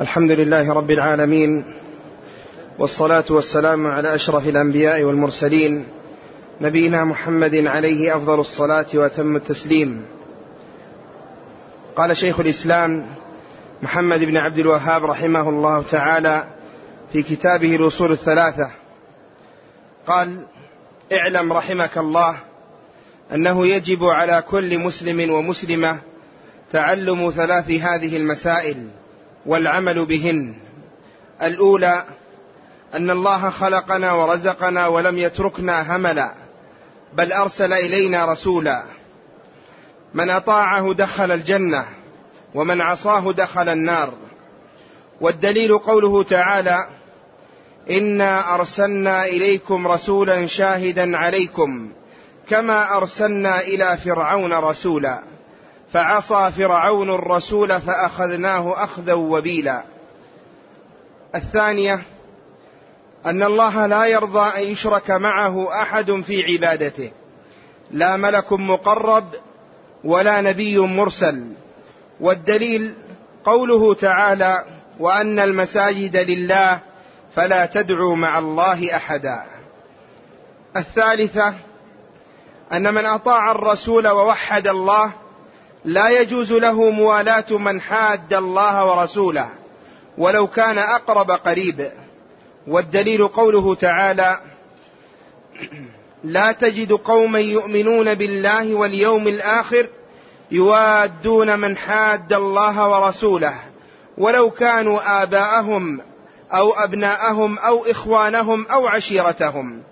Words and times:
الحمد 0.00 0.30
لله 0.30 0.72
رب 0.72 0.90
العالمين 0.90 1.64
والصلاة 2.78 3.24
والسلام 3.30 3.86
على 3.86 4.14
أشرف 4.14 4.48
الأنبياء 4.48 5.02
والمرسلين 5.02 5.86
نبينا 6.60 7.04
محمد 7.04 7.54
عليه 7.66 8.16
أفضل 8.16 8.40
الصلاة 8.40 8.86
وأتم 8.94 9.36
التسليم. 9.36 10.04
قال 11.96 12.16
شيخ 12.16 12.40
الإسلام 12.40 13.06
محمد 13.82 14.24
بن 14.24 14.36
عبد 14.36 14.58
الوهاب 14.58 15.04
رحمه 15.04 15.48
الله 15.48 15.82
تعالى 15.82 16.44
في 17.12 17.22
كتابه 17.22 17.76
الأصول 17.76 18.12
الثلاثة. 18.12 18.70
قال 20.06 20.46
اعلم 21.12 21.52
رحمك 21.52 21.98
الله 21.98 22.36
أنه 23.34 23.66
يجب 23.66 24.04
على 24.04 24.42
كل 24.50 24.78
مسلم 24.78 25.30
ومسلمة 25.30 25.98
تعلم 26.72 27.30
ثلاث 27.36 27.70
هذه 27.70 28.16
المسائل 28.16 28.88
والعمل 29.46 30.06
بهن. 30.06 30.54
الأولى 31.42 32.04
أن 32.94 33.10
الله 33.10 33.50
خلقنا 33.50 34.12
ورزقنا 34.12 34.86
ولم 34.86 35.18
يتركنا 35.18 35.96
هملا 35.96 36.34
بل 37.14 37.32
أرسل 37.32 37.72
إلينا 37.72 38.24
رسولا. 38.24 38.82
من 40.14 40.30
أطاعه 40.30 40.92
دخل 40.92 41.32
الجنة 41.32 41.84
ومن 42.54 42.80
عصاه 42.80 43.32
دخل 43.32 43.68
النار. 43.68 44.12
والدليل 45.20 45.78
قوله 45.78 46.22
تعالى 46.22 46.88
انا 47.90 48.54
ارسلنا 48.54 49.24
اليكم 49.24 49.86
رسولا 49.86 50.46
شاهدا 50.46 51.16
عليكم 51.16 51.92
كما 52.48 52.96
ارسلنا 52.96 53.60
إلى 53.60 53.98
فرعون 54.04 54.52
رسولا. 54.52 55.33
فعصى 55.94 56.52
فرعون 56.56 57.10
الرسول 57.10 57.80
فأخذناه 57.80 58.84
أخذا 58.84 59.12
وبيلا. 59.12 59.82
الثانية 61.34 62.02
أن 63.26 63.42
الله 63.42 63.86
لا 63.86 64.06
يرضى 64.06 64.62
أن 64.62 64.62
يشرك 64.62 65.10
معه 65.10 65.82
أحد 65.82 66.10
في 66.26 66.42
عبادته. 66.42 67.12
لا 67.90 68.16
ملك 68.16 68.52
مقرب 68.52 69.24
ولا 70.04 70.40
نبي 70.40 70.78
مرسل. 70.78 71.46
والدليل 72.20 72.94
قوله 73.44 73.94
تعالى 73.94 74.64
وأن 75.00 75.38
المساجد 75.38 76.16
لله 76.16 76.80
فلا 77.34 77.66
تدعوا 77.66 78.16
مع 78.16 78.38
الله 78.38 78.96
أحدا. 78.96 79.44
الثالثة 80.76 81.54
أن 82.72 82.94
من 82.94 83.06
أطاع 83.06 83.52
الرسول 83.52 84.08
ووحد 84.08 84.68
الله 84.68 85.23
لا 85.84 86.08
يجوز 86.08 86.52
له 86.52 86.90
موالاه 86.90 87.52
من 87.52 87.80
حاد 87.80 88.34
الله 88.34 88.84
ورسوله 88.84 89.48
ولو 90.18 90.46
كان 90.46 90.78
أقرب 90.78 91.30
قريب. 91.30 91.90
والدليل 92.66 93.28
قوله 93.28 93.74
تعالى 93.74 94.40
لا 96.24 96.52
تجد 96.52 96.92
قوما 96.92 97.38
يؤمنون 97.38 98.14
بالله 98.14 98.74
واليوم 98.74 99.28
الآخر 99.28 99.86
يوادون 100.50 101.58
من 101.58 101.76
حاد 101.76 102.32
الله 102.32 102.88
ورسوله 102.88 103.54
ولو 104.18 104.50
كانوا 104.50 105.22
آباءهم 105.22 106.00
أو 106.52 106.72
أبناءهم 106.72 107.58
أو 107.58 107.84
إخوانهم 107.84 108.66
أو 108.66 108.86
عشيرتهم. 108.86 109.82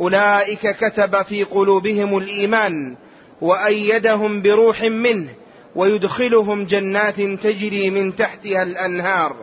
أولئك 0.00 0.76
كتب 0.76 1.22
في 1.22 1.44
قلوبهم 1.44 2.18
الإيمان 2.18 2.96
وأيدهم 3.40 4.42
بروح 4.42 4.82
منه 4.82 5.28
ويدخلهم 5.74 6.64
جنات 6.64 7.20
تجري 7.20 7.90
من 7.90 8.16
تحتها 8.16 8.62
الأنهار. 8.62 9.36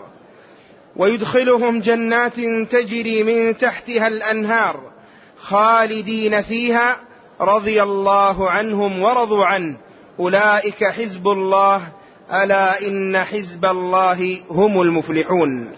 ويدخلهم 0.95 1.79
جنات 1.79 2.39
تجري 2.71 3.23
من 3.23 3.57
تحتها 3.57 4.07
الأنهار 4.07 4.91
خالدين 5.37 6.41
فيها 6.41 6.97
رضي 7.41 7.83
الله 7.83 8.49
عنهم 8.49 9.01
ورضوا 9.01 9.45
عنه. 9.45 9.77
أولئك 10.19 10.83
حزب 10.83 11.27
الله 11.27 11.87
ألا 12.33 12.87
إن 12.87 13.17
حزب 13.17 13.65
الله 13.65 14.41
هم 14.49 14.81
المفلحون. 14.81 15.71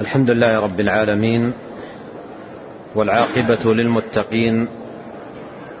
الحمد 0.00 0.30
لله 0.30 0.60
رب 0.60 0.80
العالمين 0.80 1.52
والعاقبة 2.94 3.74
للمتقين 3.74 4.68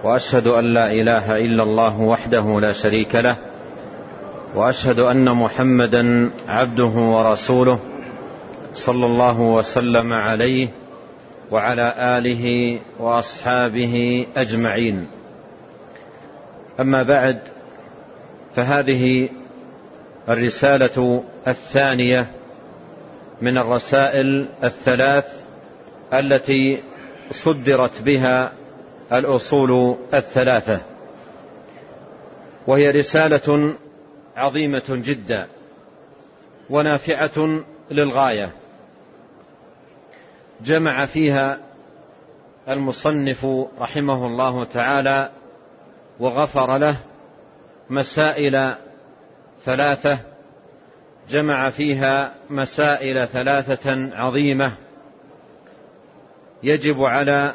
وأشهد 0.04 0.46
أن 0.46 0.64
لا 0.64 0.92
إله 0.92 1.36
إلا 1.36 1.62
الله 1.62 2.00
وحده 2.00 2.60
لا 2.60 2.72
شريك 2.72 3.14
له 3.14 3.36
وأشهد 4.54 4.98
أن 4.98 5.36
محمدا 5.36 6.30
عبده 6.48 6.84
ورسوله 6.84 7.78
صلى 8.72 9.06
الله 9.06 9.40
وسلم 9.40 10.12
عليه 10.12 10.68
وعلى 11.50 11.94
آله 11.98 12.78
وأصحابه 13.00 14.26
أجمعين. 14.36 15.06
أما 16.80 17.02
بعد 17.02 17.38
فهذه 18.54 19.28
الرسالة 20.28 21.24
الثانية 21.48 22.26
من 23.42 23.58
الرسائل 23.58 24.48
الثلاث 24.64 25.24
التي 26.12 26.82
صدرت 27.30 28.02
بها 28.02 28.52
الأصول 29.12 29.96
الثلاثة. 30.14 30.80
وهي 32.66 32.90
رسالة 32.90 33.74
عظيمة 34.36 34.84
جدا 34.88 35.46
ونافعة 36.70 37.60
للغاية. 37.90 38.50
جمع 40.60 41.06
فيها 41.06 41.58
المصنف 42.68 43.46
رحمه 43.78 44.26
الله 44.26 44.64
تعالى 44.64 45.30
وغفر 46.20 46.78
له 46.78 46.96
مسائل 47.90 48.74
ثلاثة. 49.64 50.18
جمع 51.30 51.70
فيها 51.70 52.34
مسائل 52.50 53.28
ثلاثة 53.28 54.16
عظيمة 54.16 54.72
يجب 56.62 57.02
على 57.02 57.54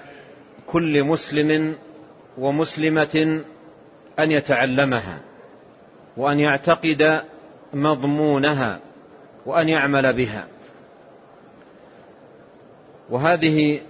كل 0.72 1.04
مسلم 1.04 1.76
ومسلمة 2.38 3.44
أن 4.20 4.32
يتعلمها 4.32 5.20
وأن 6.18 6.40
يعتقد 6.40 7.22
مضمونها 7.74 8.80
وأن 9.46 9.70
يعمل 9.70 10.14
بها. 10.14 10.48
وهذه 13.10 13.82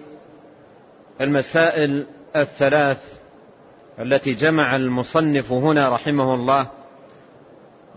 المسائل 1.22 2.08
الثلاث 2.36 3.20
التي 4.00 4.34
جمع 4.34 4.76
المصنف 4.76 5.52
هنا 5.52 5.90
رحمه 5.90 6.36
الله. 6.36 6.68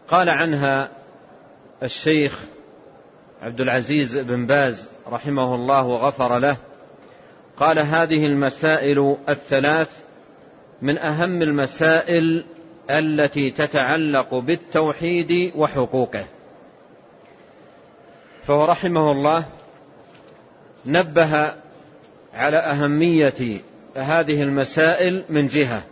قال 0.08 0.28
عنها 0.28 0.88
الشيخ 1.82 2.40
عبد 3.42 3.60
العزيز 3.60 4.18
بن 4.18 4.46
باز 4.46 4.90
رحمه 5.08 5.54
الله 5.54 5.86
وغفر 5.86 6.38
له. 6.38 6.56
قال 7.62 7.78
هذه 7.78 8.26
المسائل 8.26 9.16
الثلاث 9.28 9.88
من 10.82 10.98
أهم 10.98 11.42
المسائل 11.42 12.44
التي 12.90 13.50
تتعلق 13.50 14.34
بالتوحيد 14.34 15.52
وحقوقه. 15.56 16.24
فهو 18.42 18.64
رحمه 18.64 19.12
الله 19.12 19.44
نبه 20.86 21.52
على 22.34 22.56
أهمية 22.56 23.60
هذه 23.96 24.42
المسائل 24.42 25.24
من 25.28 25.46
جهة 25.46 25.84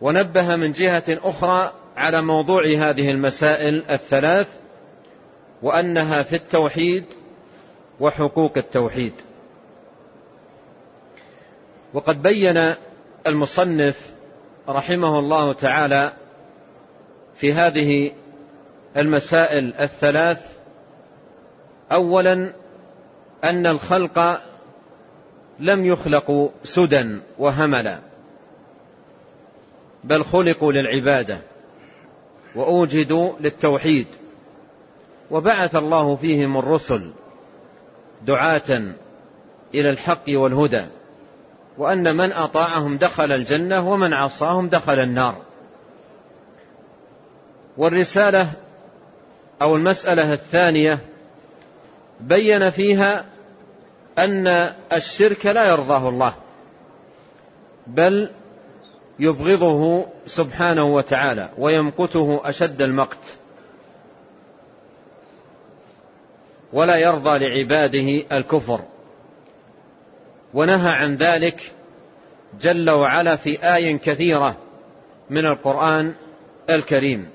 ونبه 0.00 0.56
من 0.56 0.72
جهة 0.72 1.04
أخرى 1.08 1.72
على 1.96 2.22
موضوع 2.22 2.64
هذه 2.66 3.10
المسائل 3.10 3.84
الثلاث 3.90 4.48
وأنها 5.62 6.22
في 6.22 6.36
التوحيد 6.36 7.04
وحقوق 8.00 8.58
التوحيد. 8.58 9.12
وقد 11.94 12.22
بين 12.22 12.74
المصنف 13.26 13.96
رحمه 14.68 15.18
الله 15.18 15.52
تعالى 15.52 16.12
في 17.36 17.52
هذه 17.52 18.12
المسائل 18.96 19.74
الثلاث. 19.74 20.38
اولا 21.92 22.52
أن 23.44 23.66
الخلق 23.66 24.40
لم 25.60 25.84
يخلقوا 25.84 26.48
سدى 26.64 27.18
وهملا 27.38 27.98
بل 30.04 30.24
خلقوا 30.24 30.72
للعبادة 30.72 31.38
وأوجدوا 32.56 33.32
للتوحيد. 33.40 34.06
وبعث 35.30 35.76
الله 35.76 36.16
فيهم 36.16 36.56
الرسل 36.56 37.12
دعاة 38.22 38.94
إلى 39.74 39.90
الحق 39.90 40.24
والهدى. 40.28 40.86
وأن 41.78 42.16
من 42.16 42.32
أطاعهم 42.32 42.96
دخل 42.96 43.32
الجنة 43.32 43.90
ومن 43.90 44.12
عصاهم 44.12 44.68
دخل 44.68 44.98
النار. 44.98 45.42
والرسالة 47.76 48.52
أو 49.62 49.76
المسألة 49.76 50.32
الثانية 50.32 50.98
بين 52.20 52.70
فيها 52.70 53.24
أن 54.18 54.46
الشرك 54.92 55.46
لا 55.46 55.68
يرضاه 55.68 56.08
الله 56.08 56.34
بل 57.86 58.30
يبغضه 59.18 60.06
سبحانه 60.26 60.84
وتعالى 60.84 61.50
ويمقته 61.58 62.40
أشد 62.44 62.82
المقت. 62.82 63.38
ولا 66.72 66.96
يرضى 66.96 67.38
لعباده 67.38 68.36
الكفر. 68.38 68.80
ونهى 70.54 70.90
عن 70.90 71.14
ذلك 71.14 71.72
جل 72.60 72.90
وعلا 72.90 73.36
في 73.36 73.74
آي 73.74 73.98
كثيرة 73.98 74.56
من 75.30 75.46
القرآن 75.46 76.14
الكريم. 76.70 77.28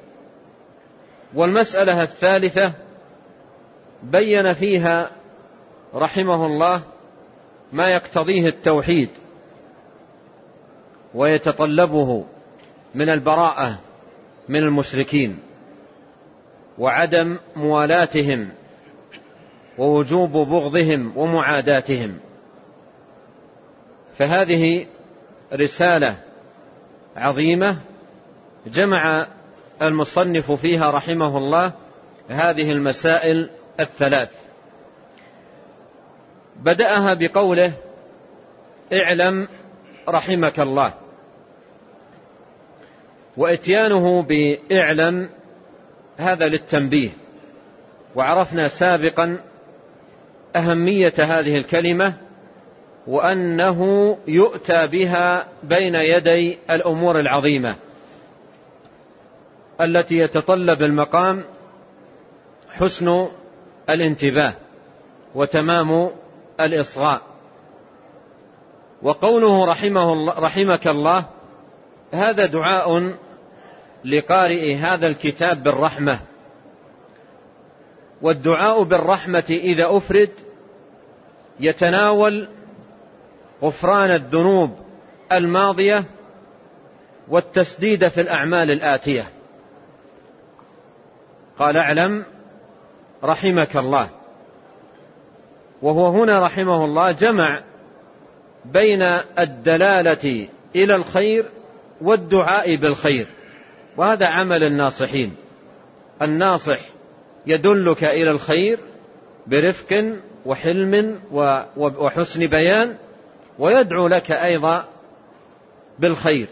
والمسألة 1.33 2.03
الثالثة 2.03 2.73
بين 4.03 4.53
فيها 4.53 5.11
رحمه 5.95 6.45
الله 6.45 6.81
ما 7.73 7.89
يقتضيه 7.89 8.45
التوحيد 8.45 9.09
ويتطلبه 11.13 12.25
من 12.95 13.09
البراءة 13.09 13.79
من 14.49 14.63
المشركين 14.63 15.39
وعدم 16.77 17.37
موالاتهم 17.55 18.49
ووجوب 19.77 20.31
بغضهم 20.31 21.17
ومعاداتهم. 21.17 22.19
فهذه 24.19 24.85
رسالة 25.53 26.15
عظيمة 27.15 27.77
جمع 28.67 29.27
المصنف 29.81 30.51
فيها 30.51 30.91
رحمه 30.91 31.37
الله 31.37 31.71
هذه 32.29 32.71
المسائل 32.71 33.49
الثلاث. 33.79 34.29
بدأها 36.55 37.13
بقوله 37.13 37.73
اعلم 38.93 39.47
رحمك 40.09 40.59
الله. 40.59 40.93
وإتيانه 43.37 44.21
بإعلم 44.21 45.29
هذا 46.17 46.47
للتنبيه. 46.47 47.09
وعرفنا 48.15 48.67
سابقا 48.67 49.39
أهمية 50.55 51.13
هذه 51.17 51.55
الكلمة 51.55 52.28
وأنه 53.09 54.17
يؤتى 54.27 54.87
بها 54.87 55.47
بين 55.63 55.95
يدي 55.95 56.57
الأمور 56.69 57.19
العظيمة 57.19 57.75
التي 59.81 60.15
يتطلب 60.15 60.81
المقام 60.81 61.43
حسن 62.69 63.27
الانتباه 63.89 64.53
وتمام 65.35 66.09
الإصغاء. 66.59 67.21
وقوله 69.01 69.65
رحمه 69.65 70.13
الله 70.13 70.39
رحمك 70.39 70.87
الله 70.87 71.25
هذا 72.13 72.45
دعاء 72.45 73.15
لقارئ 74.05 74.75
هذا 74.75 75.07
الكتاب 75.07 75.63
بالرحمة. 75.63 76.19
والدعاء 78.21 78.83
بالرحمة 78.83 79.45
إذا 79.49 79.97
أفرد 79.97 80.29
يتناول 81.59 82.47
غفران 83.63 84.11
الذنوب 84.11 84.71
الماضية 85.31 86.03
والتسديد 87.27 88.07
في 88.07 88.21
الأعمال 88.21 88.71
الآتية. 88.71 89.29
قال 91.57 91.77
أعلم 91.77 92.25
رحمك 93.23 93.77
الله. 93.77 94.09
وهو 95.81 96.07
هنا 96.07 96.39
رحمه 96.39 96.85
الله 96.85 97.11
جمع 97.11 97.61
بين 98.65 99.01
الدلالة 99.39 100.47
إلى 100.75 100.95
الخير 100.95 101.45
والدعاء 102.01 102.75
بالخير 102.75 103.27
وهذا 103.97 104.25
عمل 104.25 104.63
الناصحين. 104.63 105.35
الناصح 106.21 106.79
يدلك 107.47 108.03
إلى 108.03 108.31
الخير 108.31 108.79
برفق 109.47 110.13
وحلم 110.45 111.19
وحسن 111.77 112.47
بيان 112.47 112.95
ويدعو 113.59 114.07
لك 114.07 114.31
أيضا 114.31 114.85
بالخير. 115.99 116.47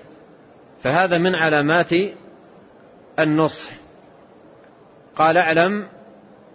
فهذا 0.83 1.17
من 1.17 1.35
علامات 1.35 1.89
النصح. 3.19 3.71
قال 5.15 5.37
أعلم 5.37 5.87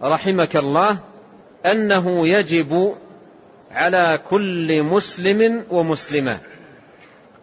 رحمك 0.02 0.56
الله 0.56 0.98
أنه 1.66 2.28
يجب 2.28 2.94
على 3.70 4.20
كل 4.28 4.82
مسلم 4.82 5.64
ومسلمة. 5.70 6.38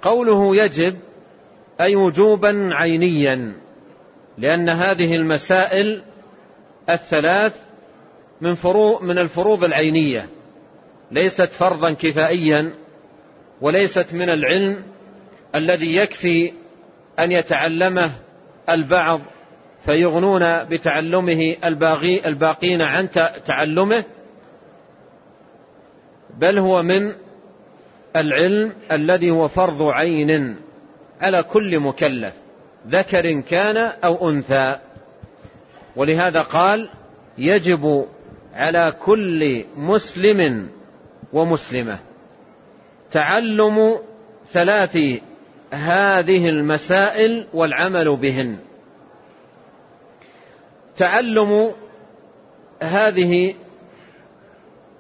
قوله 0.02 0.56
يجب 0.56 0.98
أي 1.82 1.96
وجوبا 1.96 2.70
عينيا 2.72 3.54
لأن 4.38 4.70
هذه 4.70 5.16
المسائل 5.16 6.02
الثلاث 6.90 7.54
من 8.42 8.56
فروض 8.56 9.02
من 9.02 9.18
الفروض 9.18 9.64
العينية 9.64 10.30
ليست 11.12 11.50
فرضا 11.60 11.92
كفائيا. 11.94 12.74
وليست 13.62 14.14
من 14.14 14.30
العلم 14.30 14.84
الذي 15.56 15.96
يكفي 15.96 16.54
أن 17.20 17.32
يتعلمه 17.32 18.12
البعض 18.70 19.22
فيغنون 19.86 20.64
بتعلمه 20.64 21.56
الباغي 21.66 22.28
الباقين 22.28 22.82
عن 22.82 23.10
تعلمه 23.46 24.06
بل 26.38 26.58
هو 26.58 26.84
من 26.84 27.14
العلم 28.16 28.74
الذي 28.92 29.32
هو 29.32 29.48
فرض 29.48 29.82
عين 29.82 30.56
على 31.22 31.44
كل 31.44 31.80
مكلف 31.80 32.34
ذكر 32.88 33.42
كان 33.42 33.78
أو 33.78 34.30
أنثى. 34.30 34.76
ولهذا 35.96 36.42
قال 36.42 36.90
يجب 37.38 38.06
على 38.54 38.94
كل 39.06 39.66
مسلم 39.76 40.70
ومسلمة 41.34 42.00
تعلم 43.12 44.00
ثلاث 44.52 44.98
هذه 45.72 46.50
المسائل 46.50 47.48
والعمل 47.54 48.18
بهن. 48.18 48.58
تعلم 50.98 51.72
هذه 52.82 53.56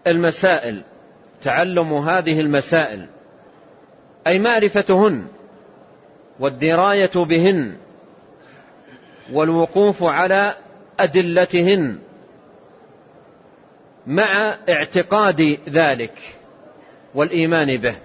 المسائل 0.07 0.83
تعلم 1.41 1.93
هذه 1.93 2.39
المسائل 2.39 3.05
أي 4.27 4.39
معرفتهن 4.39 5.27
والدراية 6.39 7.12
بهن 7.15 7.77
والوقوف 9.33 10.03
على 10.03 10.53
أدلتهن 11.00 12.00
مع 14.07 14.57
اعتقاد 14.69 15.41
ذلك 15.69 16.13
والإيمان 17.15 17.77
به. 17.77 17.95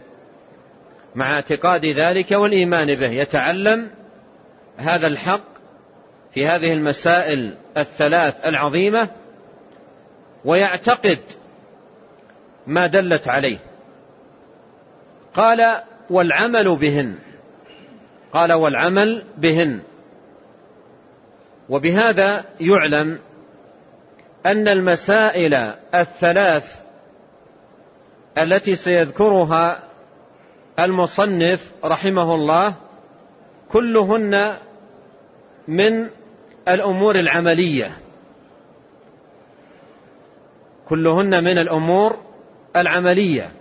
مع 1.14 1.34
اعتقاد 1.34 1.86
ذلك 1.86 2.30
والإيمان 2.30 2.86
به. 2.86 3.10
يتعلم 3.10 3.90
هذا 4.76 5.06
الحق 5.06 5.44
في 6.32 6.46
هذه 6.46 6.72
المسائل 6.72 7.56
الثلاث 7.76 8.46
العظيمة 8.46 9.08
ويعتقد 10.44 11.18
ما 12.66 12.86
دلت 12.86 13.28
عليه. 13.28 13.58
قال 15.34 15.82
والعمل 16.10 16.76
بهن. 16.76 17.18
قال 18.32 18.52
والعمل 18.52 19.24
بهن. 19.38 19.82
وبهذا 21.68 22.44
يعلم 22.60 23.18
أن 24.46 24.68
المسائل 24.68 25.54
الثلاث 25.94 26.64
التي 28.38 28.76
سيذكرها 28.76 29.82
المصنف 30.78 31.72
رحمه 31.84 32.34
الله 32.34 32.76
كلهن 33.72 34.56
من 35.68 36.10
الأمور 36.68 37.16
العملية. 37.20 37.96
كلهن 40.88 41.44
من 41.44 41.58
الأمور 41.58 42.18
العملية. 42.76 43.52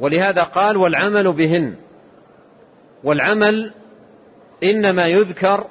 ولهذا 0.00 0.42
قال 0.42 0.76
والعمل 0.76 1.32
بهن. 1.32 1.76
والعمل 3.04 3.72
إنما 4.62 5.06
يذكر 5.06 5.66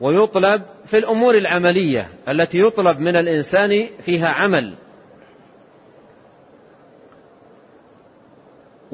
ويطلب 0.00 0.62
في 0.86 0.98
الأمور 0.98 1.34
العملية 1.34 2.08
التي 2.28 2.58
يطلب 2.58 2.98
من 2.98 3.16
الإنسان 3.16 3.88
فيها 4.04 4.28
عمل. 4.28 4.74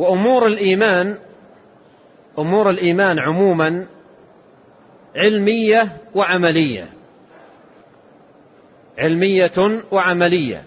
وأمور 0.00 0.46
الإيمان 0.46 1.18
أمور 2.38 2.70
الإيمان 2.70 3.18
عموما 3.18 3.86
علمية 5.16 5.96
وعملية. 6.14 6.88
علمية 8.98 9.82
وعملية. 9.92 10.64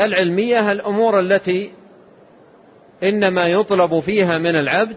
العلمية 0.00 0.72
الأمور 0.72 1.20
التي 1.20 1.72
إنما 3.02 3.48
يطلب 3.48 4.00
فيها 4.00 4.38
من 4.38 4.56
العبد 4.56 4.96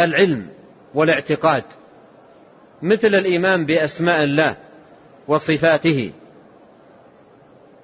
العلم 0.00 0.48
والاعتقاد 0.94 1.64
مثل 2.82 3.08
الإيمان 3.08 3.66
بأسماء 3.66 4.22
الله 4.22 4.56
وصفاته. 5.28 6.12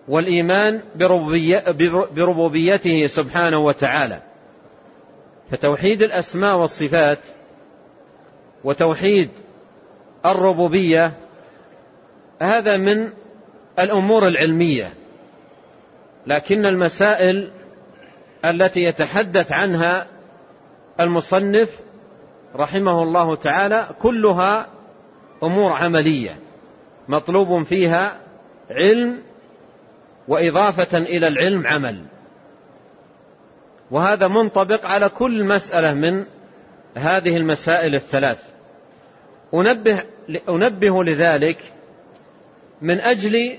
والإيمان 0.08 0.82
بربوبيته 2.14 3.06
سبحانه 3.16 3.58
وتعالى. 3.58 4.22
فتوحيد 5.50 6.02
الأسماء 6.02 6.56
والصفات 6.58 7.18
وتوحيد 8.64 9.30
الربوبية 10.26 11.12
هذا 12.40 12.76
من 12.76 13.12
الأمور 13.78 14.26
العلمية. 14.26 14.92
لكن 16.26 16.66
المسائل 16.66 17.50
التي 18.44 18.84
يتحدث 18.84 19.52
عنها 19.52 20.06
المصنف 21.00 21.80
رحمه 22.56 23.02
الله 23.02 23.36
تعالى 23.36 23.88
كلها 24.02 24.66
أمور 25.42 25.72
عملية 25.72 26.36
مطلوب 27.08 27.62
فيها 27.62 28.20
علم 28.70 29.22
وإضافة 30.28 30.98
إلى 30.98 31.28
العلم 31.28 31.66
عمل. 31.66 32.04
وهذا 33.90 34.28
منطبق 34.28 34.86
على 34.86 35.08
كل 35.08 35.44
مسألة 35.44 35.94
من 35.94 36.24
هذه 36.96 37.36
المسائل 37.36 37.94
الثلاث. 37.94 38.38
أنبه 39.54 40.02
أنبه 40.48 41.04
لذلك 41.04 41.72
من 42.82 43.00
أجل 43.00 43.58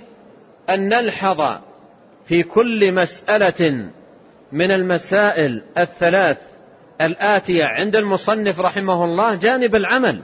أن 0.70 0.89
نلحظ 0.89 1.60
في 2.25 2.43
كل 2.43 2.91
مسألة 2.93 3.89
من 4.51 4.72
المسائل 4.72 5.62
الثلاث 5.77 6.38
الآتية 7.01 7.65
عند 7.65 7.96
المصنف 7.96 8.60
رحمه 8.60 9.05
الله 9.05 9.36
جانب 9.36 9.75
العمل. 9.75 10.22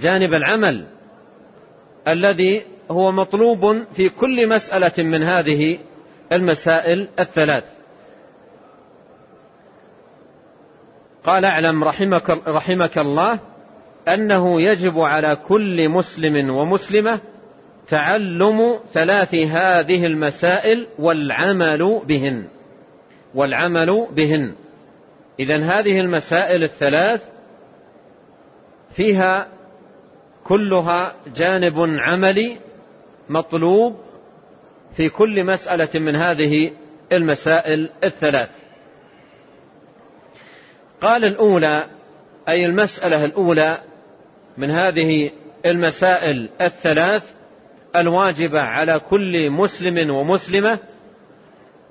جانب 0.00 0.34
العمل 0.34 0.86
الذي 2.08 2.71
هو 2.90 3.12
مطلوب 3.12 3.84
في 3.96 4.08
كل 4.08 4.48
مسألة 4.48 4.92
من 4.98 5.22
هذه 5.22 5.78
المسائل 6.32 7.08
الثلاث. 7.18 7.64
قال 11.24 11.44
اعلم 11.44 11.84
رحمك, 11.84 12.30
رحمك 12.48 12.98
الله 12.98 13.38
أنه 14.08 14.62
يجب 14.62 14.98
على 14.98 15.36
كل 15.36 15.88
مسلم 15.88 16.50
ومسلمة 16.50 17.20
تعلم 17.88 18.78
ثلاث 18.92 19.34
هذه 19.34 20.06
المسائل 20.06 20.86
والعمل 20.98 22.00
بهن. 22.06 22.44
والعمل 23.34 24.06
بهن. 24.16 24.54
إذا 25.40 25.56
هذه 25.56 26.00
المسائل 26.00 26.62
الثلاث 26.62 27.22
فيها 28.96 29.48
كلها 30.44 31.14
جانب 31.36 31.74
عملي 31.78 32.58
مطلوب 33.28 33.96
في 34.96 35.08
كل 35.08 35.44
مسألة 35.44 35.88
من 35.94 36.16
هذه 36.16 36.70
المسائل 37.12 37.90
الثلاث. 38.04 38.50
قال 41.00 41.24
الأولى 41.24 41.86
أي 42.48 42.66
المسألة 42.66 43.24
الأولى 43.24 43.78
من 44.58 44.70
هذه 44.70 45.30
المسائل 45.66 46.48
الثلاث 46.60 47.22
الواجبة 47.96 48.60
على 48.60 48.98
كل 48.98 49.50
مسلم 49.50 50.10
ومسلمة 50.10 50.78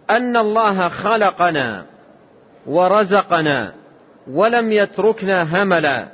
أن 0.10 0.38
الله 0.38 0.90
خلقنا 0.90 1.86
ورزقنا 2.66 3.74
ولم 4.28 4.72
يتركنا 4.72 5.64
هملا. 5.64 6.08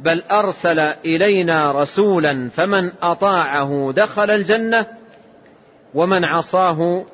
بل 0.00 0.22
أرسل 0.30 0.78
إلينا 0.78 1.72
رسولا 1.72 2.50
فمن 2.56 2.92
أطاعه 3.02 3.92
دخل 3.96 4.30
الجنة 4.30 4.86
ومن 5.94 6.24
عصاه 6.24 7.04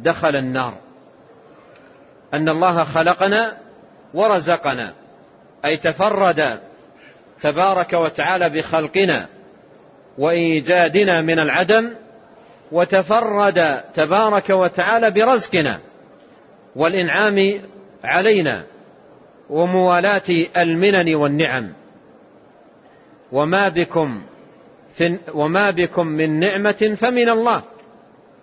دخل 0.00 0.36
النار. 0.36 0.74
أن 2.34 2.48
الله 2.48 2.84
خلقنا 2.84 3.56
ورزقنا 4.14 4.92
أي 5.64 5.76
تفرد 5.76 6.60
تبارك 7.40 7.92
وتعالى 7.92 8.50
بخلقنا 8.50 9.26
وإيجادنا 10.18 11.20
من 11.20 11.40
العدم 11.40 11.90
وتفرد 12.72 13.80
تبارك 13.94 14.50
وتعالى 14.50 15.10
برزقنا 15.10 15.78
والإنعام 16.76 17.60
علينا 18.04 18.62
وموالاة 19.50 20.46
المنن 20.56 21.14
والنعم. 21.14 21.72
وما 23.32 23.68
بكم 23.68 24.22
وما 25.34 25.70
بكم 25.70 26.06
من 26.06 26.40
نعمة 26.40 26.96
فمن 26.98 27.28
الله. 27.28 27.62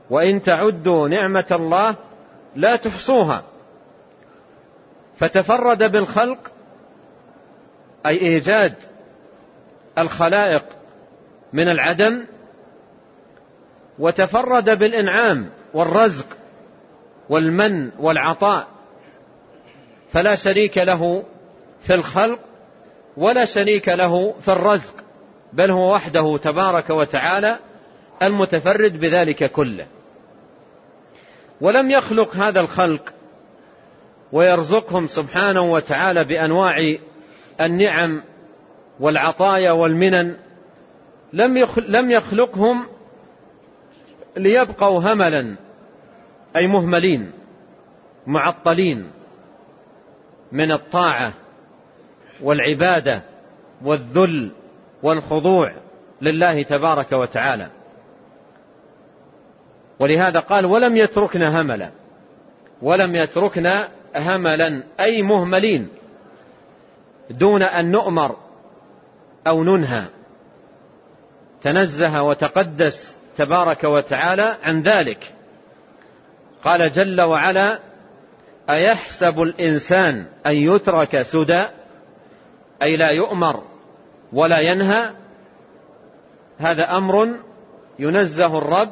وإن 0.10 0.42
تعدوا 0.42 1.08
نعمة 1.08 1.46
الله 1.52 1.96
لا 2.56 2.76
تحصوها. 2.76 3.44
فتفرد 5.18 5.92
بالخلق 5.92 6.52
أي 8.06 8.22
إيجاد 8.22 8.76
الخلائق 9.98 10.64
من 11.54 11.70
العدم 11.70 12.26
وتفرد 14.00 14.70
بالإنعام 14.70 15.50
والرزق 15.74 16.28
والمن 17.30 17.92
والعطاء. 18.00 18.68
فلا 20.12 20.36
شريك 20.36 20.78
له 20.78 21.24
في 21.82 21.94
الخلق 21.94 22.40
ولا 23.20 23.46
شريك 23.46 23.90
له 23.90 24.32
في 24.32 24.52
الرزق 24.52 24.94
بل 25.54 25.72
هو 25.72 25.94
وحده 25.94 26.38
تبارك 26.38 26.90
وتعالى 26.90 27.60
المتفرد 28.24 29.00
بذلك 29.00 29.52
كله. 29.52 29.88
ولم 31.62 31.92
يخلق 31.92 32.36
هذا 32.36 32.60
الخلق 32.60 33.14
ويرزقهم 34.32 35.08
سبحانه 35.08 35.72
وتعالى 35.72 36.24
بأنواع 36.24 36.76
النعم 37.62 38.24
والعطايا 39.00 39.72
والمنن 39.72 40.36
لم 41.88 42.12
يخلقهم 42.12 42.86
ليبقوا 44.38 45.00
هملا 45.00 45.58
أي 46.56 46.68
مهملين 46.68 47.32
معطلين 48.28 49.12
من 50.52 50.72
الطاعة 50.72 51.34
والعبادة 52.42 53.22
والذل 53.82 54.52
والخضوع 55.04 55.74
لله 56.22 56.64
تبارك 56.64 57.12
وتعالى. 57.12 57.70
ولهذا 60.00 60.40
قال 60.40 60.66
ولم 60.66 60.98
يتركنا 60.98 61.62
هملا. 61.62 61.92
ولم 62.82 63.16
يتركنا 63.16 63.88
هملا. 64.16 64.84
أي 65.00 65.22
مهملين. 65.22 65.90
دون 67.30 67.64
أن 67.64 67.92
نؤمر 67.92 68.36
أو 69.48 69.64
ننهى. 69.64 70.06
تنزه 71.62 72.24
وتقدس 72.24 73.18
تبارك 73.38 73.84
وتعالى 73.84 74.58
عن 74.64 74.82
ذلك. 74.82 75.34
قال 76.64 76.92
جل 76.92 77.22
وعلا 77.22 77.80
أيحسب 78.70 79.42
الإنسان 79.42 80.26
أن 80.46 80.56
يترك 80.56 81.22
سدى؟ 81.22 81.66
أي 82.84 82.98
لا 82.98 83.10
يؤمر 83.10 83.64
ولا 84.34 84.60
ينهى 84.60 85.14
هذا 86.58 86.98
أمر 86.98 87.30
ينزه 88.00 88.58
الرب 88.58 88.90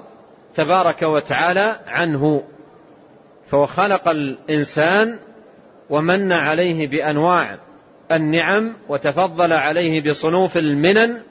تبارك 0.55 1.01
وتعالى 1.01 1.79
عنه. 1.87 2.43
فهو 3.51 3.65
خلق 3.65 4.07
الإنسان 4.07 5.19
ومن 5.89 6.31
عليه 6.31 6.87
بأنواع 6.87 7.57
النعم 8.11 8.73
وتفضل 8.89 9.53
عليه 9.53 10.09
بصنوف 10.09 10.57
المنن 10.57 11.21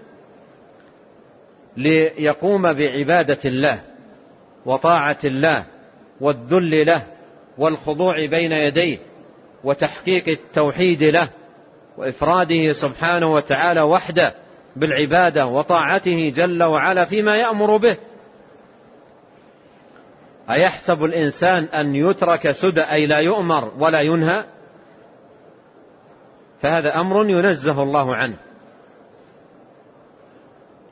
ليقوم 1.76 2.72
بعبادة 2.72 3.38
الله 3.44 3.80
وطاعة 4.66 5.18
الله 5.25 5.66
والذل 6.20 6.86
له 6.86 7.02
والخضوع 7.58 8.26
بين 8.26 8.52
يديه 8.52 8.98
وتحقيق 9.64 10.28
التوحيد 10.28 11.02
له 11.02 11.28
وإفراده 11.97 12.73
سبحانه 12.83 13.33
وتعالى 13.33 13.81
وحده 13.81 14.35
بالعبادة 14.76 15.47
وطاعته 15.47 16.33
جل 16.35 16.62
وعلا 16.62 17.05
فيما 17.05 17.37
يأمر 17.37 17.76
به. 17.76 17.97
أيحسب 20.50 21.05
الإنسان 21.05 21.65
أن 21.65 21.95
يترك 21.95 22.50
سدى 22.50 22.83
أي 22.83 23.07
لا 23.07 23.19
يؤمر 23.19 23.73
ولا 23.79 24.00
ينهى؟ 24.00 24.45
فهذا 26.62 27.00
أمر 27.00 27.31
ينزه 27.31 27.83
الله 27.83 28.17
عنه. 28.17 28.37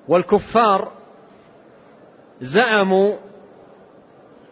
والكفار 0.09 0.93
زعموا 2.41 3.17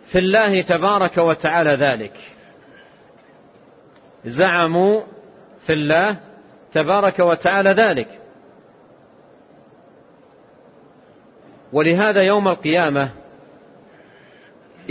في 0.06 0.18
الله 0.18 0.60
تبارك 0.60 1.18
وتعالى 1.18 1.70
ذلك. 1.70 2.20
زعموا 4.24 5.02
في 5.66 5.72
الله 5.72 6.16
تبارك 6.72 7.18
وتعالى 7.18 7.70
ذلك. 7.70 8.20
ولهذا 11.72 12.22
يوم 12.22 12.48
القيامة 12.48 13.10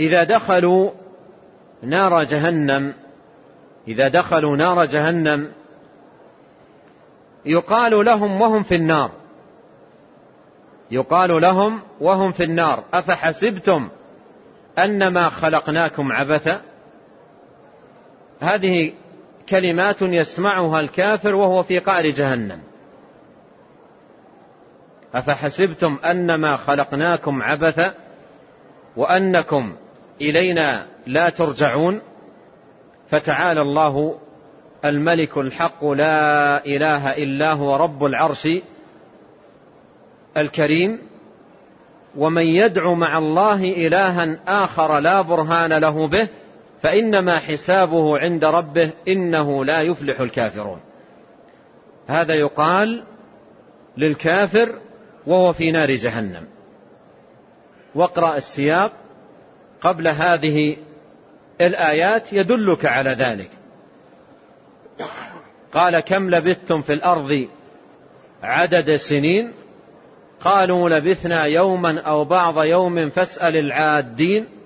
إذا 0.00 0.24
دخلوا 0.24 0.90
نار 1.82 2.24
جهنم 2.24 2.94
إذا 3.88 4.08
دخلوا 4.08 4.56
نار 4.56 4.84
جهنم 4.84 5.52
يقال 7.44 8.04
لهم 8.04 8.40
وهم 8.40 8.62
في 8.62 8.74
النار. 8.74 9.10
يقال 10.90 11.42
لهم 11.42 11.82
وهم 12.00 12.32
في 12.32 12.44
النار. 12.44 12.84
أفحسبتم 12.94 13.88
أنما 14.78 15.28
خلقناكم 15.28 16.12
عبثا؟ 16.12 16.60
هذه 18.40 18.92
كلمات 19.48 20.02
يسمعها 20.02 20.80
الكافر 20.80 21.34
وهو 21.34 21.62
في 21.62 21.78
قعر 21.78 22.10
جهنم. 22.10 22.60
أفحسبتم 25.14 25.98
أنما 26.04 26.56
خلقناكم 26.56 27.42
عبثا 27.42 27.94
وأنكم 28.96 29.76
إلينا 30.20 30.86
لا 31.06 31.30
ترجعون؟ 31.30 32.00
فتعالى 33.10 33.60
الله 33.60 34.18
الملك 34.84 35.38
الحق 35.38 35.84
لا 35.84 36.66
إله 36.66 37.10
إلا 37.10 37.52
هو 37.52 37.76
رب 37.76 38.04
العرش 38.04 38.48
الكريم. 40.36 40.98
ومن 42.16 42.44
يدع 42.44 42.92
مع 42.92 43.18
الله 43.18 43.64
إلها 43.64 44.38
آخر 44.64 44.98
لا 44.98 45.20
برهان 45.20 45.72
له 45.72 46.08
به 46.08 46.28
فإنما 46.82 47.38
حسابه 47.38 48.18
عند 48.18 48.44
ربه 48.44 48.92
إنه 49.08 49.64
لا 49.64 49.82
يفلح 49.82 50.20
الكافرون. 50.20 50.80
هذا 52.06 52.34
يقال 52.34 53.04
للكافر 53.96 54.78
وهو 55.26 55.52
في 55.52 55.70
نار 55.70 55.90
جهنم. 55.90 56.46
واقرأ 57.94 58.36
السياق 58.36 58.92
قبل 59.80 60.08
هذه 60.08 60.76
الآيات 61.60 62.32
يدلك 62.32 62.84
على 62.84 63.10
ذلك. 63.10 63.50
قال 65.72 66.00
كم 66.00 66.30
لبثتم 66.30 66.82
في 66.82 66.92
الأرض 66.92 67.48
عدد 68.42 68.96
سنين؟ 68.96 69.52
قالوا 70.40 70.88
لبثنا 70.88 71.44
يوما 71.44 72.00
أو 72.00 72.24
بعض 72.24 72.64
يوم 72.64 73.10
فاسأل 73.10 73.56
العادين. 73.56 74.61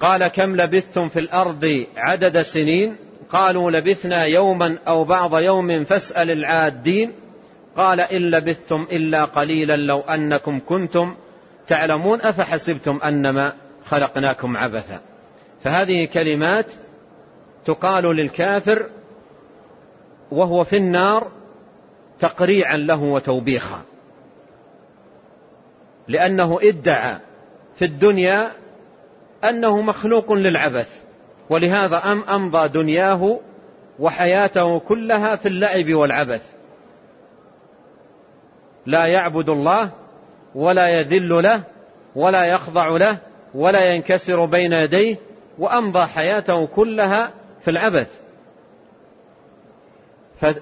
قال 0.00 0.26
كم 0.28 0.56
لبثتم 0.56 1.08
في 1.08 1.18
الأرض 1.18 1.86
عدد 1.96 2.42
سنين؟ 2.42 2.96
قالوا 3.30 3.70
لبثنا 3.70 4.24
يوما 4.24 4.78
أو 4.88 5.04
بعض 5.04 5.38
يوم 5.38 5.84
فاسأل 5.84 6.30
العادين. 6.30 7.12
قال 7.76 8.00
إن 8.00 8.30
لبثتم 8.30 8.86
إلا 8.92 9.24
قليلا 9.24 9.76
لو 9.76 10.00
أنكم 10.00 10.60
كنتم 10.66 11.14
تعلمون 11.68 12.20
أفحسبتم 12.20 13.00
أنما 13.04 13.52
خلقناكم 13.84 14.56
عبثا. 14.56 15.00
فهذه 15.62 16.08
كلمات 16.12 16.66
تقال 17.64 18.04
للكافر 18.04 18.86
وهو 20.30 20.64
في 20.64 20.76
النار 20.76 21.32
تقريعا 22.20 22.76
له 22.76 23.02
وتوبيخا. 23.02 23.82
لأنه 26.08 26.58
إدعى 26.62 27.18
في 27.76 27.84
الدنيا 27.84 28.63
أنه 29.48 29.80
مخلوق 29.80 30.32
للعبث. 30.32 31.04
ولهذا 31.50 31.96
أم 31.96 32.22
أمضى 32.22 32.68
دنياه 32.68 33.40
وحياته 33.98 34.78
كلها 34.78 35.36
في 35.36 35.48
اللعب 35.48 35.94
والعبث. 35.94 36.42
لا 38.86 39.06
يعبد 39.06 39.48
الله 39.48 39.90
ولا 40.54 40.88
يذل 40.88 41.42
له 41.42 41.64
ولا 42.16 42.44
يخضع 42.44 42.88
له 42.88 43.18
ولا 43.54 43.84
ينكسر 43.84 44.44
بين 44.44 44.72
يديه 44.72 45.16
وأمضى 45.58 46.06
حياته 46.06 46.66
كلها 46.66 47.30
في 47.64 47.70
العبث. 47.70 48.10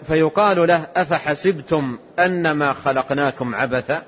فيقال 0.07 0.69
له 0.69 0.87
أفحسبتم 0.97 1.99
أنما 2.19 2.73
خلقناكم 2.73 3.55
عبثا؟ 3.55 4.03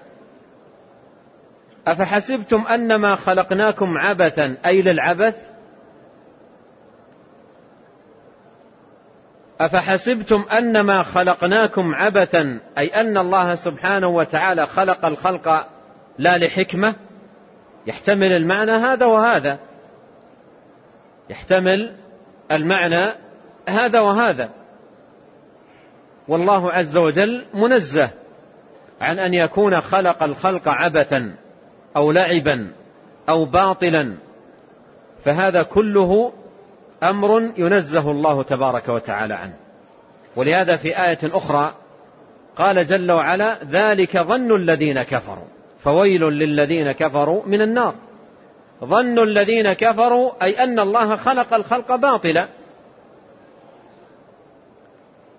أفحسبتم 1.87 2.67
أنما 2.67 3.17
خلقناكم 3.17 3.99
عبثا؟ 3.99 4.57
أي 4.67 4.83
للعبث؟ 4.83 5.37
أفحسبتم 9.61 10.45
أنما 10.59 11.03
خلقناكم 11.03 11.95
عبثا؟ 11.95 12.61
أي 12.79 12.87
أن 12.87 13.19
الله 13.19 13.55
سبحانه 13.55 14.09
وتعالى 14.09 14.67
خلق 14.67 15.05
الخلق 15.05 15.67
لا 16.19 16.39
لحكمة؟ 16.39 16.95
يحتمل 17.87 18.33
المعنى 18.33 18.73
هذا 18.73 19.07
وهذا. 19.07 19.59
يحتمل 21.31 21.95
المعنى 22.53 23.13
هذا 23.69 24.01
وهذا. 24.01 24.51
والله 26.29 26.73
عز 26.73 26.97
وجل 26.97 27.47
منزه 27.55 28.11
عن 29.01 29.19
أن 29.19 29.35
يكون 29.35 29.81
خلق 29.81 30.23
الخلق 30.23 30.69
عبثا. 30.69 31.44
أو 31.97 32.13
لعبا 32.13 32.73
أو 33.29 33.45
باطلا 33.45 34.15
فهذا 35.25 35.63
كله 35.63 36.33
أمر 37.03 37.53
ينزه 37.57 38.11
الله 38.11 38.43
تبارك 38.43 38.89
وتعالى 38.89 39.35
عنه. 39.35 39.57
ولهذا 40.37 40.77
في 40.77 40.89
آية 40.89 41.19
أخرى 41.25 41.75
قال 42.57 42.87
جل 42.87 43.13
وعلا 43.13 43.65
ذلك 43.65 44.19
ظن 44.19 44.57
الذين 44.57 45.03
كفروا 45.03 45.45
فويل 45.79 46.21
للذين 46.21 46.93
كفروا 46.93 47.43
من 47.47 47.61
النار. 47.61 47.95
ظن 48.85 49.19
الذين 49.19 49.73
كفروا 49.73 50.45
أي 50.45 50.65
أن 50.65 50.79
الله 50.79 51.17
خلق 51.17 51.55
الخلق 51.55 51.95
باطلا. 51.95 52.49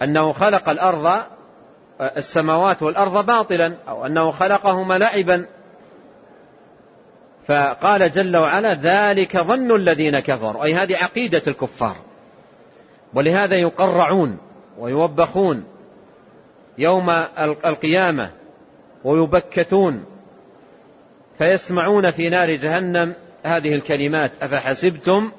أنه 0.02 0.32
خلق 0.32 0.70
الأرض 0.70 1.24
السماوات 2.02 2.84
والأرض 2.84 3.26
باطلا 3.26 3.74
أو 3.88 4.06
أنه 4.06 4.32
خلقهما 4.32 4.98
لعبا. 4.98 5.46
فقال 7.47 8.12
جل 8.12 8.38
وعلا 8.38 8.73
ذلك 8.73 9.38
ظن 9.38 9.75
الذين 9.75 10.19
كفروا. 10.19 10.63
أي 10.63 10.73
هذه 10.73 10.95
عقيدة 10.95 11.41
الكفار. 11.47 11.95
ولهذا 13.13 13.55
يقرعون 13.55 14.38
ويوبخون 14.77 15.65
يوم 16.77 17.10
القيامة 17.65 18.31
ويبكتون 19.03 20.05
فيسمعون 21.38 22.12
في 22.12 22.29
نار 22.29 22.55
جهنم 22.55 23.13
هذه 23.43 23.75
الكلمات 23.75 24.31
أفحسبتم 24.43 25.31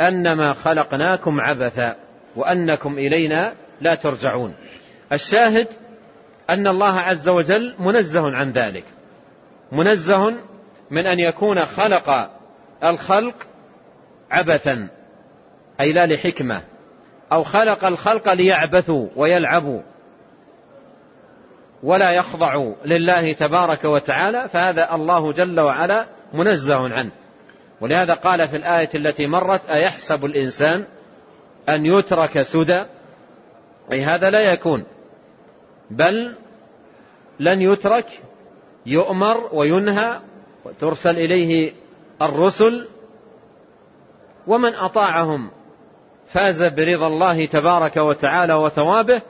أنما 0.00 0.52
خلقناكم 0.52 1.40
عبثا 1.40 1.96
وأنكم 2.36 2.98
إلينا 2.98 3.52
لا 3.80 3.94
ترجعون. 3.94 4.54
الشاهد 5.12 5.66
أن 6.50 6.66
الله 6.66 7.00
عز 7.00 7.28
وجل 7.28 7.74
منزه 7.78 8.36
عن 8.36 8.50
ذلك. 8.50 8.84
منزه 9.72 10.34
من 10.90 11.06
أن 11.06 11.20
يكون 11.20 11.66
خلق 11.66 12.30
الخلق 12.84 13.34
عبثا 14.30 14.88
أي 15.80 15.92
لا 15.92 16.06
لحكمة 16.06 16.62
أو 17.32 17.44
خلق 17.44 17.84
الخلق 17.84 18.32
ليعبثوا 18.32 19.08
ويلعبوا 19.16 19.80
ولا 21.82 22.10
يخضعوا 22.10 22.74
لله 22.84 23.32
تبارك 23.32 23.84
وتعالى 23.84 24.48
فهذا 24.52 24.94
الله 24.94 25.32
جل 25.32 25.60
وعلا 25.60 26.06
منزه 26.32 26.94
عنه. 26.94 27.10
ولهذا 27.80 28.14
قال 28.14 28.48
في 28.48 28.56
الآية 28.56 28.90
التي 28.94 29.26
مرت 29.26 29.70
أيحسب 29.70 30.24
الإنسان 30.24 30.84
أن 31.68 31.86
يترك 31.86 32.42
سدى؟ 32.42 32.84
أي 33.92 34.04
هذا 34.04 34.30
لا 34.30 34.52
يكون 34.52 34.84
بل 35.90 36.34
لن 37.40 37.62
يترك 37.62 38.22
يؤمر 38.86 39.48
وينهى 39.52 40.20
وترسل 40.70 41.10
إليه 41.10 41.72
الرسل 42.22 42.88
ومن 44.46 44.74
أطاعهم 44.74 45.50
فاز 46.32 46.62
برضا 46.62 47.06
الله 47.06 47.46
تبارك 47.46 47.96
وتعالى 47.96 48.54
وثوابه 48.54 49.22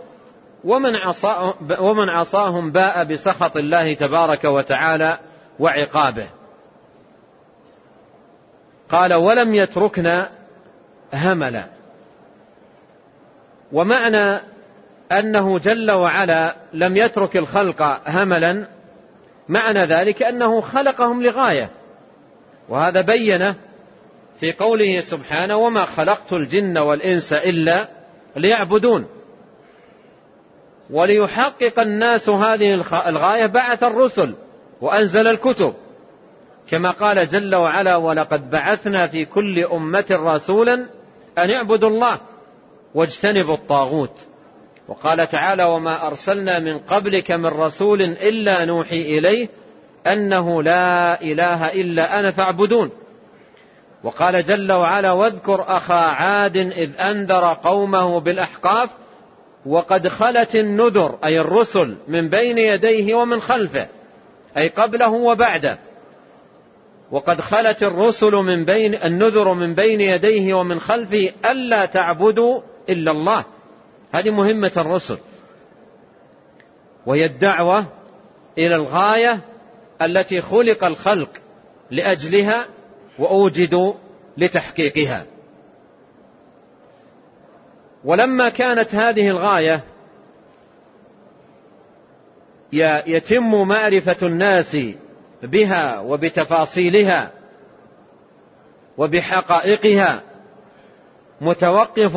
ومن, 0.64 0.96
عصا 0.96 1.54
ومن 1.80 2.08
عصاهم 2.08 2.72
باء 2.72 3.04
بسخط 3.04 3.56
الله 3.56 3.94
تبارك 3.94 4.44
وتعالى 4.44 5.18
وعقابه. 5.58 6.28
قال 8.90 9.14
ولم 9.14 9.54
يتركنا 9.54 10.30
هملا 11.14 11.66
ومعنى 13.72 14.40
أنه 15.12 15.58
جل 15.58 15.90
وعلا 15.90 16.56
لم 16.72 16.96
يترك 16.96 17.36
الخلق 17.36 18.00
هملا 18.08 18.68
معنى 19.50 19.84
ذلك 19.84 20.22
أنه 20.22 20.60
خلقهم 20.60 21.22
لغاية 21.22 21.70
وهذا 22.68 23.00
بينه 23.00 23.54
في 24.40 24.52
قوله 24.52 25.00
سبحانه 25.00 25.56
وما 25.56 25.84
خلقت 25.84 26.32
الجن 26.32 26.78
والإنس 26.78 27.32
إلا 27.32 27.88
ليعبدون 28.36 29.06
وليحقق 30.90 31.80
الناس 31.80 32.28
هذه 32.28 32.74
الغاية 33.08 33.46
بعث 33.46 33.82
الرسل 33.82 34.34
وأنزل 34.80 35.28
الكتب 35.28 35.74
كما 36.70 36.90
قال 36.90 37.28
جل 37.28 37.54
وعلا 37.54 37.96
ولقد 37.96 38.50
بعثنا 38.50 39.06
في 39.06 39.24
كل 39.24 39.64
أمة 39.64 40.06
رسولا 40.10 40.74
أن 41.38 41.50
اعبدوا 41.50 41.88
الله 41.88 42.20
واجتنبوا 42.94 43.54
الطاغوت 43.54 44.29
وقال 44.90 45.28
تعالى 45.28 45.64
وما 45.64 46.06
أرسلنا 46.06 46.58
من 46.58 46.78
قبلك 46.78 47.30
من 47.30 47.46
رسول 47.46 48.02
إلا 48.02 48.64
نوحي 48.64 49.02
إليه 49.18 49.48
أنه 50.06 50.62
لا 50.62 51.22
إله 51.22 51.68
إلا 51.68 52.20
أنا 52.20 52.30
فاعبدون. 52.30 52.90
وقال 54.04 54.44
جل 54.44 54.72
وعلا 54.72 55.12
واذكر 55.12 55.64
أخا 55.68 55.94
عاد 55.94 56.56
إذ 56.56 57.00
أنذر 57.00 57.52
قومه 57.52 58.20
بالأحقاف 58.20 58.90
وقد 59.66 60.08
خلت 60.08 60.54
النذر 60.54 61.18
أي 61.24 61.40
الرسل 61.40 61.96
من 62.08 62.28
بين 62.28 62.58
يديه 62.58 63.14
ومن 63.14 63.40
خلفه 63.40 63.88
أي 64.56 64.68
قبله 64.68 65.10
وبعده. 65.10 65.78
وقد 67.10 67.40
خلت 67.40 67.82
الرسل 67.82 68.32
من 68.32 68.64
بين 68.64 68.94
النذر 68.94 69.54
من 69.54 69.74
بين 69.74 70.00
يديه 70.00 70.54
ومن 70.54 70.80
خلفه 70.80 71.30
ألا 71.50 71.86
تعبدوا 71.86 72.60
إلا 72.88 73.10
الله. 73.10 73.44
هذه 74.12 74.30
مهمة 74.30 74.72
الرسل. 74.76 75.18
وهي 77.06 77.24
الدعوة 77.24 77.86
إلى 78.58 78.74
الغاية 78.76 79.40
التي 80.02 80.40
خلق 80.40 80.84
الخلق 80.84 81.30
لأجلها 81.90 82.66
وأوجدوا 83.18 83.94
لتحقيقها. 84.36 85.26
ولما 88.04 88.48
كانت 88.48 88.94
هذه 88.94 89.28
الغاية 89.28 89.84
يتم 93.06 93.68
معرفة 93.68 94.16
الناس 94.26 94.76
بها 95.42 95.98
وبتفاصيلها 95.98 97.30
وبحقائقها 98.98 100.22
متوقف 101.40 102.12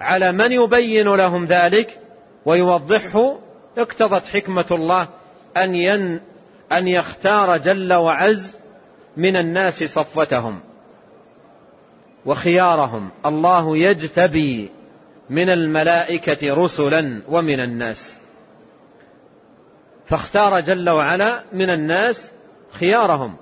على 0.00 0.32
من 0.32 0.52
يبين 0.52 1.08
لهم 1.08 1.44
ذلك 1.44 1.98
ويوضحه 2.44 3.38
اقتضت 3.78 4.26
حكمة 4.28 4.66
الله 4.70 5.08
أن, 5.56 5.74
ين 5.74 6.20
أن 6.72 6.88
يختار 6.88 7.56
جل 7.56 7.92
وعز 7.92 8.56
من 9.16 9.36
الناس 9.36 9.84
صفوتهم 9.84 10.60
وخيارهم. 12.26 13.10
الله 13.26 13.76
يجتبي 13.76 14.70
من 15.30 15.50
الملائكة 15.50 16.54
رسلا 16.54 17.22
ومن 17.28 17.60
الناس. 17.60 18.16
فاختار 20.06 20.60
جل 20.60 20.90
وعلا 20.90 21.42
من 21.52 21.70
الناس 21.70 22.30
خيارهم 22.72 23.36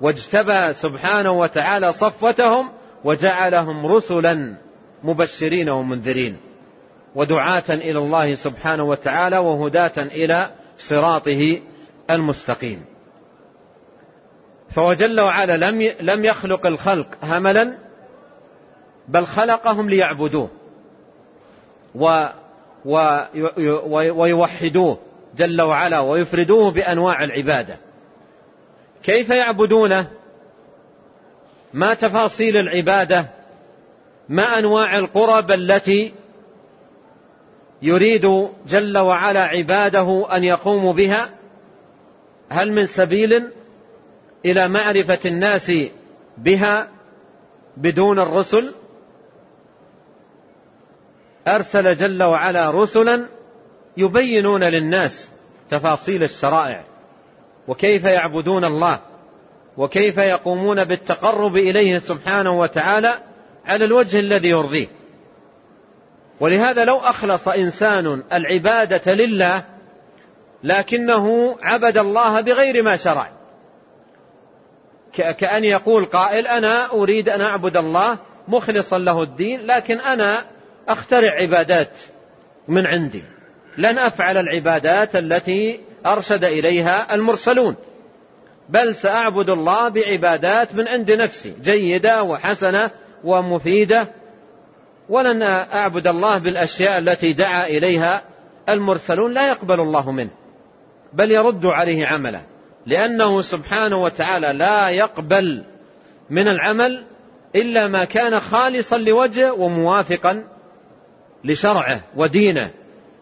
واجتبى 0.00 0.72
سبحانه 0.72 1.30
وتعالى 1.30 1.92
صفوتهم 1.92 2.70
وجعلهم 3.04 3.86
رسلا 3.86 4.56
مبشرين 5.02 5.68
ومنذرين 5.68 6.36
ودعاة 7.14 7.64
إلى 7.70 7.98
الله 7.98 8.34
سبحانه 8.34 8.84
وتعالى 8.84 9.38
وهداة 9.38 9.92
إلى 9.98 10.50
صراطه 10.78 11.60
المستقيم. 12.10 12.84
فهو 14.70 14.92
جل 14.92 15.20
وعلا 15.20 15.56
لم 15.70 15.92
لم 16.00 16.24
يخلق 16.24 16.66
الخلق 16.66 17.06
هملا 17.22 17.78
بل 19.08 19.26
خلقهم 19.26 19.90
ليعبدوه 19.90 20.50
و 21.94 22.28
ويوحدوه 24.10 24.98
جل 25.36 25.62
وعلا 25.62 26.00
ويفردوه 26.00 26.72
بأنواع 26.72 27.24
العبادة. 27.24 27.76
كيف 29.02 29.30
يعبدونه؟ 29.30 30.06
ما 31.74 31.94
تفاصيل 31.94 32.56
العبادة؟ 32.56 33.35
ما 34.28 34.58
أنواع 34.58 34.98
القرب 34.98 35.50
التي 35.50 36.14
يريد 37.82 38.48
جل 38.66 38.98
وعلا 38.98 39.42
عباده 39.44 40.36
أن 40.36 40.44
يقوموا 40.44 40.92
بها؟ 40.92 41.28
هل 42.48 42.72
من 42.72 42.86
سبيل 42.86 43.30
إلى 44.44 44.68
معرفة 44.68 45.18
الناس 45.24 45.72
بها 46.38 46.88
بدون 47.76 48.18
الرسل؟ 48.18 48.74
أرسل 51.48 51.96
جل 51.96 52.22
وعلا 52.22 52.70
رسلا 52.70 53.26
يبينون 53.96 54.64
للناس 54.64 55.30
تفاصيل 55.70 56.22
الشرائع 56.22 56.84
وكيف 57.68 58.04
يعبدون 58.04 58.64
الله 58.64 59.00
وكيف 59.76 60.18
يقومون 60.18 60.84
بالتقرب 60.84 61.56
إليه 61.56 61.98
سبحانه 61.98 62.58
وتعالى 62.58 63.18
على 63.66 63.84
الوجه 63.84 64.18
الذي 64.18 64.48
يرضيه. 64.48 64.88
ولهذا 66.40 66.84
لو 66.84 66.96
أخلص 66.96 67.48
إنسان 67.48 68.22
العبادة 68.32 69.14
لله 69.14 69.64
لكنه 70.64 71.56
عبد 71.62 71.98
الله 71.98 72.40
بغير 72.40 72.82
ما 72.82 72.96
شرع. 72.96 73.30
كأن 75.38 75.64
يقول 75.64 76.04
قائل 76.04 76.46
أنا 76.46 76.92
أريد 76.92 77.28
أن 77.28 77.40
أعبد 77.40 77.76
الله 77.76 78.18
مخلصا 78.48 78.98
له 78.98 79.22
الدين 79.22 79.60
لكن 79.60 80.00
أنا 80.00 80.44
أخترع 80.88 81.40
عبادات 81.40 81.90
من 82.68 82.86
عندي. 82.86 83.24
لن 83.78 83.98
أفعل 83.98 84.36
العبادات 84.36 85.16
التي 85.16 85.80
أرشد 86.06 86.44
إليها 86.44 87.14
المرسلون. 87.14 87.76
بل 88.68 88.94
سأعبد 88.94 89.50
الله 89.50 89.88
بعبادات 89.88 90.74
من 90.74 90.88
عند 90.88 91.10
نفسي 91.10 91.54
جيدة 91.62 92.22
وحسنة 92.22 92.90
ومفيدة 93.24 94.08
ولن 95.08 95.42
أعبد 95.42 96.06
الله 96.06 96.38
بالأشياء 96.38 96.98
التي 96.98 97.32
دعا 97.32 97.66
إليها 97.66 98.22
المرسلون 98.68 99.32
لا 99.34 99.48
يقبل 99.48 99.80
الله 99.80 100.12
منه 100.12 100.30
بل 101.12 101.30
يرد 101.30 101.66
عليه 101.66 102.06
عمله 102.06 102.42
لأنه 102.86 103.40
سبحانه 103.42 104.02
وتعالى 104.02 104.52
لا 104.52 104.88
يقبل 104.88 105.64
من 106.30 106.48
العمل 106.48 107.04
إلا 107.56 107.88
ما 107.88 108.04
كان 108.04 108.40
خالصا 108.40 108.98
لوجهه 108.98 109.52
وموافقا 109.52 110.44
لشرعه 111.44 112.00
ودينه 112.16 112.70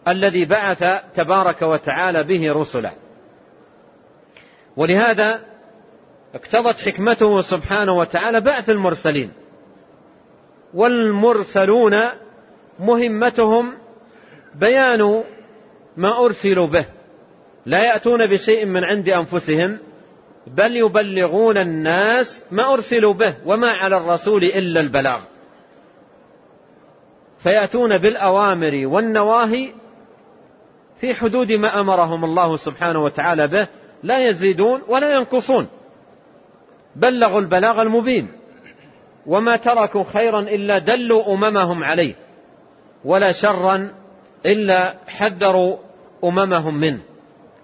الذي 0.07 0.45
بعث 0.45 0.83
تبارك 1.15 1.61
وتعالى 1.61 2.23
به 2.23 2.53
رسله. 2.53 2.91
ولهذا 4.77 5.39
اقتضت 6.35 6.79
حكمته 6.81 7.41
سبحانه 7.41 7.97
وتعالى 7.97 8.41
بعث 8.41 8.69
المرسلين 8.69 9.31
والمرسلون 10.75 11.95
مهمتهم 12.79 13.73
بيان 14.55 15.23
ما 15.97 16.25
أرسلوا 16.25 16.67
به. 16.67 16.85
لا 17.65 17.83
يأتون 17.83 18.27
بشيء 18.27 18.65
من 18.65 18.83
عند 18.83 19.09
أنفسهم 19.09 19.77
بل 20.47 20.77
يبلغون 20.77 21.57
الناس 21.57 22.43
ما 22.51 22.73
أرسلوا 22.73 23.13
به 23.13 23.35
وما 23.45 23.71
على 23.71 23.97
الرسول 23.97 24.43
إلا 24.43 24.79
البلاغ. 24.79 25.19
فيأتون 27.39 27.97
بالأوامر 27.97 28.87
والنواهي 28.87 29.73
في 31.01 31.13
حدود 31.13 31.51
ما 31.51 31.79
أمرهم 31.79 32.25
الله 32.25 32.55
سبحانه 32.55 33.03
وتعالى 33.03 33.47
به 33.47 33.67
لا 34.03 34.19
يزيدون 34.19 34.81
ولا 34.87 35.13
ينقصون. 35.15 35.67
بلغوا 36.95 37.39
البلاغ 37.39 37.81
المبين. 37.81 38.44
وما 39.27 39.55
تركوا 39.55 40.03
خيرا 40.03 40.39
إلا 40.39 40.77
دلوا 40.77 41.33
أممهم 41.33 41.83
عليه 41.83 42.15
ولا 43.05 43.31
شرا 43.31 43.91
إلا 44.45 44.93
حذروا 45.07 45.77
أممهم 46.23 46.75
منه. 46.77 46.99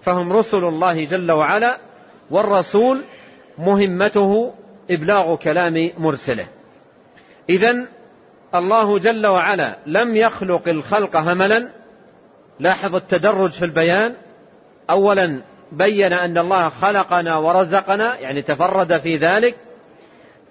فهم 0.02 0.32
رسل 0.32 0.64
الله 0.64 1.04
جل 1.04 1.32
وعلا 1.32 1.78
والرسول 2.30 3.02
مهمته 3.58 4.54
إبلاغ 4.90 5.36
كلام 5.36 5.90
مرسله. 5.98 6.46
اذا 7.48 7.86
الله 8.54 8.98
جل 8.98 9.26
وعلا 9.26 9.76
لم 9.86 10.16
يخلق 10.16 10.68
الخلق 10.68 11.16
هملا. 11.16 11.68
لاحظ 12.60 12.94
التدرج 12.94 13.50
في 13.50 13.64
البيان. 13.64 14.14
اولا 14.90 15.42
بين 15.72 16.12
أن 16.12 16.38
الله 16.38 16.68
خلقنا 16.68 17.36
ورزقنا 17.36 18.18
يعني 18.18 18.42
تفرد 18.42 18.98
في 18.98 19.16
ذلك. 19.16 19.56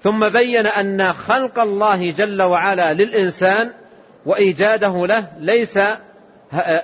ثم 0.03 0.29
بين 0.29 0.67
أن 0.67 1.13
خلق 1.13 1.59
الله 1.59 2.11
جل 2.11 2.41
وعلا 2.41 2.93
للإنسان 2.93 3.71
وإيجاده 4.25 5.07
له 5.07 5.27
ليس 5.39 5.79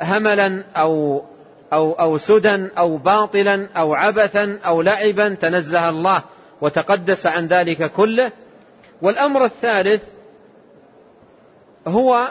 هملا 0.02 0.64
أو 0.78 1.24
أو 1.74 1.92
أو 1.92 2.18
سدى 2.18 2.70
أو 2.78 2.98
باطلا 2.98 3.70
أو 3.78 3.94
عبثا 3.94 4.60
أو 4.66 4.82
لعبا 4.82 5.30
تنزه 5.30 5.90
الله 5.90 6.24
وتقدس 6.62 7.26
عن 7.26 7.48
ذلك 7.48 7.92
كله. 7.92 8.32
والأمر 9.02 9.46
الثالث 9.46 10.04
هو 11.88 12.28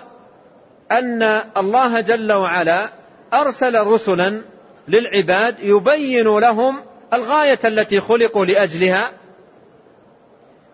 أن 0.92 1.22
الله 1.56 2.00
جل 2.00 2.32
وعلا 2.32 2.88
أرسل 3.34 3.86
رسلا 3.86 4.42
للعباد 4.88 5.60
يبين 5.60 6.38
لهم 6.38 6.82
الغاية 7.12 7.60
التي 7.64 8.00
خلقوا 8.00 8.44
لأجلها. 8.44 9.10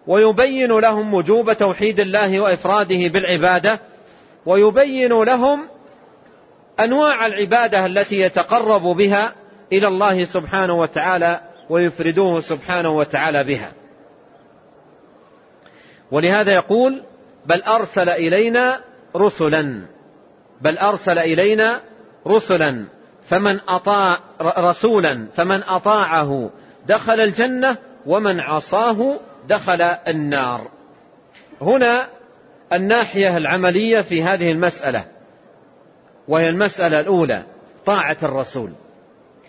ويبين 0.07 0.73
لهم 0.73 1.15
وجوب 1.15 1.53
توحيد 1.53 2.01
الله 2.01 2.41
وإفراده 2.41 3.09
بالعبادة 3.09 3.81
ويبين 4.47 5.23
لهم 5.23 5.69
أنواع 6.81 7.27
العبادة 7.27 7.87
التي 7.87 8.17
يتقرب 8.17 8.83
بها 8.83 9.33
إلى 9.73 9.89
الله 9.89 10.25
سبحانه 10.25 10.75
وتعالى 10.75 11.41
ويفردوه 11.71 12.41
سبحانه 12.41 12.91
وتعالى 12.91 13.45
بها. 13.45 13.73
ولهذا 16.11 16.53
يقول 16.53 17.03
بل 17.47 17.63
أرسل 17.63 18.09
إلينا 18.09 18.81
رسلا. 19.17 19.83
بل 20.61 20.79
أرسل 20.79 21.19
إلينا 21.19 21.81
رسلا. 22.27 22.87
فمن 23.29 23.61
أطاع 23.69 24.19
رسولا 24.43 25.27
فمن 25.35 25.63
أطاعه 25.63 26.51
دخل 26.87 27.21
الجنة 27.21 27.77
ومن 28.07 28.41
عصاه 28.41 29.21
دخل 29.49 29.83
النار. 29.83 30.69
هنا 31.61 32.07
الناحية 32.73 33.37
العملية 33.37 34.01
في 34.01 34.23
هذه 34.23 34.53
المسألة 34.53 35.05
وهي 36.29 36.49
المسألة 36.49 37.01
الأولى 37.01 37.43
طاعة 37.87 38.17
الرسول. 38.23 38.73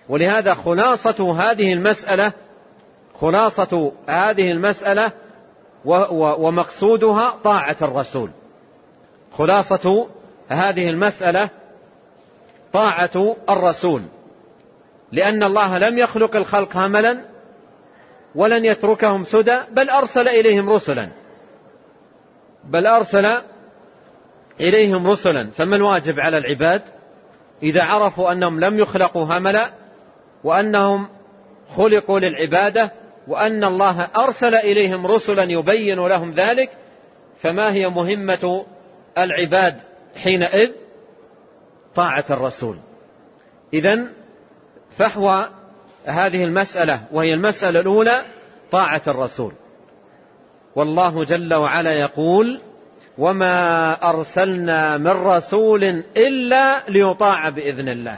ولهذا 0.09 0.53
خلاصة 0.53 1.41
هذه 1.41 1.73
المسألة 1.73 2.33
خلاصة 3.21 3.91
هذه 4.07 4.51
المسألة 4.51 5.11
ومقصودها 6.15 7.29
طاعة 7.43 7.77
الرسول. 7.81 8.29
خلاصة 9.37 10.07
هذه 10.49 10.89
المسألة 10.89 11.49
طاعة 12.73 13.35
الرسول. 13.49 14.01
لأن 15.11 15.43
الله 15.43 15.77
لم 15.77 15.97
يخلق 15.97 16.35
الخلق 16.35 16.77
هملا 16.77 17.32
ولن 18.35 18.65
يتركهم 18.65 19.23
سدى 19.23 19.59
بل 19.71 19.89
أرسل 19.89 20.27
إليهم 20.27 20.69
رسلا. 20.69 21.09
بل 22.63 22.87
أرسل 22.87 23.25
إليهم 24.59 25.07
رسلا. 25.07 25.49
فما 25.49 25.75
الواجب 25.75 26.19
على 26.19 26.37
العباد؟ 26.37 26.81
إذا 27.63 27.83
عرفوا 27.83 28.31
أنهم 28.31 28.59
لم 28.59 28.79
يخلقوا 28.79 29.25
هملا 29.25 29.69
وأنهم 30.43 31.09
خلقوا 31.75 32.19
للعبادة 32.19 32.91
وأن 33.27 33.63
الله 33.63 34.07
أرسل 34.15 34.55
إليهم 34.55 35.07
رسلا 35.07 35.43
يبين 35.43 36.07
لهم 36.07 36.31
ذلك 36.31 36.69
فما 37.41 37.73
هي 37.73 37.89
مهمة 37.89 38.65
العباد 39.17 39.75
حينئذ؟ 40.15 40.71
طاعة 41.95 42.25
الرسول. 42.29 42.77
إذا 43.73 44.07
فحوى 44.97 45.49
هذه 46.05 46.43
المسألة 46.43 47.01
وهي 47.11 47.33
المسألة 47.33 47.79
الأولى 47.79 48.21
طاعة 48.71 49.01
الرسول. 49.07 49.53
والله 50.75 51.25
جل 51.25 51.53
وعلا 51.53 51.93
يقول 51.93 52.59
وما 53.17 53.91
أرسلنا 54.09 54.97
من 54.97 55.07
رسول 55.11 55.83
إلا 56.17 56.83
ليطاع 56.89 57.49
بإذن 57.49 57.89
الله. 57.89 58.17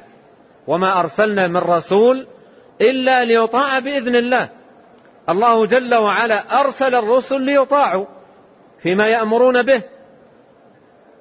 وما 0.68 1.00
أرسلنا 1.00 1.48
من 1.48 1.58
رسول 1.58 2.28
إلا 2.82 3.26
ليطاع 3.26 3.80
بإذن 3.80 4.16
الله. 4.16 4.50
الله 5.30 5.66
جل 5.66 5.96
وعلا 5.96 6.62
أرسل 6.62 6.96
الرسل 6.96 7.42
ليطاعوا 7.42 8.06
فيما 8.80 9.08
يأمرون 9.08 9.62
به 9.62 9.82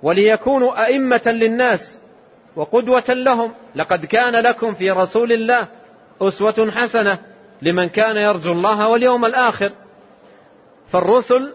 وليكونوا 0.02 0.84
أئمة 0.84 1.22
للناس 1.26 1.98
وقدوة 2.56 3.08
لهم. 3.08 3.54
لقد 3.74 4.04
كان 4.04 4.32
لكم 4.32 4.74
في 4.74 4.90
رسول 4.90 5.32
الله 5.32 5.68
أسوة 6.22 6.70
حسنة 6.70 7.18
لمن 7.62 7.88
كان 7.88 8.16
يرجو 8.16 8.52
الله 8.52 8.88
واليوم 8.88 9.24
الآخر. 9.24 9.72
فالرسل 10.90 11.54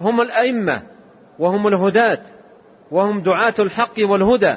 هم 0.00 0.20
الأئمة 0.20 0.82
وهم 1.38 1.66
الهداة 1.66 2.20
وهم 2.90 3.20
دعاة 3.20 3.54
الحق 3.58 3.94
والهدى 3.98 4.56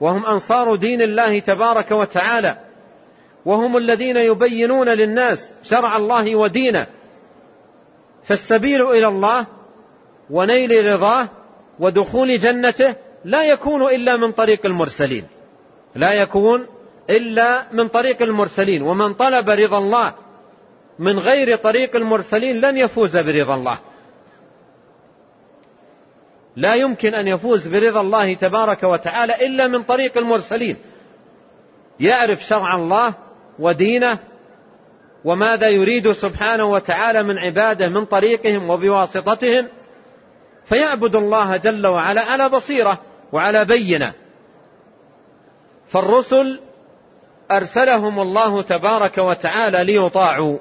وهم 0.00 0.26
أنصار 0.26 0.76
دين 0.76 1.02
الله 1.02 1.40
تبارك 1.40 1.90
وتعالى 1.90 2.56
وهم 3.44 3.76
الذين 3.76 4.16
يبينون 4.16 4.88
للناس 4.88 5.52
شرع 5.62 5.96
الله 5.96 6.36
ودينه. 6.36 6.86
فالسبيل 8.24 8.82
إلى 8.82 9.08
الله 9.08 9.46
ونيل 10.30 10.92
رضاه 10.92 11.28
ودخول 11.80 12.38
جنته 12.38 12.94
لا 13.24 13.44
يكون 13.44 13.82
إلا 13.82 14.16
من 14.16 14.32
طريق 14.32 14.66
المرسلين 14.66 15.24
لا 15.94 16.12
يكون 16.12 16.66
إلا 17.10 17.66
من 17.72 17.88
طريق 17.88 18.22
المرسلين 18.22 18.82
ومن 18.82 19.14
طلب 19.14 19.50
رضا 19.50 19.78
الله 19.78 20.14
من 20.98 21.18
غير 21.18 21.56
طريق 21.56 21.96
المرسلين 21.96 22.60
لن 22.60 22.76
يفوز 22.76 23.16
برضا 23.16 23.54
الله. 23.54 23.78
لا 26.56 26.74
يمكن 26.74 27.14
أن 27.14 27.28
يفوز 27.28 27.68
برضا 27.68 28.00
الله 28.00 28.34
تبارك 28.34 28.82
وتعالى 28.82 29.46
إلا 29.46 29.66
من 29.66 29.82
طريق 29.82 30.18
المرسلين. 30.18 30.76
يعرف 32.00 32.40
شرع 32.40 32.74
الله 32.74 33.14
ودينه 33.58 34.18
وماذا 35.24 35.68
يريد 35.68 36.12
سبحانه 36.12 36.64
وتعالى 36.64 37.22
من 37.22 37.38
عباده 37.38 37.88
من 37.88 38.04
طريقهم 38.04 38.70
وبواسطتهم. 38.70 39.68
فيعبد 40.64 41.16
الله 41.16 41.56
جل 41.56 41.86
وعلا 41.86 42.20
على 42.20 42.48
بصيرة 42.48 42.98
وعلى 43.32 43.64
بينة. 43.64 44.14
فالرسل 45.88 46.60
أرسلهم 47.50 48.20
الله 48.20 48.62
تبارك 48.62 49.18
وتعالى 49.18 49.84
ليطاعوا. 49.84 50.58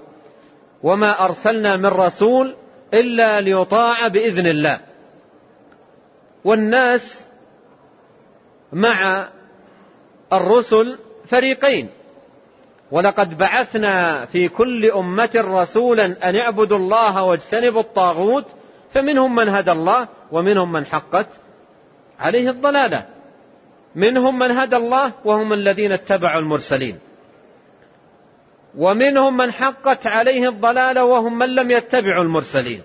وما 0.84 1.26
أرسلنا 1.26 1.76
من 1.76 1.86
رسول 1.86 2.56
إلا 2.94 3.42
ليطاع 3.42 4.08
بإذن 4.08 4.48
الله. 4.48 4.80
والناس 6.46 7.24
مع 8.74 9.28
الرسل 10.34 10.98
فريقين. 11.28 11.90
ولقد 12.92 13.38
بعثنا 13.38 14.26
في 14.26 14.48
كل 14.50 14.92
أمة 14.92 15.30
رسولا 15.36 16.30
أن 16.30 16.36
اعبدوا 16.36 16.78
الله 16.78 17.24
واجتنبوا 17.24 17.82
الطاغوت 17.82 18.46
فمنهم 18.92 19.36
من 19.36 19.50
هدى 19.50 19.72
الله 19.72 20.08
ومنهم 20.32 20.72
من 20.72 20.86
حقت 20.86 21.28
عليه 22.20 22.50
الضلالة. 22.50 23.15
منهم 23.96 24.40
من 24.40 24.52
هدى 24.52 24.76
الله 24.76 25.14
وهم 25.26 25.54
الذين 25.54 25.92
اتبعوا 25.92 26.40
المرسلين. 26.40 27.00
ومنهم 28.78 29.38
من 29.38 29.52
حقت 29.52 30.08
عليه 30.08 30.50
الضلالة 30.50 31.06
وهم 31.06 31.38
من 31.38 31.56
لم 31.56 31.72
يتبعوا 31.72 32.24
المرسلين. 32.24 32.82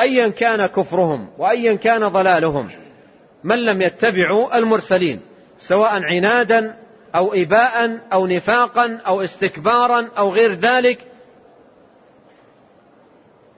ايا 0.00 0.28
كان 0.28 0.66
كفرهم 0.66 1.28
وايا 1.38 1.74
كان 1.74 2.08
ضلالهم 2.08 2.70
من 3.44 3.58
لم 3.58 3.82
يتبعوا 3.82 4.58
المرسلين 4.58 5.20
سواء 5.58 6.00
عنادا 6.04 6.76
أو 7.14 7.34
اباء 7.34 7.98
أو 8.12 8.26
نفاقا 8.26 9.00
أو 9.06 9.22
استكبارا 9.22 10.08
أو 10.18 10.30
غير 10.30 10.52
ذلك. 10.52 10.98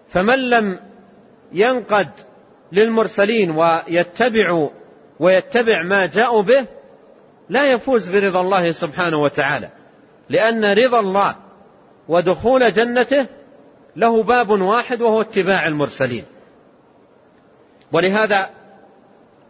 فمن 0.08 0.38
لم 0.38 0.80
ينقد 1.52 2.08
للمرسلين 2.72 3.50
ويتبع 3.50 4.68
ويتبع 5.20 5.82
ما 5.82 6.06
جاءوا 6.06 6.42
به 6.42 6.66
لا 7.48 7.72
يفوز 7.72 8.08
برضا 8.08 8.40
الله 8.40 8.72
سبحانه 8.72 9.16
وتعالى. 9.16 9.70
لأن 10.28 10.64
رضا 10.64 11.00
الله 11.00 11.36
ودخول 12.08 12.72
جنته 12.72 13.26
له 13.96 14.22
باب 14.22 14.50
واحد 14.50 15.02
وهو 15.02 15.20
اتباع 15.20 15.66
المرسلين. 15.66 16.24
ولهذا 17.92 18.50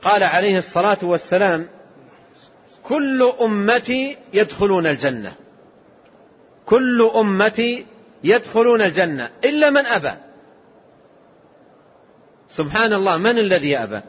قال 0.02 0.22
عليه 0.22 0.57
الصلاة 0.57 0.98
والسلام 1.02 1.68
كل 2.83 3.33
أمتي 3.40 4.16
يدخلون 4.33 4.87
الجنة. 4.87 5.33
كل 6.66 7.11
أمتي 7.14 7.87
يدخلون 8.24 8.83
الجنة 8.83 9.31
إلا 9.44 9.70
من 9.70 9.87
أبى. 9.87 10.12
سبحان 12.48 12.92
الله 12.92 13.16
من 13.16 13.38
الذي 13.38 13.70
يأبى 13.70 14.00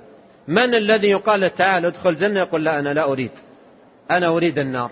من 0.48 0.76
الذي 0.76 1.10
يقال 1.10 1.56
تعال 1.56 1.86
ادخل 1.86 2.10
الجنة 2.10 2.40
يقول 2.40 2.66
لا 2.66 2.80
أنا 2.80 2.94
لا 2.94 3.04
أريد. 3.04 3.32
أنا 4.12 4.28
أريد 4.28 4.60
النار. 4.60 4.92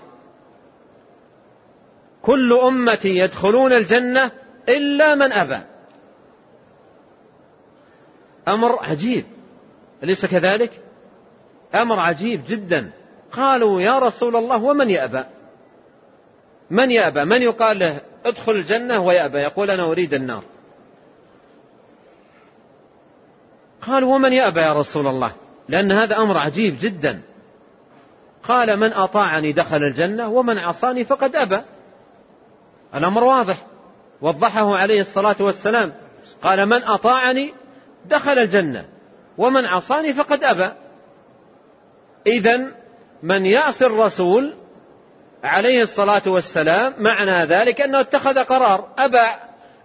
كل 2.22 2.54
أمتي 2.54 3.18
يدخلون 3.18 3.74
الجنة 3.74 4.32
إلا 4.70 5.16
من 5.16 5.32
أبى. 5.32 5.60
أمر 8.48 8.84
عجيب. 8.84 9.26
أليس 10.04 10.26
كذلك؟ 10.26 10.82
أمر 11.76 12.00
عجيب 12.00 12.44
جدا. 12.48 12.92
قالوا 13.32 13.82
يا 13.82 14.00
رسول 14.00 14.36
الله 14.36 14.64
ومن 14.64 14.90
يأبى؟ 14.90 15.24
من 16.70 16.92
يأبى؟ 16.92 17.26
من 17.26 17.42
يقال 17.42 17.80
له 17.80 18.02
ادخل 18.26 18.52
الجنة 18.52 19.00
ويأبى؟ 19.00 19.38
يقول 19.38 19.72
أنا 19.72 19.84
أريد 19.84 20.14
النار. 20.14 20.44
قالوا 23.82 24.16
ومن 24.16 24.34
يأبى 24.34 24.60
يا 24.60 24.74
رسول 24.74 25.08
الله؟ 25.08 25.45
لأن 25.70 25.92
هذا 25.92 26.18
أمر 26.18 26.38
عجيب 26.38 26.78
جدا. 26.82 27.22
قال 28.44 28.80
من 28.80 28.94
أطاعني 28.94 29.52
دخل 29.52 29.84
الجنة 29.84 30.28
ومن 30.28 30.58
عصاني 30.58 31.06
فقد 31.06 31.36
أبى. 31.36 31.62
الأمر 32.96 33.24
واضح. 33.24 33.66
وضحه 34.22 34.76
عليه 34.76 35.00
الصلاة 35.00 35.36
والسلام. 35.40 35.94
قال 36.42 36.66
من 36.66 36.84
أطاعني 36.84 37.54
دخل 38.06 38.40
الجنة 38.40 38.86
ومن 39.38 39.66
عصاني 39.66 40.14
فقد 40.14 40.44
أبى. 40.44 40.72
إذا 42.28 42.72
من 43.24 43.46
يعصي 43.46 43.86
الرسول 43.86 44.54
عليه 45.44 45.82
الصلاة 45.82 46.24
والسلام 46.28 46.94
معنى 46.98 47.46
ذلك 47.46 47.82
أنه 47.82 48.00
اتخذ 48.00 48.40
قرار. 48.40 48.88
أبى 48.98 49.28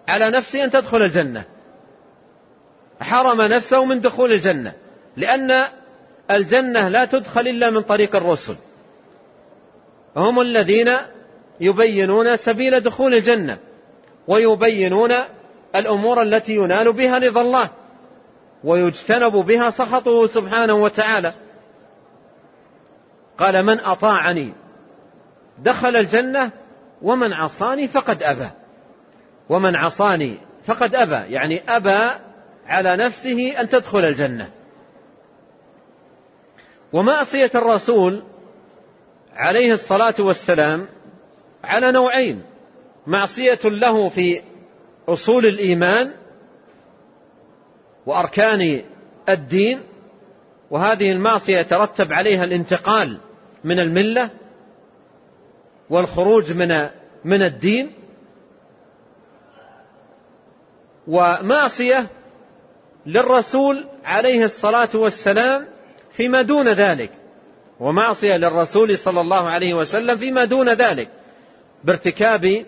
على 0.07 0.29
نفسه 0.29 0.63
أن 0.63 0.71
تدخل 0.71 0.97
الجنة. 0.97 1.45
حرم 3.01 3.41
نفسه 3.41 3.85
من 3.85 4.01
دخول 4.01 4.31
الجنة. 4.31 4.73
لأن 5.17 5.63
الجنة 6.31 6.87
لا 6.87 7.05
تدخل 7.05 7.41
إلا 7.41 7.69
من 7.69 7.81
طريق 7.81 8.15
الرسل. 8.15 8.55
هم 10.15 10.41
الذين 10.41 10.91
يبينون 11.59 12.37
سبيل 12.37 12.79
دخول 12.79 13.13
الجنة 13.13 13.57
ويبينون 14.27 15.11
الأمور 15.75 16.21
التي 16.21 16.55
ينال 16.55 16.93
بها 16.93 17.17
رضا 17.17 17.41
الله 17.41 17.69
ويجتنب 18.63 19.31
بها 19.31 19.69
سخطه 19.69 20.27
سبحانه 20.27 20.73
وتعالى. 20.73 21.33
قال 23.37 23.65
من 23.65 23.79
أطاعني 23.79 24.53
دخل 25.59 25.95
الجنة 25.95 26.51
ومن 27.01 27.33
عصاني 27.33 27.87
فقد 27.87 28.23
أبى. 28.23 28.49
ومن 29.49 29.75
عصاني 29.75 30.37
فقد 30.65 30.95
أبى 30.95 31.33
يعني 31.33 31.61
أبى 31.67 32.11
على 32.67 33.05
نفسه 33.05 33.61
أن 33.61 33.69
تدخل 33.69 34.05
الجنة. 34.05 34.49
ومعصية 36.93 37.51
الرسول 37.55 38.23
عليه 39.33 39.71
الصلاة 39.71 40.15
والسلام 40.19 40.87
على 41.63 41.91
نوعين. 41.91 42.41
معصية 43.07 43.59
له 43.63 44.09
في 44.09 44.41
أصول 45.07 45.45
الإيمان 45.45 46.11
وأركان 48.05 48.83
الدين 49.29 49.81
وهذه 50.69 51.11
المعصية 51.11 51.57
يترتب 51.57 52.13
عليها 52.13 52.43
الانتقال 52.43 53.17
من 53.63 53.79
الملة 53.79 54.29
والخروج 55.89 56.51
من 56.51 56.89
من 57.25 57.41
الدين. 57.41 57.91
ومعصية 61.07 62.07
للرسول 63.05 63.85
عليه 64.05 64.43
الصلاة 64.43 64.89
والسلام 64.95 65.67
فيما 66.13 66.41
دون 66.41 66.67
ذلك. 66.67 67.11
ومعصية 67.79 68.37
للرسول 68.37 68.97
صلى 68.97 69.21
الله 69.21 69.49
عليه 69.49 69.73
وسلم 69.73 70.17
فيما 70.17 70.45
دون 70.45 70.69
ذلك. 70.69 71.09
بارتكاب 71.83 72.65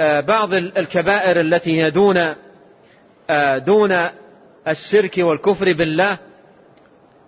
آه، 0.00 0.20
بعض 0.20 0.54
الكبائر 0.54 1.40
التي 1.40 1.82
هي 1.82 1.90
دون 1.90 2.34
آه، 3.30 3.58
دون 3.58 4.08
الشرك 4.68 5.18
والكفر 5.18 5.72
بالله 5.72 6.18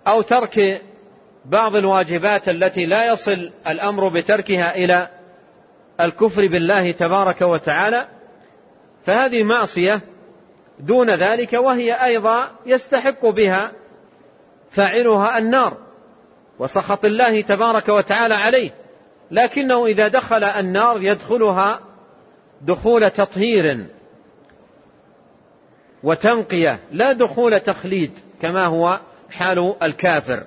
أو 0.07 0.21
ترك 0.21 0.81
بعض 1.45 1.75
الواجبات 1.75 2.49
التي 2.49 2.85
لا 2.85 3.13
يصل 3.13 3.51
الأمر 3.67 4.07
بتركها 4.07 4.75
إلى 4.75 5.09
الكفر 6.01 6.47
بالله 6.47 6.91
تبارك 6.91 7.41
وتعالى. 7.41 8.07
فهذه 9.05 9.43
معصية 9.43 10.01
دون 10.79 11.09
ذلك 11.09 11.53
وهي 11.53 11.93
أيضا 11.93 12.49
يستحق 12.65 13.25
بها 13.25 13.71
فاعلها 14.71 15.37
النار 15.37 15.77
وسخط 16.59 17.05
الله 17.05 17.41
تبارك 17.41 17.89
وتعالى 17.89 18.33
عليه. 18.33 18.71
لكنه 19.31 19.85
إذا 19.85 20.07
دخل 20.07 20.43
النار 20.43 21.01
يدخلها 21.01 21.79
دخول 22.61 23.09
تطهير 23.09 23.85
وتنقية 26.03 26.79
لا 26.91 27.11
دخول 27.11 27.59
تخليد 27.59 28.11
كما 28.41 28.65
هو 28.65 28.99
حال 29.29 29.75
الكافر. 29.83 30.43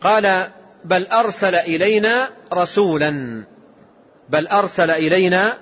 قال 0.00 0.48
بل 0.84 1.06
أرسل 1.06 1.54
إلينا 1.54 2.30
رسولا 2.52 3.44
بل 4.28 4.46
أرسل 4.46 4.90
إلينا 4.90 5.58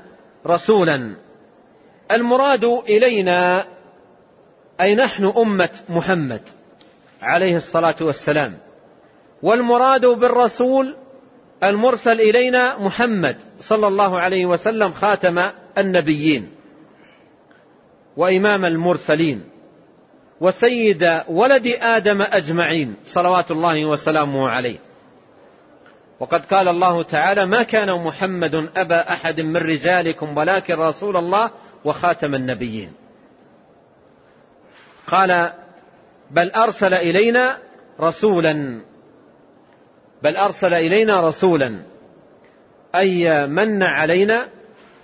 رسولا. 0.47 1.17
المراد 2.11 2.65
إلينا 2.65 3.67
أي 4.81 4.95
نحن 4.95 5.33
أمة 5.37 5.71
محمد 5.89 6.41
عليه 7.23 7.57
الصلاة 7.57 7.97
والسلام. 8.01 8.59
والمراد 9.43 10.07
بالرسول 10.07 10.97
المرسل 11.65 12.21
إلينا 12.21 12.79
محمد 12.79 13.37
صلى 13.61 13.89
الله 13.89 14.21
عليه 14.21 14.47
وسلم 14.47 14.93
خاتم 14.93 15.51
النبيين 15.79 16.51
وإمام 18.17 18.65
المرسلين 18.65 19.45
وسيد 20.41 21.21
ولد 21.29 21.67
آدم 21.81 22.23
أجمعين 22.23 22.97
صلوات 23.05 23.51
الله 23.51 23.85
وسلامه 23.85 24.51
عليه. 24.51 24.79
وقد 26.21 26.45
قال 26.45 26.69
الله 26.69 27.03
تعالى 27.03 27.47
ما 27.47 27.63
كان 27.63 28.05
محمد 28.05 28.69
أبا 28.77 29.13
أحد 29.13 29.41
من 29.41 29.57
رجالكم 29.57 30.37
ولكن 30.37 30.75
رسول 30.75 31.17
الله 31.17 31.51
وخاتم 31.85 32.35
النبيين. 32.35 33.00
قال 35.11 35.53
بل 36.31 36.51
أرسل 36.51 36.95
إلينا 36.95 37.59
رسولا. 38.01 38.81
بل 40.23 40.37
أرسل 40.37 40.75
إلينا 40.75 41.21
رسولا. 41.21 41.83
أي 42.95 43.47
من 43.47 43.83
علينا 43.83 44.49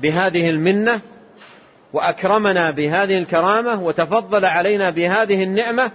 بهذه 0.00 0.50
المنة 0.50 1.00
وأكرمنا 1.92 2.70
بهذه 2.70 3.18
الكرامة 3.18 3.82
وتفضل 3.82 4.44
علينا 4.44 4.90
بهذه 4.90 5.42
النعمة 5.42 5.90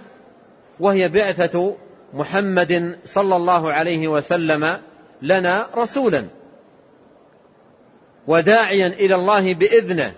وهي 0.80 1.08
بعثة 1.08 1.76
محمد 2.14 2.98
صلى 3.04 3.36
الله 3.36 3.72
عليه 3.72 4.08
وسلم 4.08 4.78
لنا 5.22 5.68
رسولا. 5.76 6.26
وداعيا 8.26 8.86
إلى 8.86 9.14
الله 9.14 9.54
بإذنه. 9.54 10.12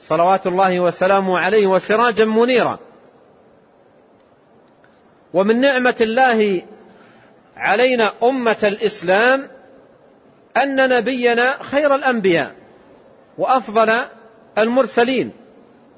صلوات 0.00 0.46
الله 0.46 0.80
وسلامه 0.80 1.38
عليه 1.38 1.66
وسراجا 1.66 2.24
منيرا. 2.24 2.78
ومن 5.36 5.60
نعمة 5.60 5.96
الله 6.00 6.62
علينا 7.56 8.12
أمة 8.22 8.58
الإسلام 8.62 9.48
أن 10.56 10.88
نبينا 10.88 11.62
خير 11.62 11.94
الأنبياء 11.94 12.54
وأفضل 13.38 14.00
المرسلين 14.58 15.32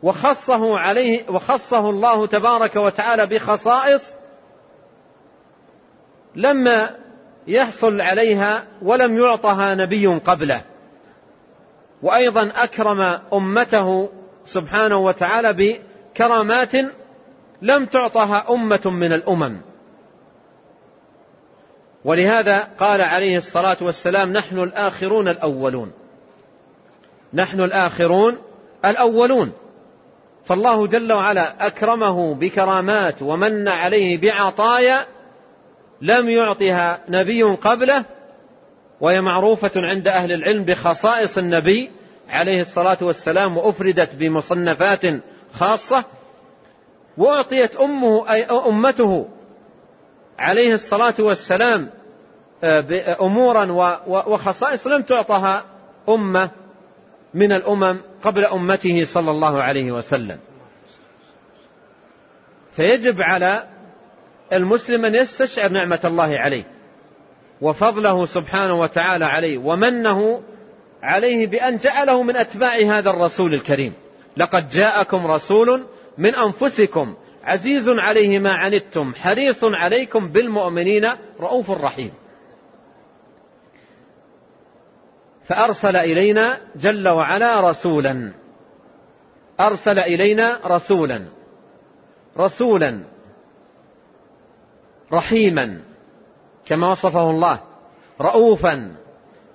وخصه 0.02 0.78
عليه 0.78 1.30
وخصه 1.30 1.90
الله 1.90 2.26
تبارك 2.26 2.76
وتعالى 2.76 3.26
بخصائص 3.26 4.02
لما 6.36 6.90
يحصل 7.46 8.00
عليها 8.00 8.64
ولم 8.82 9.16
يعطها 9.18 9.74
نبي 9.74 10.06
قبله. 10.06 10.62
وأيضا 12.02 12.52
أكرم 12.54 13.20
أمته 13.32 14.08
سبحانه 14.44 14.96
وتعالى 14.96 15.52
بكرامات 15.52 16.72
لم 17.62 17.86
تعطها 17.86 18.46
أمة 18.50 18.80
من 18.84 19.12
الأمم. 19.12 19.60
ولهذا 22.04 22.68
قال 22.78 23.00
عليه 23.00 23.36
الصلاة 23.36 23.76
والسلام 23.80 24.32
نحن 24.32 24.58
الآخرون 24.58 25.28
الأولون. 25.28 25.92
نحن 27.34 27.60
الآخرون 27.60 28.38
الأولون. 28.84 29.52
فالله 30.44 30.86
جل 30.86 31.12
وعلا 31.12 31.66
أكرمه 31.66 32.34
بكرامات 32.34 33.22
ومن 33.22 33.68
عليه 33.68 34.20
بعطايا 34.20 35.06
لم 36.02 36.30
يعطها 36.30 37.00
نبي 37.08 37.42
قبله 37.42 38.04
وهي 39.00 39.20
معروفة 39.20 39.70
عند 39.76 40.08
أهل 40.08 40.32
العلم 40.32 40.64
بخصائص 40.64 41.38
النبي 41.38 41.90
عليه 42.28 42.60
الصلاة 42.60 42.98
والسلام 43.02 43.56
وأفردت 43.56 44.14
بمصنفات 44.14 45.02
خاصة 45.52 46.04
واعطيت 47.18 47.76
أمه 47.76 48.32
أي 48.32 48.44
أمته 48.44 49.28
عليه 50.38 50.74
الصلاة 50.74 51.14
والسلام 51.18 51.90
آه، 52.64 53.16
أمورا 53.20 53.72
وخصائص 54.06 54.86
لم 54.86 55.02
تعطها 55.02 55.64
أمة 56.08 56.50
من 57.34 57.52
الأمم 57.52 58.00
قبل 58.22 58.44
أمته 58.44 59.04
صلى 59.14 59.30
الله 59.30 59.62
عليه 59.62 59.92
وسلم. 59.92 60.38
فيجب 62.76 63.22
على 63.22 63.64
المسلم 64.52 65.04
أن 65.04 65.14
يستشعر 65.14 65.68
نعمة 65.70 66.00
الله 66.04 66.38
عليه 66.38 66.64
وفضله 67.60 68.26
سبحانه 68.26 68.74
وتعالى 68.80 69.24
عليه 69.24 69.58
ومنه 69.58 70.42
عليه 71.02 71.46
بأن 71.46 71.76
جعله 71.76 72.22
من 72.22 72.36
أتباع 72.36 72.76
هذا 72.76 73.10
الرسول 73.10 73.54
الكريم. 73.54 73.92
لقد 74.36 74.68
جاءكم 74.68 75.26
رسول 75.26 75.84
من 76.18 76.34
أنفسكم. 76.34 77.14
عزيز 77.44 77.88
عليه 77.88 78.38
ما 78.38 78.52
عنتم 78.52 79.14
حريص 79.14 79.64
عليكم 79.64 80.28
بالمؤمنين 80.28 81.08
رؤوف 81.40 81.70
رحيم. 81.70 82.12
فأرسل 85.48 85.96
إلينا 85.96 86.58
جل 86.76 87.08
وعلا 87.08 87.70
رسولا. 87.70 88.32
أرسل 89.60 89.98
إلينا 89.98 90.60
رسولا. 90.66 91.24
رسولا. 92.38 93.00
رحيما. 95.12 95.80
كما 96.66 96.90
وصفه 96.90 97.30
الله. 97.30 97.60
رؤوفا. 98.20 98.94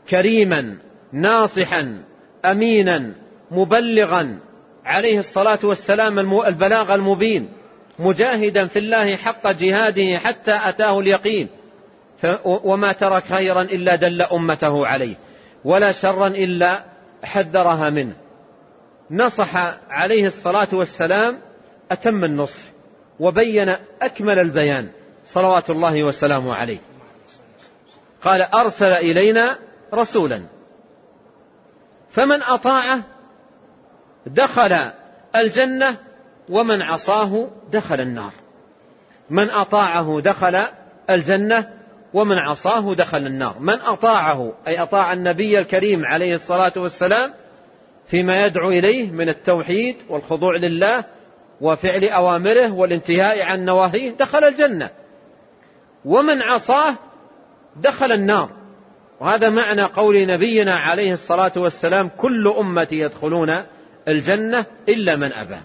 كريما. 0.10 0.78
ناصحا. 1.12 2.04
امينا. 2.46 3.14
مبلغا. 3.52 4.40
عليه 4.86 5.20
الصلاة 5.20 5.60
والسلام 5.64 6.20
البلاغ 6.46 6.96
المبين 6.96 7.50
مجاهدا 8.00 8.68
في 8.68 8.80
الله 8.80 9.16
حق 9.16 9.52
جهاده 9.52 10.18
حتى 10.18 10.60
أتاه 10.64 11.00
اليقين. 11.00 11.50
وما 12.46 12.92
ترك 12.92 13.24
خيرا 13.24 13.62
إلا 13.62 13.96
دل 13.96 14.22
أمته 14.22 14.88
عليه 14.88 15.16
ولا 15.66 15.92
شرا 15.92 16.28
إلا 16.28 16.84
حذرها 17.24 17.90
منه. 17.90 18.14
نصح 19.12 19.56
عليه 19.90 20.26
الصلاة 20.26 20.68
والسلام 20.74 21.38
أتم 21.92 22.24
النصح 22.24 22.60
وبين 23.20 23.76
أكمل 24.02 24.40
البيان. 24.40 24.90
صلوات 25.26 25.70
الله 25.70 26.04
وسلامه 26.04 26.54
عليه. 26.54 26.78
قال 28.22 28.42
أرسل 28.42 28.92
إلينا 28.92 29.58
رسولا. 29.94 30.42
فمن 32.12 32.44
أطاعه 32.44 33.04
دخل 34.26 34.92
الجنة 35.36 35.98
ومن 36.50 36.82
عصاه 36.82 37.48
دخل 37.72 38.02
النار. 38.02 38.32
من 39.30 39.50
أطاعه 39.50 40.22
دخل 40.22 40.62
الجنة 41.10 41.70
ومن 42.14 42.38
عصاه 42.38 42.94
دخل 42.94 43.28
النار. 43.28 43.60
من 43.60 43.82
أطاعه 43.82 44.54
أي 44.68 44.82
أطاع 44.82 45.14
النبي 45.14 45.60
الكريم 45.60 46.06
عليه 46.06 46.34
الصلاة 46.34 46.74
والسلام 46.78 47.34
فيما 48.08 48.46
يدعو 48.46 48.70
إليه 48.70 49.12
من 49.12 49.30
التوحيد 49.30 49.96
والخضوع 50.10 50.58
لله 50.58 51.04
وفعل 51.62 52.04
أوامره 52.04 52.72
والانتهاء 52.72 53.42
عن 53.42 53.66
نواهيه 53.66 54.12
دخل 54.12 54.44
الجنة. 54.44 54.90
ومن 56.06 56.42
عصاه 56.42 56.96
دخل 57.76 58.12
النار. 58.12 58.50
وهذا 59.20 59.50
معنى 59.50 59.84
قول 59.84 60.28
نبينا 60.28 60.76
عليه 60.76 61.12
الصلاة 61.12 61.52
والسلام 61.58 62.10
كل 62.18 62.48
أمتي 62.48 63.00
يدخلون 63.00 63.64
الجنة 64.08 64.66
إلا 64.90 65.16
من 65.16 65.34
أبى. 65.34 65.58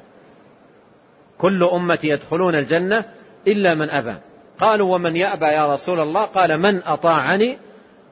كل 1.39 1.65
أمتي 1.65 2.09
يدخلون 2.09 2.55
الجنة 2.55 3.05
إلا 3.47 3.75
من 3.75 3.91
أبى. 3.91 4.15
قالوا 4.61 4.95
ومن 4.95 5.17
يأبى 5.17 5.47
يا 5.47 5.75
رسول 5.75 6.01
الله؟ 6.01 6.25
قال 6.25 6.59
من 6.59 6.83
أطاعني 6.83 7.59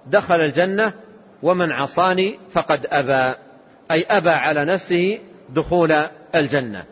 دخل 0.06 0.40
الجنة 0.40 0.92
ومن 1.42 1.72
عصاني 1.72 2.38
فقد 2.52 2.86
أبى. 2.90 3.38
أي 3.90 4.04
أبى 4.10 4.30
على 4.30 4.64
نفسه 4.64 5.18
دخول 5.48 5.92
الجنة. 6.34 6.84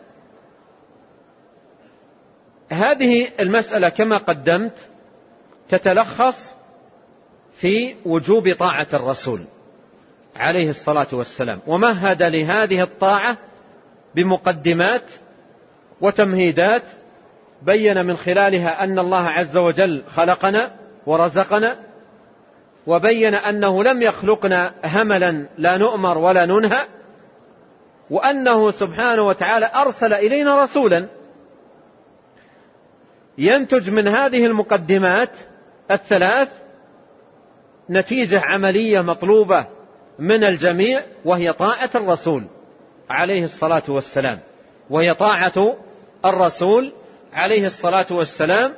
هذه 2.69 3.29
المسألة 3.39 3.89
كما 3.89 4.17
قدمت 4.17 4.89
تتلخص 5.69 6.55
في 7.59 7.95
وجوب 8.05 8.53
طاعة 8.53 8.87
الرسول. 8.93 9.39
عليه 10.35 10.69
الصلاة 10.69 11.07
والسلام. 11.13 11.59
ومهد 11.67 12.23
لهذه 12.23 12.81
الطاعة 12.83 13.37
بمقدمات 14.15 15.11
وتمهيدات 16.01 16.83
بين 17.61 18.05
من 18.05 18.17
خلالها 18.17 18.83
أن 18.83 18.99
الله 18.99 19.27
عز 19.27 19.57
وجل 19.57 20.03
خلقنا 20.15 20.71
ورزقنا 21.05 21.77
وبين 22.87 23.35
أنه 23.35 23.83
لم 23.83 24.01
يخلقنا 24.01 24.73
هملا 24.83 25.47
لا 25.57 25.77
نؤمر 25.77 26.17
ولا 26.17 26.45
ننهى 26.45 26.85
وأنه 28.09 28.71
سبحانه 28.71 29.27
وتعالى 29.27 29.71
أرسل 29.75 30.13
إلينا 30.13 30.63
رسولا 30.63 31.07
ينتج 33.37 33.89
من 33.89 34.07
هذه 34.07 34.45
المقدمات 34.45 35.31
الثلاث 35.91 36.49
نتيجة 37.89 38.41
عملية 38.41 39.01
مطلوبة 39.01 39.65
من 40.19 40.43
الجميع 40.43 41.03
وهي 41.25 41.53
طاعة 41.53 41.89
الرسول 41.95 42.43
عليه 43.09 43.43
الصلاة 43.43 43.83
والسلام. 43.89 44.39
وهي 44.89 45.13
طاعة 45.13 45.75
الرسول 46.25 46.93
عليه 47.33 47.65
الصلاة 47.65 48.05
والسلام. 48.11 48.73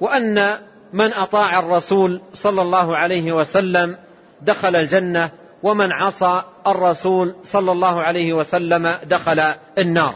وأن 0.00 0.58
من 0.92 1.14
أطاع 1.14 1.58
الرسول 1.58 2.20
صلى 2.32 2.62
الله 2.62 2.96
عليه 2.96 3.32
وسلم 3.32 3.96
دخل 4.42 4.76
الجنة 4.76 5.30
ومن 5.62 5.92
عصى 5.92 6.42
الرسول 6.66 7.34
صلى 7.44 7.72
الله 7.72 8.02
عليه 8.02 8.32
وسلم 8.32 8.94
دخل 9.04 9.54
النار. 9.78 10.14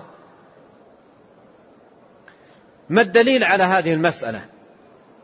ما 2.89 3.03
الدليل 3.03 3.45
على 3.45 3.63
هذه 3.63 3.93
المسألة؟ 3.93 4.45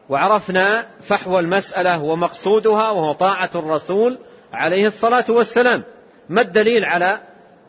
وعرفنا 0.09 0.87
فحوى 1.09 1.41
المسألة 1.41 2.03
ومقصودها 2.03 2.91
وهو 2.91 3.13
طاعة 3.13 3.51
الرسول 3.55 4.19
عليه 4.53 4.87
الصلاة 4.87 5.25
والسلام 5.29 5.83
ما 6.29 6.41
الدليل 6.41 6.85
على 6.85 7.21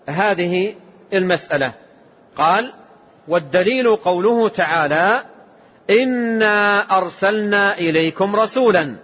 هذه 0.08 0.76
المسألة؟ 1.14 1.74
قال 2.36 2.74
والدليل 3.28 3.96
قوله 3.96 4.50
تعالى 4.50 5.24
إنا 5.90 6.80
أرسلنا 6.98 7.78
إليكم 7.78 8.36
رسولا 8.36 8.96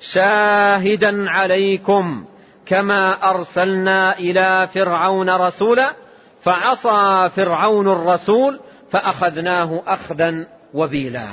شاهدا 0.00 1.30
عليكم 1.30 2.24
كما 2.66 3.30
أرسلنا 3.30 4.18
إلى 4.18 4.68
فرعون 4.74 5.30
رسولا 5.30 5.92
فعصى 6.42 7.30
فرعون 7.36 7.88
الرسول 7.88 8.60
فأخذناه 8.90 9.82
أخذا 9.86 10.46
وبيلا. 10.74 11.28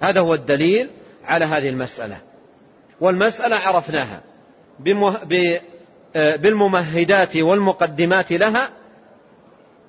هذا 0.00 0.20
هو 0.20 0.34
الدليل 0.34 0.90
على 1.24 1.44
هذه 1.44 1.68
المسألة. 1.68 2.16
والمسألة 3.00 3.56
عرفناها. 3.56 4.20
بالممهدات 6.42 7.36
والمقدمات 7.36 8.32
لها 8.32 8.70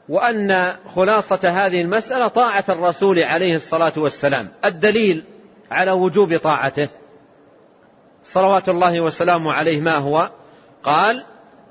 وأن 0.09 0.73
خلاصة 0.95 1.39
هذه 1.49 1.81
المسألة 1.81 2.27
طاعة 2.27 2.65
الرسول 2.69 3.23
عليه 3.23 3.55
الصلاة 3.55 3.93
والسلام. 3.97 4.47
الدليل 4.65 5.23
على 5.71 5.91
وجوب 5.91 6.37
طاعته. 6.37 6.89
صلوات 8.23 8.69
الله 8.69 9.01
وسلامه 9.01 9.53
عليه 9.53 9.81
ما 9.81 9.95
هو؟ 9.95 10.29
قال 10.83 11.23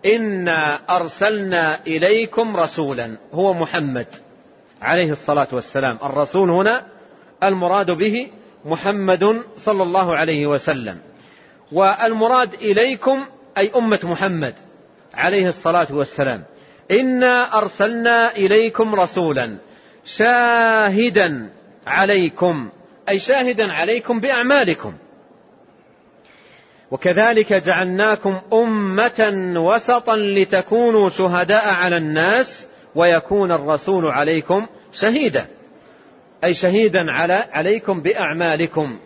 إنا 0.07 0.75
أرسلنا 0.97 1.81
إليكم 1.87 2.57
رسولا. 2.57 3.17
هو 3.33 3.55
محمد 3.55 4.07
عليه 4.83 5.11
الصلاة 5.11 5.49
والسلام. 5.53 5.99
الرسول 6.03 6.51
هنا 6.51 6.87
المراد 7.43 7.91
به 7.91 8.31
محمد 8.65 9.43
صلى 9.57 9.83
الله 9.83 10.17
عليه 10.17 10.47
وسلم. 10.47 10.99
والمراد 11.73 12.55
إليكم 12.55 13.27
أي 13.59 13.71
أمة 13.77 14.01
محمد 14.03 14.55
عليه 15.15 15.47
الصلاة 15.47 15.87
والسلام. 15.91 16.45
إنا 16.91 17.59
أرسلنا 17.59 18.37
إليكم 18.37 18.95
رسولا 18.95 19.59
شاهدا 20.05 21.51
عليكم 21.87 22.71
أي 23.09 23.19
شاهدا 23.19 23.73
عليكم 23.73 24.21
بأعمالكم. 24.21 24.95
وكذلك 26.91 27.53
جعلناكم 27.53 28.41
أمة 28.53 29.33
وسطا 29.57 30.17
لتكونوا 30.17 31.09
شهداء 31.09 31.69
على 31.69 31.97
الناس 31.97 32.67
ويكون 32.95 33.53
الرسول 33.53 34.07
عليكم 34.07 34.67
شهيدا 34.93 35.47
أي 36.45 36.55
شهيدا 36.55 37.13
على 37.13 37.45
عليكم 37.53 38.03
بأعمالكم. 38.03 38.99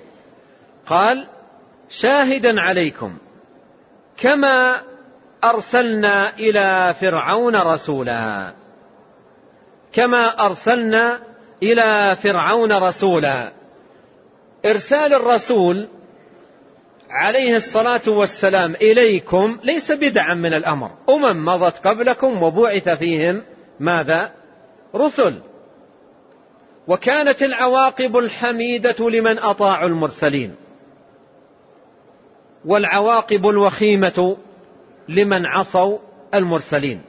قال 0.86 1.26
شاهدا 2.00 2.60
عليكم. 2.60 3.18
كما 4.16 4.82
أرسلنا 5.44 6.38
إلى 6.38 6.94
فرعون 7.00 7.56
رسولا. 7.56 8.52
كما 9.92 10.46
أرسلنا 10.46 11.20
إلى 11.62 12.16
فرعون 12.22 12.72
رسولا. 12.72 13.52
إرسال 14.66 15.14
الرسول 15.14 15.88
عليه 17.10 17.56
الصلاة 17.56 18.08
والسلام 18.08 18.74
إليكم 18.74 19.58
ليس 19.64 19.92
بدعا 19.92 20.34
من 20.34 20.54
الأمر. 20.54 20.90
أمم 21.08 21.44
مضت 21.44 21.86
قبلكم 21.86 22.42
وبعث 22.42 22.88
فيهم 22.88 23.42
ماذا؟ 23.80 24.30
رسل. 24.94 25.40
وكانت 26.88 27.42
العواقب 27.42 28.16
الحميدة 28.16 29.10
لمن 29.10 29.38
أطاعوا 29.38 29.88
المرسلين. 29.88 30.63
والعواقب 32.66 33.46
الوخيمة 33.46 34.36
لمن 35.08 35.46
عصوا 35.46 35.98
المرسلين. 36.34 37.02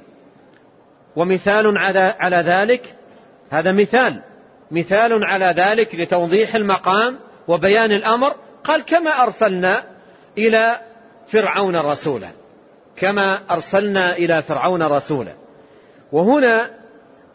ومثال 1.16 1.78
على 2.20 2.36
ذلك 2.38 2.95
هذا 3.49 3.72
مثال 3.72 4.22
مثال 4.72 5.24
على 5.24 5.45
ذلك 5.45 5.95
لتوضيح 5.95 6.56
المقام 6.56 7.18
وبيان 7.47 7.91
الأمر. 7.91 8.36
قال 8.64 8.82
كما 8.82 9.24
أرسلنا 9.24 9.84
إلى 10.38 10.80
فرعون 11.28 11.76
رسولا 11.76 12.30
كما 12.95 13.39
أرسلنا 13.51 14.18
إلى 14.18 14.43
فرعون 14.43 14.84
رسولا. 14.84 15.34
وهنا 16.12 16.70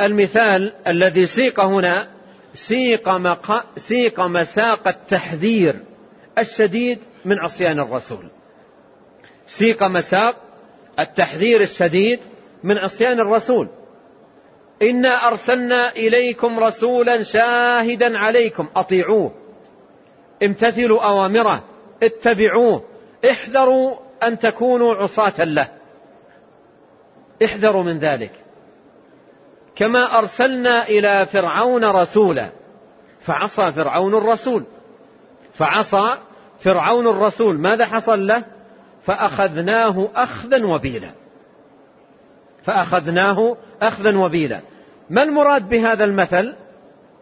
المثال 0.01 0.73
الذي 0.87 1.27
سيق 1.27 1.61
هنا 1.61 2.07
سيق, 2.55 3.09
سيق 3.79 4.21
مساق 4.21 4.89
التحذير 4.89 5.77
الشديد 6.39 6.99
من 7.25 7.39
عصيان 7.39 7.81
الرسول. 7.81 8.31
سيق 9.47 9.83
مساق 9.83 10.37
التحذير 10.99 11.61
الشديد 11.61 12.21
من 12.62 12.79
عصيان 12.79 13.21
الرسول. 13.21 13.68
إنا 14.83 15.29
أرسلنا 15.29 15.91
إليكم 15.91 16.59
رسولا 16.59 17.23
شاهدا 17.23 18.18
عليكم 18.18 18.68
أطيعوه 18.77 19.33
امتثلوا 20.43 21.09
أوامره 21.09 21.64
اتبعوه 22.03 22.85
احذروا 23.31 23.97
أن 24.23 24.39
تكونوا 24.39 24.95
عصاة 24.95 25.45
له. 25.45 25.68
احذروا 27.45 27.83
من 27.83 27.99
ذلك. 27.99 28.33
كما 29.77 30.18
أرسلنا 30.18 30.89
إلى 30.89 31.27
فرعون 31.33 31.85
رسولا 31.85 32.51
فعصى 33.21 33.73
فرعون 33.73 34.14
الرسول 34.14 34.64
فعصى 35.55 36.16
فرعون 36.61 37.07
الرسول 37.07 37.59
ماذا 37.59 37.87
حصل 37.87 38.27
له؟ 38.27 38.45
فأخذناه 39.05 40.09
أخذا 40.15 40.67
وبيلا. 40.67 41.11
فأخذناه 42.65 43.57
أخذا 43.83 44.19
وبيلا. 44.19 44.61
ما 45.11 45.23
المراد 45.23 45.69
بهذا 45.69 46.05
المثل؟ 46.05 46.55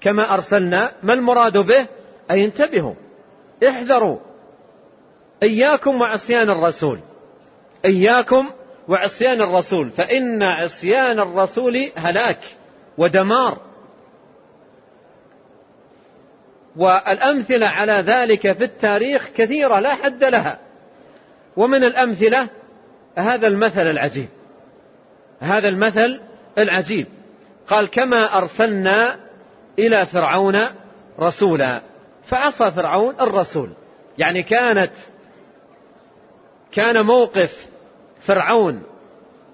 كما 0.01 0.34
أرسلنا 0.34 0.93
ما 1.03 1.14
المراد 1.14 1.59
به؟ 1.59 1.86
أي 2.30 2.45
انتبهوا. 2.45 2.95
احذروا. 3.68 4.18
إياكم 5.43 6.01
وعصيان 6.01 6.51
الرسول. 6.51 6.99
إياكم 7.84 8.51
وعصيان 8.89 9.43
الرسول. 9.43 9.91
فإن 9.91 10.43
عصيان 10.43 11.20
الرسول 11.20 11.91
هلاك 11.97 12.41
ودمار. 12.99 13.67
والأمثلة 16.79 17.66
على 17.66 17.93
ذلك 17.93 18.53
في 18.53 18.64
التاريخ 18.64 19.29
كثيرة 19.37 19.81
لا 19.81 19.95
حد 19.95 20.24
لها. 20.24 20.59
ومن 21.57 21.85
الأمثلة 21.85 22.49
هذا 23.16 23.47
المثل 23.47 23.91
العجيب. 23.91 24.29
هذا 25.41 25.68
المثل 25.68 26.20
العجيب. 26.59 27.07
قال 27.68 27.91
كما 27.91 28.39
أرسلنا 28.39 29.16
إلى 29.79 30.07
فرعون 30.07 30.59
رسولا. 31.20 31.83
فعصى 32.26 32.70
فرعون 32.70 33.14
الرسول. 33.20 33.70
يعني 34.18 34.43
كانت 34.43 34.93
كان 36.72 37.05
موقف 37.05 37.66
فرعون 38.20 38.83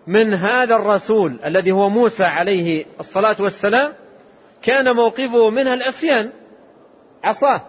من 0.07 0.35
هذا 0.35 0.77
الرسول 0.77 1.41
الذي 1.45 1.73
هو 1.73 1.89
موسى 1.89 2.25
عليه 2.25 2.87
الصلاة 3.01 3.37
والسلام 3.41 3.93
كان 4.63 4.97
موقفه 4.97 5.51
منها 5.51 5.75
العصيان. 5.75 6.31
عصاه 7.25 7.61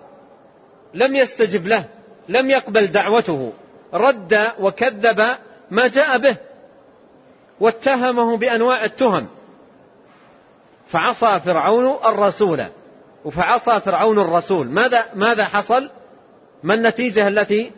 لم 0.94 1.16
يستجب 1.16 1.68
له 1.68 1.86
لم 2.30 2.50
يقبل 2.50 2.88
دعوته. 2.88 3.54
رد 3.94 4.52
وكذب 4.60 5.36
ما 5.72 5.88
جاء 5.88 6.18
به 6.18 6.36
واتهمه 7.60 8.38
بأنواع 8.38 8.86
التهم. 8.86 9.28
فعصى 10.88 11.40
فرعون 11.46 11.98
الرسول. 12.06 12.66
فعصى 13.32 13.80
فرعون 13.80 14.20
الرسول. 14.20 14.68
ماذا 14.68 15.06
ماذا 15.14 15.46
حصل؟ 15.46 15.90
ما 16.64 16.74
النتيجة 16.74 17.28
التي 17.28 17.72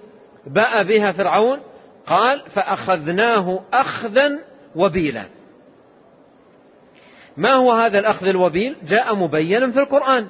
باء 0.46 0.84
بها 0.84 1.12
فرعون؟ 1.12 1.60
قال 2.08 2.42
فأخذناه 2.50 3.60
اخذا 3.74 4.40
وبيلا. 4.76 5.26
ما 7.38 7.54
هو 7.54 7.72
هذا 7.72 8.00
الأخذ 8.00 8.28
الوبيل؟ 8.28 8.76
جاء 8.84 9.16
مبينا 9.16 9.72
في 9.72 9.80
القرآن. 9.80 10.28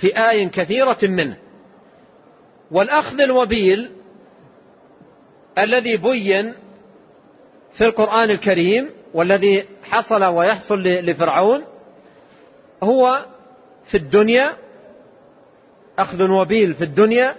في 0.00 0.30
آي 0.30 0.48
كثيرة 0.48 0.98
منه. 1.02 1.36
والأخذ 2.70 3.20
الوبيل 3.20 3.90
الذي 5.58 5.96
بين 5.96 6.54
في 7.72 7.84
القرآن 7.84 8.30
الكريم 8.30 8.90
والذي 9.14 9.68
حصل 9.82 10.24
ويحصل 10.24 10.82
لفرعون 10.82 11.64
هو 12.82 13.24
في 13.84 13.96
الدنيا 13.96 14.56
أخذ 15.98 16.30
وبيل 16.30 16.74
في 16.74 16.84
الدنيا 16.84 17.36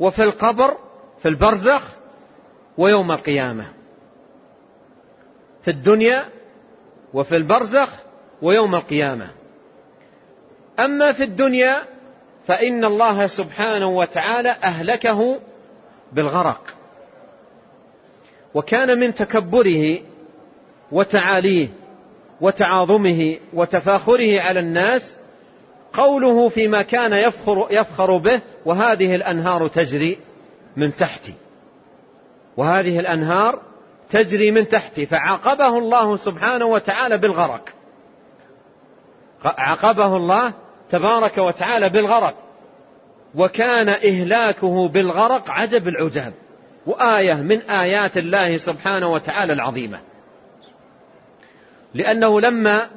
وفي 0.00 0.22
القبر 0.22 0.76
في 1.18 1.28
البرزخ 1.28 1.96
ويوم 2.78 3.12
القيامة. 3.12 3.72
في 5.62 5.70
الدنيا 5.70 6.28
وفي 7.14 7.36
البرزخ 7.36 7.88
ويوم 8.42 8.74
القيامة. 8.74 9.39
أما 10.84 11.12
في 11.12 11.24
الدنيا 11.24 11.82
فإن 12.46 12.84
الله 12.84 13.26
سبحانه 13.26 13.88
وتعالى 13.88 14.48
أهلكه 14.48 15.40
بالغرق. 16.12 16.60
وكان 18.54 19.00
من 19.00 19.14
تكبره 19.14 19.98
وتعاليه 20.92 21.68
وتعاظمه 22.40 23.38
وتفاخره 23.52 24.40
على 24.40 24.60
الناس 24.60 25.16
قوله 25.92 26.48
فيما 26.48 26.82
كان 26.82 27.12
يفخر, 27.12 27.66
يفخر 27.70 28.16
به 28.16 28.42
وهذه 28.66 29.14
الأنهار 29.14 29.68
تجري 29.68 30.18
من 30.76 30.94
تحتي. 30.94 31.34
وهذه 32.56 32.98
الأنهار 32.98 33.62
تجري 34.10 34.50
من 34.50 34.68
تحتي 34.68 35.06
فعاقبه 35.06 35.78
الله 35.78 36.16
سبحانه 36.16 36.66
وتعالى 36.66 37.18
بالغرق. 37.18 37.68
عاقبه 39.44 40.16
الله 40.16 40.52
تبارك 40.90 41.38
وتعالى 41.38 41.88
بالغرق. 41.88 42.34
وكان 43.34 43.88
إهلاكه 43.88 44.88
بالغرق 44.88 45.50
عجب 45.50 45.88
العجاب. 45.88 46.32
وآية 46.86 47.34
من 47.34 47.60
آيات 47.60 48.16
الله 48.16 48.56
سبحانه 48.56 49.08
وتعالى 49.12 49.52
العظيمة. 49.52 50.00
لأنه 51.94 52.40
لما 52.40 52.88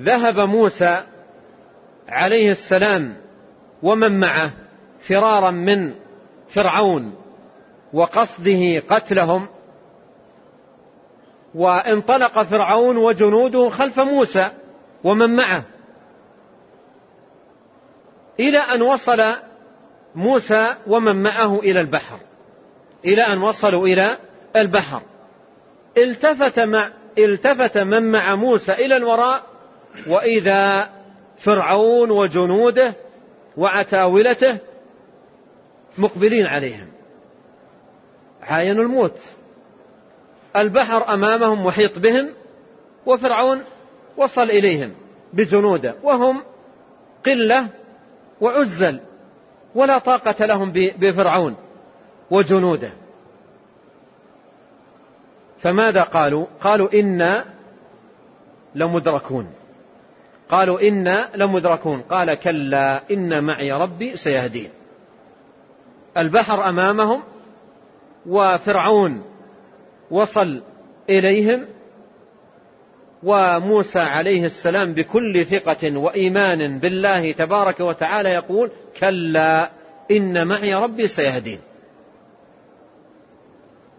ذهب 0.00 0.40
موسى 0.40 1.02
عليه 2.08 2.50
السلام 2.50 3.16
ومن 3.82 4.20
معه 4.20 4.50
فرارا 5.08 5.50
من 5.50 5.94
فرعون 6.54 7.14
وقصده 7.92 8.82
قتلهم 8.88 9.48
وانطلق 11.54 12.42
فرعون 12.42 12.96
وجنوده 12.96 13.68
خلف 13.68 14.00
موسى 14.00 14.50
ومن 15.04 15.36
معه 15.36 15.64
إلى 18.40 18.58
أن 18.58 18.82
وصل 18.82 19.34
موسى 20.14 20.74
ومن 20.86 21.22
معه 21.22 21.58
إلى 21.58 21.80
البحر. 21.80 22.18
إلى 23.04 23.22
أن 23.22 23.42
وصلوا 23.42 23.86
إلى 23.86 24.16
البحر. 24.56 25.02
التفت 25.98 26.58
مع 26.58 26.90
التفت 27.18 27.78
من 27.78 28.10
مع 28.10 28.34
موسى 28.34 28.72
إلى 28.72 28.96
الوراء 28.96 29.42
وإذا 30.06 30.90
فرعون 31.38 32.10
وجنوده 32.10 32.94
وعتاولته 33.56 34.58
مقبلين 35.98 36.46
عليهم. 36.46 36.88
عاينوا 38.42 38.84
الموت. 38.84 39.18
البحر 40.56 41.14
أمامهم 41.14 41.64
محيط 41.64 41.98
بهم 41.98 42.34
وفرعون 43.06 43.64
وصل 44.16 44.50
إليهم 44.50 44.94
بجنوده 45.32 45.94
وهم 46.02 46.42
قلة 47.26 47.68
وعزل 48.40 49.00
ولا 49.74 49.98
طاقة 49.98 50.46
لهم 50.46 50.72
بفرعون 50.72 51.56
وجنوده. 52.30 52.92
فماذا 55.62 56.02
قالوا؟ 56.02 56.46
قالوا 56.60 57.00
إنا 57.00 57.44
لمدركون. 58.74 59.50
قالوا 60.48 60.88
إنا 60.88 61.28
لمدركون. 61.34 62.00
قال 62.00 62.34
كلا 62.34 63.02
إن 63.10 63.44
معي 63.44 63.72
ربي 63.72 64.16
سيهدين. 64.16 64.70
البحر 66.16 66.68
أمامهم 66.68 67.22
وفرعون 68.26 69.22
وصل 70.10 70.62
إليهم 71.10 71.66
وموسى 73.22 73.98
عليه 73.98 74.44
السلام 74.44 74.92
بكل 74.92 75.44
ثقة 75.44 75.96
وإيمان 75.96 76.78
بالله 76.78 77.32
تبارك 77.32 77.80
وتعالى 77.80 78.28
يقول 78.28 78.70
كلا 79.00 79.70
إن 80.10 80.46
معي 80.46 80.74
ربي 80.74 81.08
سيهدين. 81.08 81.60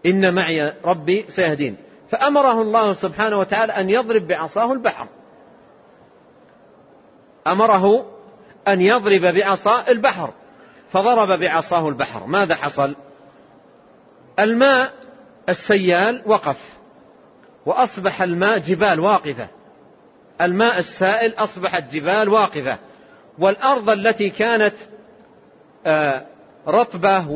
إن 0.06 0.34
معي 0.34 0.72
ربي 0.84 1.24
سيهدين. 1.28 1.76
فأمره 2.10 2.62
الله 2.62 2.92
سبحانه 2.92 3.38
وتعالى 3.38 3.72
أن 3.72 3.90
يضرب 3.90 4.26
بعصاه 4.26 4.72
البحر. 4.72 5.08
أمره 7.46 8.06
أن 8.68 8.80
يضرب 8.80 9.20
بعصا 9.20 9.88
البحر. 9.88 10.32
فضرب 10.90 11.40
بعصاه 11.40 11.88
البحر. 11.88 12.26
ماذا 12.26 12.54
حصل؟ 12.54 12.94
الماء 14.38 14.92
السيال 15.48 16.22
وقف. 16.26 16.71
وأصبح 17.66 18.22
الماء 18.22 18.58
جبال 18.58 19.00
واقفة. 19.00 19.48
الماء 20.40 20.78
السائل 20.78 21.34
أصبحت 21.34 21.92
جبال 21.92 22.28
واقفة. 22.28 22.78
والأرض 23.38 23.90
التي 23.90 24.30
كانت 24.30 24.74
آه، 25.86 26.26
رطبة 26.68 27.28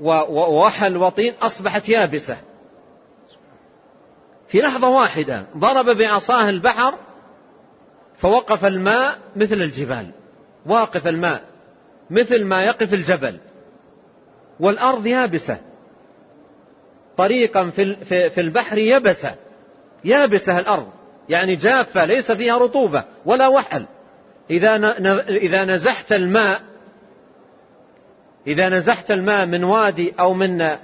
ووحل 0.00 0.96
وطين 0.96 1.32
أصبحت 1.42 1.88
يابسة. 1.88 2.36
في 4.48 4.58
لحظة 4.58 4.88
واحدة 4.88 5.46
ضرب 5.56 5.96
بعصاه 5.96 6.48
البحر 6.48 6.94
فوقف 8.16 8.64
الماء 8.64 9.18
مثل 9.36 9.54
الجبال. 9.54 10.10
واقف 10.66 11.06
الماء 11.06 11.42
مثل 12.10 12.44
ما 12.44 12.64
يقف 12.64 12.94
الجبل. 12.94 13.38
والأرض 14.60 15.06
يابسة. 15.06 15.58
طريقا 17.16 17.70
في 18.30 18.40
البحر 18.40 18.78
يبسة. 18.78 19.34
يابسة 20.04 20.58
الأرض. 20.58 20.88
يعني 21.28 21.56
جافة 21.56 22.04
ليس 22.04 22.32
فيها 22.32 22.58
رطوبة 22.58 23.04
ولا 23.24 23.48
وحل. 23.48 23.86
إذا 24.50 25.64
نزحت 25.64 26.12
الماء 26.12 26.60
إذا 28.46 28.68
نزحت 28.68 29.10
الماء 29.10 29.46
من 29.46 29.64
وادي 29.64 30.14
أو 30.20 30.34
من 30.34 30.76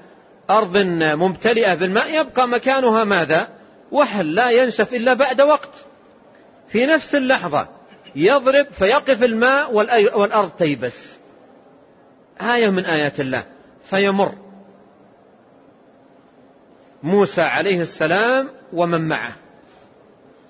أرض 0.51 0.76
ممتلئة 1.03 1.74
بالماء 1.74 2.20
يبقى 2.20 2.49
مكانها 2.49 3.05
ماذا؟ 3.05 3.49
وحل 3.93 4.35
لا 4.35 4.51
ينشف 4.51 4.95
إلا 4.95 5.14
بعد 5.14 5.41
وقت. 5.41 5.87
في 6.68 6.87
نفس 6.87 7.14
اللحظة 7.14 7.68
يضرب 8.16 8.66
فيقف 8.66 9.22
الماء 9.22 9.74
والأرض 10.18 10.51
تيبس. 10.51 11.18
آية 12.41 12.70
من 12.70 12.85
آيات 12.85 13.20
الله 13.20 13.45
فيمر. 13.91 14.35
موسى 17.03 17.41
عليه 17.41 17.81
السلام 17.81 18.49
ومن 18.73 19.09
معه. 19.09 19.33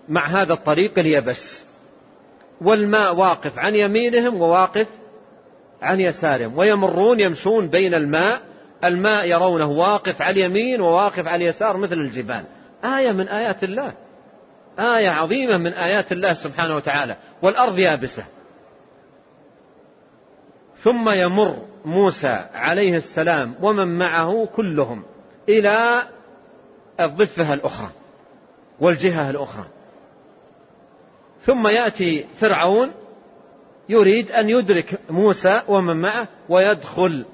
مع 0.09 0.27
هذا 0.27 0.53
الطريق 0.53 0.99
اليبس. 0.99 1.65
والماء 2.61 3.17
واقف 3.17 3.59
عن 3.59 3.75
يمينهم 3.75 4.41
وواقف 4.41 4.89
عن 5.83 6.01
يسارهم. 6.01 6.59
ويمرون 6.59 7.21
يمشون 7.21 7.69
بين 7.69 7.95
الماء. 7.95 8.41
الماء 8.85 9.29
يرونه 9.29 9.71
واقف 9.71 10.23
على 10.23 10.31
اليمين 10.47 10.81
وواقف 10.81 11.27
على 11.27 11.45
اليسار 11.45 11.77
مثل 11.77 11.95
الجبال. 11.95 12.45
آية 12.85 13.13
من 13.13 13.29
آيات 13.29 13.65
الله. 13.65 13.93
آية 14.79 15.09
عظيمة 15.09 15.57
من 15.57 15.73
آيات 15.73 16.13
الله 16.13 16.33
سبحانه 16.33 16.77
وتعالى. 16.77 17.17
والأرض 17.43 17.79
يابسة. 17.79 18.25
ثم 20.83 21.11
يمر 21.11 21.57
موسى 21.85 22.47
عليه 22.55 22.95
السلام 22.95 23.55
ومن 23.63 23.99
معه 23.99 24.47
كلهم 24.47 25.05
إلى 25.49 26.03
الضفة 27.05 27.55
الأخرى 27.55 27.89
والجهة 28.81 29.31
الأخرى. 29.31 29.65
ثم 31.43 31.67
يأتي 31.69 32.27
فرعون 32.41 32.91
يريد 33.89 34.31
أن 34.33 34.51
يدرك 34.51 35.01
موسى 35.11 35.63
ومن 35.69 35.97
معه 36.01 36.29
ويدخل 36.49 37.25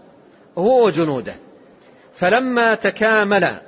هو 0.59 0.87
وجنوده. 0.87 1.35
فلما 2.15 2.75
تكامل 2.75 3.61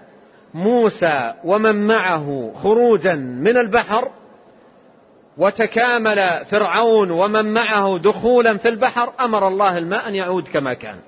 موسى 0.55 1.35
ومن 1.45 1.87
معه 1.87 2.53
خروجا 2.63 3.15
من 3.15 3.57
البحر 3.57 4.11
وتكامل 5.39 6.45
فرعون 6.51 7.11
ومن 7.11 7.55
معه 7.55 7.99
دخولا 7.99 8.59
في 8.59 8.69
البحر 8.69 9.13
أمر 9.21 9.49
الله 9.49 9.79
الماء 9.79 10.09
أن 10.09 10.15
يعود 10.15 10.49
كما 10.49 10.75
كان. 10.75 10.99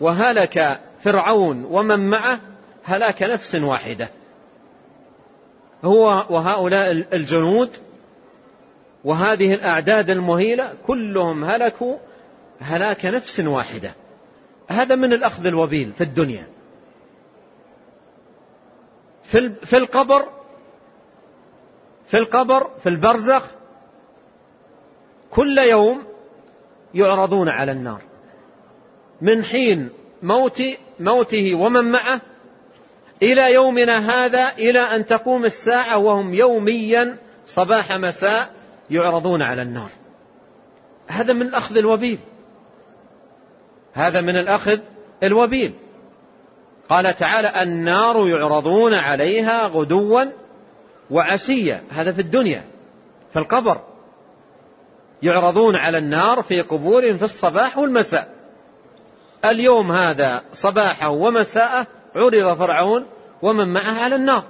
وهلك 0.00 0.80
فرعون 1.02 1.64
ومن 1.64 2.10
معه 2.10 2.40
هلاك 2.86 3.22
نفس 3.22 3.54
واحدة. 3.54 4.08
هو 5.84 6.26
وهؤلاء 6.30 6.90
الجنود 6.90 7.70
وهذه 9.04 9.54
الأعداد 9.54 10.10
المهيلة 10.10 10.74
كلهم 10.86 11.44
هلكوا 11.44 11.96
هلاك 12.60 13.06
نفس 13.06 13.40
واحدة. 13.40 13.94
هذا 14.68 14.94
من 14.94 15.12
الأخذ 15.12 15.46
الوبيل 15.46 15.92
في 15.92 16.00
الدنيا. 16.00 16.46
في 19.64 19.76
القبر 19.76 20.28
في 22.06 22.18
القبر 22.18 22.70
في 22.82 22.88
البرزخ 22.88 23.44
كل 25.30 25.58
يوم 25.58 26.02
يعرضون 26.94 27.48
على 27.48 27.72
النار. 27.72 28.02
من 29.20 29.44
حين 29.44 29.90
موت 30.22 30.62
موته 31.00 31.54
ومن 31.54 31.84
معه 31.84 32.20
إلى 33.22 33.54
يومنا 33.54 33.98
هذا 33.98 34.48
إلى 34.48 34.80
أن 34.80 35.06
تقوم 35.06 35.44
الساعة 35.44 35.98
وهم 35.98 36.34
يوميا 36.34 37.16
صباح 37.46 37.92
مساء 37.92 38.50
يعرضون 38.90 39.42
على 39.42 39.62
النار. 39.62 39.90
هذا 41.06 41.32
من 41.32 41.54
أخذ 41.54 41.76
الوبيل. 41.76 42.18
هذا 43.92 44.20
من 44.20 44.36
الأخذ 44.36 44.78
الوبيل. 45.22 45.72
قال 46.88 47.16
تعالى 47.16 47.62
النار 47.62 48.28
يعرضون 48.28 48.94
عليها 48.94 49.66
غدوا 49.66 50.24
وعشيا. 51.10 51.82
هذا 51.90 52.12
في 52.12 52.20
الدنيا 52.20 52.64
في 53.32 53.38
القبر. 53.38 53.80
يعرضون 55.22 55.76
على 55.76 55.98
النار 55.98 56.42
في 56.42 56.60
قبورهم 56.60 57.16
في 57.16 57.24
الصباح 57.24 57.78
والمساء. 57.78 58.28
اليوم 59.44 59.92
هذا 59.92 60.42
صباحه 60.52 61.10
ومساءه 61.10 61.86
عرض 62.16 62.58
فرعون 62.58 63.06
ومن 63.42 63.72
معه 63.72 64.04
على 64.04 64.16
النار. 64.16 64.44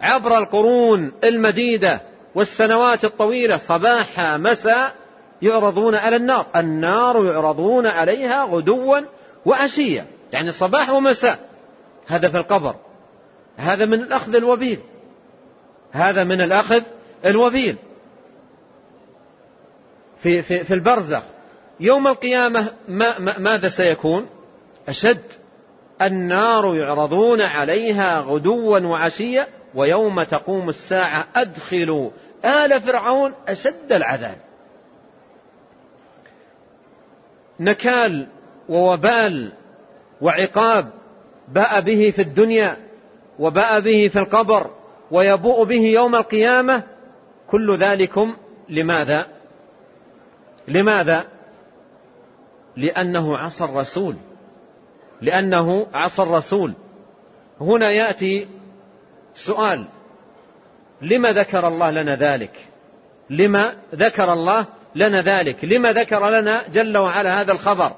عبر 0.00 0.38
القرون 0.38 1.12
المديدة 1.24 2.00
والسنوات 2.34 3.04
الطويلة 3.04 3.56
صباح 3.56 4.20
مساء 4.20 4.94
يعرضون 5.42 5.94
على 5.94 6.16
النار. 6.16 6.46
النار 6.56 7.24
يعرضون 7.24 7.86
عليها 7.86 8.44
غدوا 8.44 9.00
وعشيا. 9.46 10.06
يعني 10.32 10.52
صباح 10.52 10.90
ومساء. 10.90 11.38
هذا 12.06 12.28
في 12.28 12.36
القبر. 12.36 12.74
هذا 13.56 13.86
من 13.86 14.02
الأخذ 14.02 14.36
الوبيل. 14.36 14.78
هذا 15.92 16.24
من 16.24 16.40
الأخذ 16.40 16.82
الوبيل. 17.24 17.76
في, 20.18 20.42
في, 20.42 20.64
في 20.64 20.74
البرزخ. 20.74 21.22
يوم 21.80 22.06
القيامة 22.06 22.72
ما 22.88 23.38
ماذا 23.38 23.68
سيكون؟ 23.68 24.26
أشد. 24.88 25.22
النار 26.02 26.76
يعرضون 26.76 27.40
عليها 27.40 28.20
غدوا 28.20 28.78
وعشيا 28.78 29.46
ويوم 29.74 30.22
تقوم 30.22 30.68
الساعة 30.68 31.26
أدخلوا 31.36 32.10
آل 32.44 32.80
فرعون 32.80 33.32
أشد 33.48 33.92
العذاب 33.92 34.36
نكال 37.60 38.26
ووبال 38.68 39.52
وعقاب 40.20 40.90
باء 41.48 41.80
به 41.80 42.12
في 42.16 42.22
الدنيا 42.22 42.76
وباء 43.38 43.80
به 43.80 44.08
في 44.08 44.18
القبر 44.18 44.70
ويبوء 45.10 45.64
به 45.64 45.80
يوم 45.80 46.14
القيامة 46.14 46.82
كل 47.50 47.78
ذلكم 47.78 48.36
لماذا؟ 48.68 49.26
لماذا؟ 50.68 51.24
لأنه 52.76 53.38
عصى 53.38 53.64
الرسول 53.64 54.14
لأنه 55.22 55.86
عصى 55.94 56.22
الرسول. 56.22 56.72
هنا 57.60 57.90
يأتي 57.90 58.46
سؤال. 59.34 59.84
لما 61.02 61.32
ذكر 61.32 61.68
الله 61.68 61.90
لنا 61.90 62.16
ذلك؟ 62.16 62.50
لما 63.30 63.74
ذكر 63.94 64.32
الله 64.32 64.66
لنا 64.94 65.22
ذلك؟ 65.22 65.64
لما 65.64 65.92
ذكر 65.92 66.30
لنا 66.30 66.62
جل 66.68 66.96
وعلا 66.96 67.40
هذا 67.40 67.52
الخبر؟ 67.52 67.92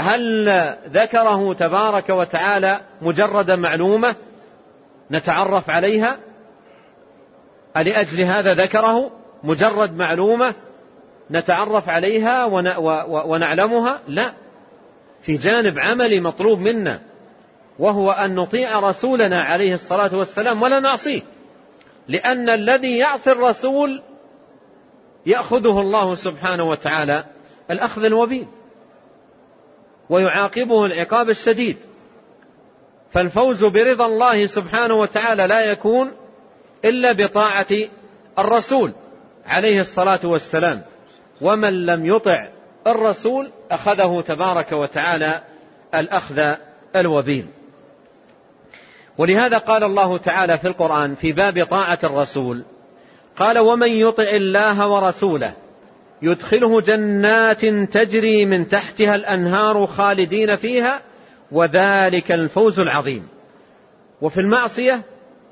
هل 0.00 0.48
ذكره 0.92 1.54
تبارك 1.54 2.08
وتعالى 2.08 2.80
مجرد 3.02 3.50
معلومة 3.50 4.14
نتعرف 5.10 5.70
عليها؟ 5.70 6.16
ألأجل 7.76 8.20
هذا 8.20 8.54
ذكره 8.54 9.10
مجرد 9.42 9.96
معلومة 9.96 10.54
نتعرف 11.30 11.88
عليها 11.88 12.44
ونعلمها؟ 13.24 14.00
لا. 14.08 14.32
في 15.22 15.36
جانب 15.36 15.78
عملي 15.78 16.20
مطلوب 16.20 16.58
منا 16.58 17.00
وهو 17.78 18.10
أن 18.10 18.34
نطيع 18.34 18.80
رسولنا 18.80 19.42
عليه 19.42 19.74
الصلاة 19.74 20.16
والسلام 20.16 20.62
ولا 20.62 20.80
نعصيه 20.80 21.22
لأن 22.08 22.48
الذي 22.48 22.98
يعصي 22.98 23.32
الرسول 23.32 24.02
يأخذه 25.26 25.80
الله 25.80 26.14
سبحانه 26.14 26.64
وتعالى 26.64 27.24
الأخذ 27.70 28.04
الوبيل 28.04 28.46
ويعاقبه 30.10 30.86
العقاب 30.86 31.30
الشديد 31.30 31.76
فالفوز 33.12 33.64
برضا 33.64 34.06
الله 34.06 34.46
سبحانه 34.46 34.94
وتعالى 34.94 35.46
لا 35.46 35.60
يكون 35.60 36.12
إلا 36.84 37.12
بطاعة 37.12 37.66
الرسول 38.38 38.92
عليه 39.46 39.80
الصلاة 39.80 40.20
والسلام 40.24 40.82
ومن 41.40 41.86
لم 41.86 42.06
يطع 42.06 42.48
الرسول 42.86 43.50
أخذه 43.70 44.20
تبارك 44.20 44.72
وتعالى 44.72 45.42
الأخذ 45.94 46.54
الوبيل. 46.96 47.46
ولهذا 49.18 49.58
قال 49.58 49.84
الله 49.84 50.16
تعالى 50.18 50.58
في 50.58 50.68
القرآن 50.68 51.14
في 51.14 51.32
باب 51.32 51.64
طاعة 51.64 51.98
الرسول 52.04 52.64
قال 53.36 53.58
ومن 53.58 53.88
يطع 53.88 54.28
الله 54.30 54.88
ورسوله 54.88 55.52
يدخله 56.22 56.80
جنات 56.80 57.66
تجري 57.92 58.46
من 58.46 58.68
تحتها 58.68 59.14
الأنهار 59.14 59.86
خالدين 59.86 60.56
فيها 60.56 61.00
وذلك 61.52 62.32
الفوز 62.32 62.80
العظيم. 62.80 63.28
وفي 64.20 64.40
المعصية 64.40 65.02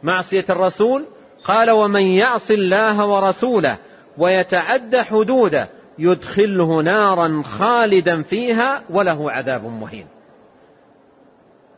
معصية 0.02 0.44
الرسول 0.50 1.06
قال 1.44 1.70
ومن 1.70 2.02
يعص 2.02 2.50
الله 2.50 3.06
ورسوله 3.06 3.78
ويتعد 4.18 4.96
حدوده 4.96 5.68
يدخله 5.98 6.82
نارا 6.82 7.42
خالدا 7.42 8.22
فيها 8.22 8.82
وله 8.90 9.32
عذاب 9.32 9.64
مهين. 9.64 10.06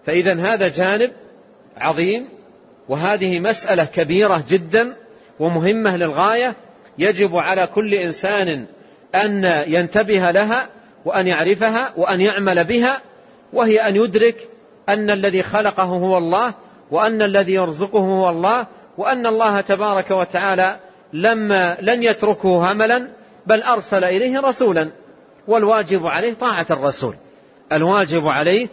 فإذا 0.06 0.40
هذا 0.40 0.68
جانب 0.68 1.10
عظيم 1.76 2.28
وهذه 2.88 3.40
مسألة 3.40 3.84
كبيرة 3.84 4.44
جدا 4.48 4.96
ومهمة 5.38 5.96
للغاية. 5.96 6.54
يجب 6.98 7.36
على 7.36 7.66
كل 7.66 7.94
إنسان 7.94 8.66
أن 9.14 9.44
ينتبه 9.66 10.30
لها 10.30 10.68
وأن 11.04 11.26
يعرفها 11.26 11.92
وأن 11.96 12.20
يعمل 12.20 12.64
بها 12.64 13.00
وهي 13.52 13.88
أن 13.88 13.96
يدرك 13.96 14.48
أن 14.88 15.10
الذي 15.10 15.42
خلقه 15.42 15.82
هو 15.82 16.18
الله 16.18 16.54
وأن 16.90 17.22
الذي 17.22 17.52
يرزقه 17.52 17.98
هو 17.98 18.30
الله 18.30 18.66
وأن 18.98 19.26
الله 19.26 19.60
تبارك 19.60 20.10
وتعالى 20.10 20.76
لما 21.12 21.76
لن 21.80 22.02
يتركه 22.02 22.72
هملا 22.72 23.08
بل 23.50 23.62
أرسل 23.62 24.04
إليه 24.04 24.40
رسولا 24.40 24.90
والواجب 25.48 26.06
عليه 26.06 26.34
طاعة 26.34 26.66
الرسول. 26.70 27.14
الواجب 27.72 28.28
عليه 28.28 28.68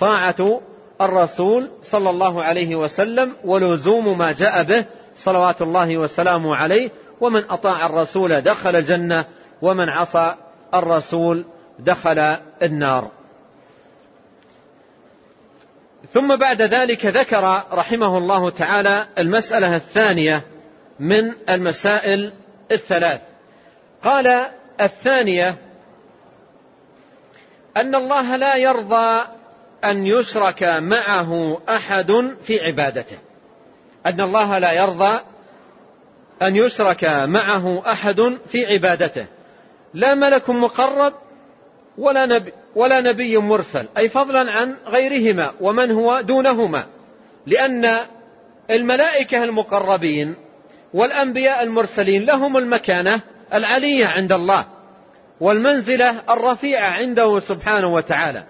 طاعة 0.00 0.60
الرسول 1.00 1.70
صلى 1.82 2.10
الله 2.10 2.42
عليه 2.42 2.76
وسلم 2.76 3.36
ولزوم 3.44 4.18
ما 4.18 4.32
جاء 4.32 4.62
به 4.62 4.84
صلوات 5.16 5.62
الله 5.62 5.98
وسلامه 5.98 6.56
عليه. 6.56 6.90
ومن 7.20 7.44
أطاع 7.50 7.86
الرسول 7.86 8.40
دخل 8.40 8.76
الجنة 8.76 9.24
ومن 9.62 9.88
عصى 9.88 10.34
الرسول 10.74 11.44
دخل 11.78 12.18
النار. 12.62 13.10
ثم 16.12 16.36
بعد 16.36 16.62
ذلك 16.62 17.06
ذكر 17.06 17.62
رحمه 17.72 18.18
الله 18.18 18.50
تعالى 18.50 19.06
المسألة 19.18 19.76
الثانية 19.76 20.42
من 21.00 21.34
المسائل 21.48 22.32
الثلاث. 22.72 23.29
قال 24.04 24.46
الثانية 24.80 25.56
أن 27.76 27.94
الله 27.94 28.36
لا 28.36 28.56
يرضى 28.56 29.24
أن 29.84 30.06
يشرك 30.06 30.62
معه 30.62 31.60
أحد 31.68 32.12
في 32.42 32.60
عبادته. 32.60 33.18
أن 34.06 34.20
الله 34.20 34.58
لا 34.58 34.72
يرضى 34.72 35.20
أن 36.42 36.56
يشرك 36.56 37.04
معه 37.04 37.92
أحد 37.92 38.38
في 38.48 38.66
عبادته. 38.72 39.26
لا 39.94 40.14
ملك 40.14 40.50
مقرب 40.50 41.12
ولا 41.98 42.26
نبي, 42.26 42.52
ولا 42.74 43.00
نبي 43.00 43.38
مرسل 43.38 43.88
أي 43.98 44.08
فضلا 44.08 44.52
عن 44.52 44.76
غيرهما 44.86 45.52
ومن 45.60 45.92
هو 45.92 46.20
دونهما. 46.20 46.86
لأن 47.46 47.98
الملائكة 48.70 49.44
المقربين 49.44 50.36
والأنبياء 50.94 51.62
المرسلين 51.62 52.24
لهم 52.24 52.56
المكانة 52.56 53.20
العلية 53.54 54.06
عند 54.06 54.32
الله 54.32 54.64
والمنزلة 55.40 56.22
الرفيعة 56.30 56.90
عنده 56.90 57.38
سبحانه 57.38 57.92
وتعالى. 57.92 58.44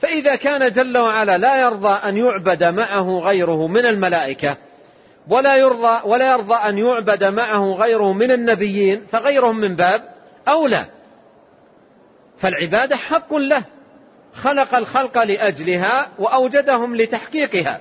فإذا 0.00 0.36
كان 0.36 0.72
جل 0.72 0.98
وعلا 0.98 1.38
لا 1.38 1.60
يرضى 1.60 2.08
أن 2.08 2.16
يعبد 2.16 2.64
معه 2.64 3.18
غيره 3.18 3.66
من 3.66 3.86
الملائكة 3.86 4.56
ولا 5.28 5.56
يرضى 5.56 6.00
ولا 6.04 6.32
يرضى 6.32 6.54
أن 6.54 6.78
يعبد 6.78 7.24
معه 7.24 7.72
غيره 7.72 8.12
من 8.12 8.30
النبيين 8.30 9.06
فغيرهم 9.10 9.60
من 9.60 9.76
باب 9.76 10.02
أولى. 10.48 10.86
فالعبادة 12.38 12.96
حق 12.96 13.34
له. 13.34 13.64
خلق 14.34 14.74
الخلق 14.74 15.22
لأجلها 15.22 16.08
وأوجدهم 16.18 16.96
لتحقيقها. 16.96 17.80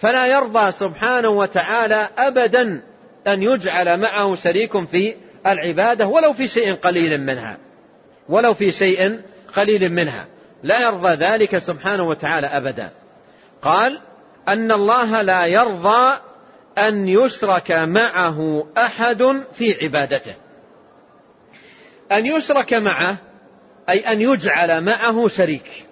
فلا 0.00 0.26
يرضى 0.26 0.72
سبحانه 0.72 1.28
وتعالى 1.28 2.08
أبدا 2.18 2.82
أن 3.26 3.42
يجعل 3.42 4.00
معه 4.00 4.34
شريك 4.34 4.86
في 4.86 5.14
العبادة 5.46 6.06
ولو 6.06 6.32
في 6.32 6.48
شيء 6.48 6.74
قليل 6.74 7.20
منها 7.20 7.58
ولو 8.28 8.54
في 8.54 8.72
شيء 8.72 9.20
قليل 9.56 9.92
منها. 9.92 10.26
لا 10.62 10.80
يرضى 10.80 11.14
ذلك 11.14 11.58
سبحانه 11.58 12.02
وتعالى 12.02 12.46
أبدا. 12.46 12.90
قال 13.62 14.00
أن 14.48 14.72
الله 14.72 15.22
لا 15.22 15.46
يرضى 15.46 16.18
أن 16.78 17.08
يشرك 17.08 17.70
معه 17.70 18.66
أحد 18.78 19.22
في 19.52 19.84
عبادته. 19.84 20.34
أن 22.12 22.26
يشرك 22.26 22.74
معه 22.74 23.16
أي 23.88 23.98
أن 23.98 24.20
يجعل 24.20 24.84
معه 24.84 25.28
شريك. 25.28 25.86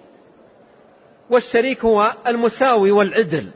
والشريك 1.29 1.85
هو 1.85 2.13
المساوي 2.27 2.91
والعدل. 2.91 3.51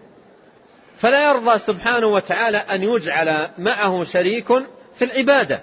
فلا 0.97 1.29
يرضى 1.29 1.59
سبحانه 1.59 2.07
وتعالى 2.07 2.57
أن 2.57 2.83
يجعل 2.83 3.49
معه 3.57 4.03
شريك 4.03 4.47
في 4.95 5.05
العبادة. 5.05 5.61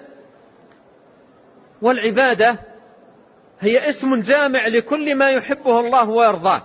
والعبادة 1.83 2.57
هي 3.59 3.89
اسم 3.89 4.21
جامع 4.21 4.67
لكل 4.67 5.15
ما 5.15 5.29
يحبه 5.29 5.79
الله 5.79 6.09
ويرضاه 6.09 6.61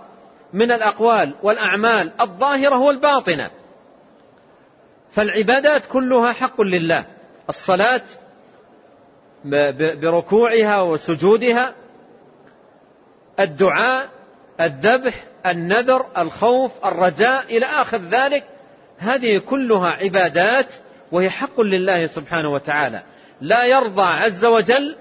من 0.53 0.71
الأقوال 0.71 1.33
والأعمال 1.43 2.11
الظاهرة 2.21 2.79
والباطنة. 2.79 3.51
فالعبادات 5.11 5.85
كلها 5.85 6.33
حق 6.33 6.61
لله. 6.61 7.05
الصلاة 7.49 8.01
بركوعها 10.01 10.81
وسجودها 10.81 11.73
الدعاء 13.39 14.09
الذبح 14.61 15.23
النذر 15.45 16.05
الخوف 16.17 16.85
الرجاء 16.85 17.57
إلى 17.57 17.65
آخر 17.65 17.97
ذلك. 17.97 18.43
هذه 18.97 19.37
كلها 19.37 19.89
عبادات 19.89 20.67
وهي 21.11 21.29
حق 21.29 21.61
لله 21.61 22.05
سبحانه 22.05 22.49
وتعالى. 22.49 23.03
لا 23.41 23.65
يرضى 23.65 24.01
عز 24.01 24.45
وجل 24.45 24.95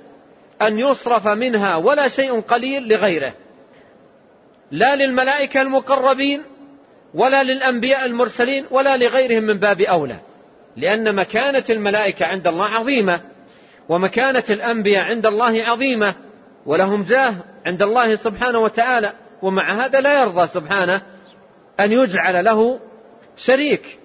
أن 0.62 0.78
يصرف 0.78 1.26
منها 1.28 1.76
ولا 1.76 2.09
شيء 2.09 2.40
قليل 2.40 2.88
لغيره. 2.88 3.34
لا 4.70 4.96
للملائكة 4.96 5.62
المقربين 5.62 6.42
ولا 7.14 7.42
للأنبياء 7.42 8.06
المرسلين 8.06 8.64
ولا 8.70 8.96
لغيرهم 8.96 9.42
من 9.42 9.59
باب 9.59 9.80
أولى. 9.80 10.16
لأن 10.76 11.14
مكانة 11.14 11.64
الملائكة 11.70 12.26
عند 12.26 12.46
الله 12.46 12.66
عظيمة 12.66 13.20
ومكانة 13.88 14.44
الأنبياء 14.50 15.04
عند 15.04 15.26
الله 15.26 15.64
عظيمة 15.64 16.14
ولهم 16.66 17.02
جاه 17.02 17.34
عند 17.66 17.82
الله 17.82 18.14
سبحانه 18.14 18.59
وتعالى. 18.59 19.12
ومع 19.42 19.84
هذا 19.84 20.00
لا 20.00 20.20
يرضى 20.22 20.46
سبحانه 20.46 21.02
أن 21.80 21.92
يجعل 21.92 22.44
له 22.44 22.80
شريك 23.36 23.98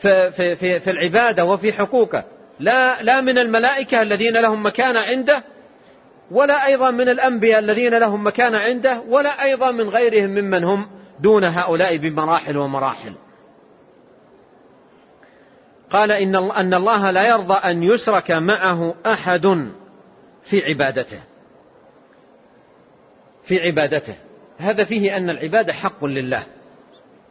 في, 0.00 0.30
في, 0.30 0.80
في, 0.80 0.90
العبادة 0.90 1.44
وفي 1.44 1.72
حقوقه. 1.72 2.24
لا, 2.60 3.02
لا 3.02 3.20
من 3.20 3.38
الملائكة 3.38 4.02
الذين 4.02 4.36
لهم 4.36 4.66
مكانة 4.66 5.00
عنده 5.00 5.44
ولا 6.30 6.66
أيضا 6.66 6.90
من 6.90 7.08
الأنبياء 7.08 7.58
الذين 7.58 7.98
لهم 7.98 8.26
مكانة 8.26 8.58
عنده 8.58 9.02
ولا 9.08 9.42
أيضا 9.42 9.70
من 9.70 9.88
غيرهم 9.88 10.30
ممن 10.30 10.64
هم 10.64 10.86
دون 11.20 11.44
هؤلاء 11.44 11.96
بمراحل 11.96 12.56
ومراحل. 12.56 13.14
قال 15.90 16.10
إن 16.10 16.36
أن 16.36 16.74
الله 16.74 17.10
لا 17.10 17.28
يرضى 17.28 17.54
أن 17.54 17.82
يشرك 17.82 18.30
معه 18.30 18.94
أحد 19.06 19.42
في 20.44 20.64
عبادته. 20.64 21.20
في 23.44 23.60
عبادته. 23.60 24.14
هذا 24.58 24.84
فيه 24.84 25.16
أن 25.16 25.30
العبادة 25.30 25.72
حق 25.72 26.04
لله. 26.04 26.42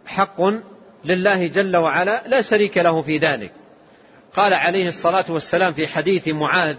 حق 0.05 0.41
لله 1.05 1.47
جل 1.47 1.77
وعلا 1.77 2.27
لا 2.27 2.41
شريك 2.41 2.77
له 2.77 3.01
في 3.01 3.17
ذلك. 3.17 3.51
قال 4.35 4.53
عليه 4.53 4.87
الصلاة 4.87 5.31
والسلام 5.31 5.73
في 5.73 5.87
حديث 5.87 6.27
معاذ 6.27 6.75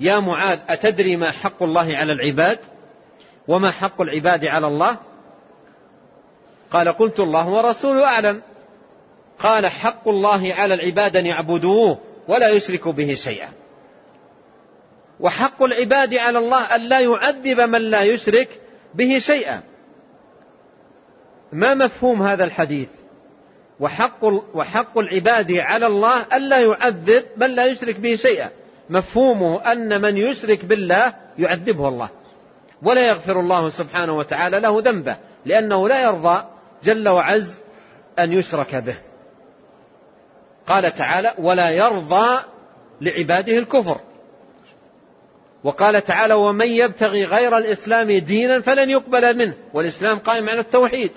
يا 0.00 0.20
معاذ 0.20 0.58
أتدري 0.68 1.16
ما 1.16 1.30
حق 1.30 1.62
الله 1.62 1.96
على 1.96 2.12
العباد 2.12 2.58
وما 3.48 3.70
حق 3.70 4.00
العباد 4.00 4.44
على 4.44 4.66
الله؟ 4.66 4.96
قال 6.70 6.88
قلت 6.88 7.20
الله 7.20 7.48
ورسوله 7.48 8.04
أعلم. 8.04 8.42
قال 9.38 9.66
حق 9.66 10.08
الله 10.08 10.54
على 10.54 10.74
العباد 10.74 11.16
أن 11.16 11.26
يعبدوه 11.26 11.98
ولا 12.28 12.48
يشركوا 12.48 12.92
به 12.92 13.14
شيئا. 13.14 13.48
وحق 15.20 15.62
العباد 15.62 16.14
على 16.14 16.38
الله 16.38 16.62
أن 16.62 16.80
لا 16.80 17.00
يعذب 17.00 17.60
من 17.60 17.80
لا 17.80 18.02
يشرك 18.02 18.60
به 18.94 19.18
شيئا. 19.18 19.62
ما 21.52 21.74
مفهوم 21.74 22.22
هذا 22.22 22.44
الحديث؟ 22.44 22.88
وحق, 23.80 24.24
وحق 24.54 24.98
العباد 24.98 25.52
على 25.52 25.86
الله 25.86 26.36
ألا 26.36 26.58
يعذب 26.58 27.24
من 27.36 27.50
لا 27.50 27.66
يشرك 27.66 28.00
به 28.00 28.16
شيئا. 28.16 28.50
مفهومه 28.90 29.72
أن 29.72 30.00
من 30.00 30.16
يشرك 30.16 30.64
بالله 30.64 31.14
يعذبه 31.38 31.88
الله. 31.88 32.08
ولا 32.82 33.08
يغفر 33.08 33.40
الله 33.40 33.68
سبحانه 33.68 34.16
وتعالى 34.16 34.60
له 34.60 34.82
ذنبه 34.82 35.16
لأنه 35.44 35.88
لا 35.88 36.02
يرضى 36.02 36.44
جل 36.84 37.08
وعز 37.08 37.60
أن 38.18 38.32
يشرك 38.32 38.74
به. 38.74 38.96
قال 40.66 40.94
تعالى 40.94 41.34
ولا 41.38 41.70
يرضى 41.70 42.40
لعباده 43.00 43.58
الكفر 43.58 44.00
وقال 45.64 46.04
تعالى 46.04 46.34
ومن 46.34 46.66
يبتغي 46.66 47.24
غير 47.24 47.58
الإسلام 47.58 48.12
دينا 48.12 48.60
فلن 48.60 48.90
يقبل 48.90 49.36
منه 49.36 49.54
والإسلام 49.74 50.18
قائم 50.18 50.48
على 50.48 50.60
التوحيد. 50.60 51.10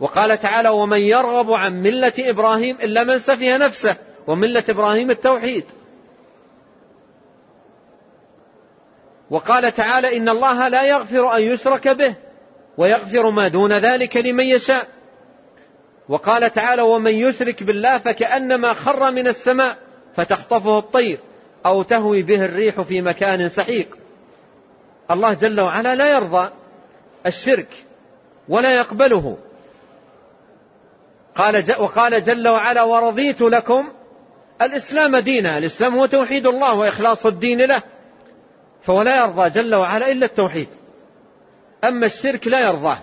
وقال 0.00 0.38
تعالى 0.38 0.68
ومن 0.68 1.00
يرغب 1.00 1.50
عن 1.50 1.82
ملة 1.82 2.12
إبراهيم 2.18 2.76
إلا 2.82 3.04
من 3.04 3.18
سفه 3.18 3.56
نفسه 3.56 3.96
وملة 4.26 4.64
إبراهيم 4.68 5.10
التوحيد. 5.10 5.64
وقال 9.30 9.74
تعالى 9.74 10.16
إن 10.16 10.28
الله 10.28 10.68
لا 10.68 10.82
يغفر 10.82 11.36
أن 11.36 11.42
يشرك 11.42 11.88
به 11.88 12.14
ويغفر 12.78 13.30
ما 13.30 13.48
دون 13.48 13.72
ذلك 13.72 14.16
لمن 14.16 14.44
يشاء. 14.44 14.86
وقال 16.08 16.52
تعالى 16.52 16.82
ومن 16.82 17.14
يشرك 17.14 17.62
بالله 17.62 17.98
فكأنما 17.98 18.72
خر 18.72 19.10
من 19.10 19.28
السماء 19.28 19.76
فتخطفه 20.16 20.78
الطير 20.78 21.18
أو 21.66 21.82
تهوي 21.82 22.22
به 22.22 22.44
الريح 22.44 22.80
في 22.80 23.00
مكان 23.00 23.48
سحيق. 23.48 23.96
الله 25.10 25.34
جل 25.34 25.60
وعلا 25.60 25.94
لا 25.94 26.12
يرضى 26.12 26.50
الشرك 27.26 27.84
ولا 28.48 28.74
يقبله. 28.74 29.36
قال 31.34 31.74
وقال 31.78 32.24
جل 32.24 32.48
وعلا 32.48 32.82
ورضيت 32.82 33.40
لكم 33.40 33.88
الإسلام 34.62 35.16
دينا 35.16 35.58
الإسلام 35.58 35.94
هو 35.94 36.06
توحيد 36.06 36.46
الله 36.46 36.74
وإخلاص 36.74 37.26
الدين 37.26 37.62
له. 37.62 37.82
فهو 38.82 39.02
لا 39.02 39.24
يرضى 39.24 39.50
جل 39.50 39.74
وعلا 39.74 40.12
إلا 40.12 40.26
التوحيد. 40.26 40.68
أما 41.84 42.06
الشرك 42.06 42.46
لا 42.46 42.60
يرضاه. 42.60 42.98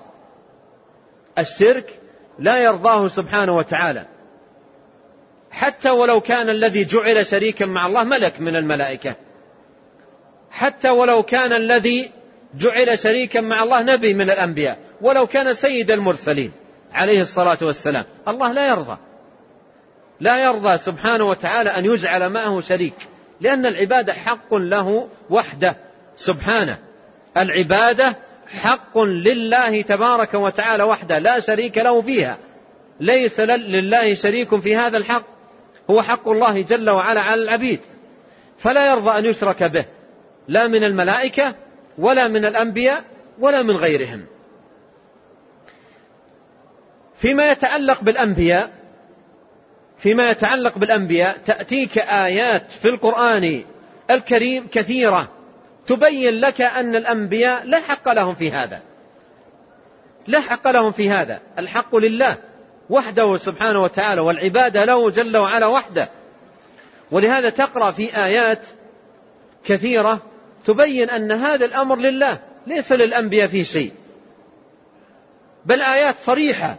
الشرك 1.39 1.99
لا 2.39 2.57
يرضاه 2.57 3.07
سبحانه 3.07 3.57
وتعالى. 3.57 4.05
حتى 5.51 5.89
ولو 5.89 6.21
كان 6.21 6.49
الذي 6.49 6.85
جعل 6.85 7.25
شريكا 7.25 7.65
مع 7.65 7.85
الله 7.85 8.03
ملك 8.03 8.41
من 8.41 8.55
الملائكة. 8.55 9.15
حتى 10.51 10.89
ولو 10.89 11.23
كان 11.23 11.53
الذي 11.53 12.11
جعل 12.55 12.99
شريكا 12.99 13.41
مع 13.41 13.63
الله 13.63 13.81
نبي 13.83 14.13
من 14.13 14.29
الأنبياء. 14.29 14.77
ولو 15.01 15.27
كان 15.27 15.53
سيد 15.53 15.91
المرسلين. 15.91 16.51
عليه 16.93 17.21
الصلاة 17.21 17.57
والسلام. 17.61 18.03
الله 18.27 18.51
لا 18.51 18.67
يرضى. 18.67 18.97
لا 20.19 20.43
يرضى 20.43 20.77
سبحانه 20.77 21.29
وتعالى 21.29 21.69
أن 21.69 21.85
يجعل 21.85 22.29
معه 22.29 22.61
شريك. 22.61 22.95
لأن 23.41 23.65
العبادة 23.65 24.13
حق 24.13 24.53
له 24.53 25.07
وحده. 25.29 25.75
سبحانه. 26.17 26.77
العبادة 27.37 28.15
حق 28.47 28.97
لله 28.97 29.81
تبارك 29.81 30.33
وتعالى 30.33 30.83
وحده. 30.83 31.19
لا 31.19 31.39
شريك 31.39 31.77
له 31.77 32.01
فيها. 32.01 32.37
ليس 32.99 33.39
لله 33.39 34.13
شريك 34.13 34.59
في 34.59 34.75
هذا 34.75 34.97
الحق. 34.97 35.23
هو 35.89 36.01
حق 36.01 36.29
الله 36.29 36.61
جل 36.61 36.89
وعلا 36.89 37.21
على 37.21 37.43
العبيد. 37.43 37.79
فلا 38.59 38.91
يرضى 38.91 39.19
أن 39.19 39.25
يشرك 39.25 39.63
به. 39.63 39.85
لا 40.47 40.67
من 40.67 40.83
الملائكة 40.83 41.55
ولا 41.97 42.27
من 42.27 42.45
الأنبياء 42.45 43.03
ولا 43.39 43.61
من 43.61 43.75
غيرهم. 43.75 44.25
فيما 47.21 47.51
يتعلق 47.51 48.03
بالأنبياء 48.03 48.69
فيما 49.97 50.31
يتعلق 50.31 50.77
بالأنبياء 50.77 51.37
تأتيك 51.37 51.97
آيات 51.97 52.71
في 52.81 52.89
القرآن 52.89 53.63
الكريم 54.09 54.67
كثيرة 54.71 55.27
تبين 55.87 56.33
لك 56.33 56.61
أن 56.61 56.95
الأنبياء 56.95 57.65
لا 57.65 57.79
حق 57.79 58.11
لهم 58.11 58.33
في 58.33 58.51
هذا. 58.51 58.81
لا 60.27 60.39
حق 60.39 60.67
لهم 60.67 60.91
في 60.91 61.09
هذا. 61.09 61.39
الحق 61.59 61.95
لله 61.95 62.37
وحده 62.89 63.37
سبحانه 63.37 63.83
وتعالى 63.83 64.21
والعبادة 64.21 64.85
له 64.85 65.09
جل 65.09 65.37
وعلا 65.37 65.65
وحده. 65.65 66.09
ولهذا 67.11 67.49
تقرأ 67.49 67.91
في 67.91 68.17
آيات 68.17 68.65
كثيرة 69.65 70.21
تبين 70.65 71.09
أن 71.09 71.31
هذا 71.31 71.65
الأمر 71.65 71.97
لله 71.97 72.39
ليس 72.67 72.91
للأنبياء 72.91 73.47
فيه 73.47 73.63
شيء. 73.63 73.91
بل 75.65 75.81
آيات 75.81 76.15
صريحة 76.25 76.77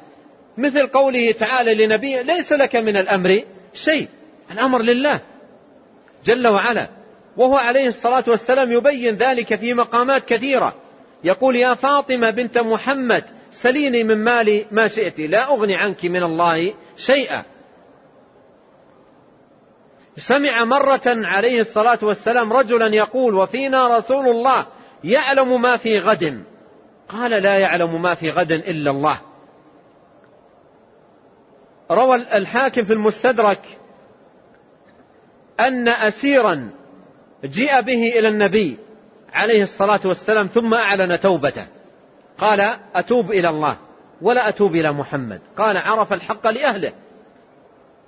مثل 0.58 0.86
قوله 0.86 1.32
تعالى 1.32 1.86
لنبيه 1.86 2.22
ليس 2.22 2.52
لك 2.52 2.76
من 2.76 2.96
الأمر 2.96 3.28
شيء 3.74 4.08
الأمر 4.52 4.82
لله 4.82 5.20
جل 6.24 6.48
وعلا. 6.48 6.88
وهو 7.36 7.56
عليه 7.56 7.86
الصلاة 7.86 8.24
والسلام 8.28 8.72
يبين 8.72 9.14
ذلك 9.14 9.54
في 9.54 9.74
مقامات 9.74 10.24
كثيرة. 10.24 10.74
يقول 11.24 11.56
يا 11.56 11.74
فاطمة 11.74 12.30
بنت 12.30 12.58
محمد 12.58 13.24
سليني 13.52 14.04
من 14.04 14.24
مالي 14.24 14.66
ما 14.70 14.88
شئت 14.88 15.20
لا 15.20 15.48
أغني 15.48 15.76
عنك 15.76 16.04
من 16.04 16.22
الله 16.22 16.74
شيئا. 16.96 17.44
سمع 20.16 20.64
مرة 20.64 21.02
عليه 21.06 21.60
الصلاة 21.60 21.98
والسلام 22.02 22.52
رجلا 22.52 22.86
يقول 22.86 23.34
وفينا 23.34 23.98
رسول 23.98 24.28
الله 24.28 24.66
يعلم 25.04 25.62
ما 25.62 25.76
في 25.76 25.98
غد. 25.98 26.44
قال 27.08 27.30
لا 27.30 27.58
يعلم 27.58 28.02
ما 28.02 28.14
في 28.14 28.30
غد 28.30 28.52
إلا 28.52 28.90
الله. 28.90 29.20
روى 31.94 32.16
الحاكم 32.16 32.84
في 32.84 32.92
المستدرك 32.92 33.78
أن 35.60 35.88
أسيرا 35.88 36.70
جيء 37.44 37.80
به 37.80 38.18
إلى 38.18 38.28
النبي 38.28 38.78
عليه 39.32 39.62
الصلاة 39.62 40.00
والسلام 40.04 40.46
ثم 40.46 40.74
أعلن 40.74 41.20
توبته. 41.20 41.66
قال 42.38 42.76
أتوب 42.94 43.30
إلى 43.30 43.48
الله 43.48 43.76
ولا 44.22 44.48
أتوب 44.48 44.74
إلى 44.74 44.92
محمد. 44.92 45.40
قال 45.56 45.76
عرف 45.76 46.12
الحق 46.12 46.46
لأهله. 46.46 46.92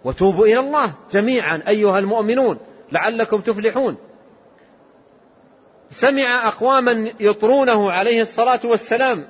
وتوبوا 0.05 0.47
إلى 0.47 0.61
الله 0.61 0.93
جميعا 1.13 1.63
أيها 1.69 1.99
المؤمنون 1.99 2.59
لعلكم 2.93 3.41
تفلحون. 3.41 3.97
سمع 5.91 6.49
أقواما 6.49 7.13
يطرونه 7.21 7.93
عليه 7.93 8.21
الصلاة 8.21 8.61
والسلام 8.65 9.27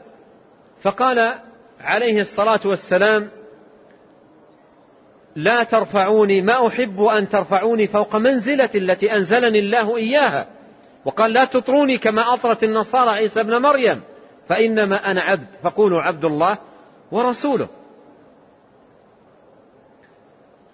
فقال 0.83 1.35
عليه 1.81 2.21
الصلاة 2.21 2.61
والسلام 2.65 3.31
لا 5.37 5.63
ترفعوني 5.63 6.41
ما 6.41 6.67
أحب 6.67 7.03
أن 7.03 7.29
ترفعوني 7.29 7.87
فوق 7.87 8.17
منزلة 8.17 8.71
التي 8.75 9.17
أنزلني 9.17 9.59
الله 9.59 9.97
إياها. 9.97 10.47
وقال 11.05 11.33
لا 11.33 11.45
تطروني 11.45 11.99
كما 11.99 12.35
أطرت 12.35 12.65
النصارى 12.65 13.11
عيسى 13.11 13.41
ابن 13.41 13.63
مريم 13.63 14.01
فإنما 14.49 15.11
أنا 15.11 15.21
عبد 15.21 15.47
فقولوا 15.63 16.03
عبد 16.03 16.25
الله 16.25 16.59
ورسوله. 17.13 17.69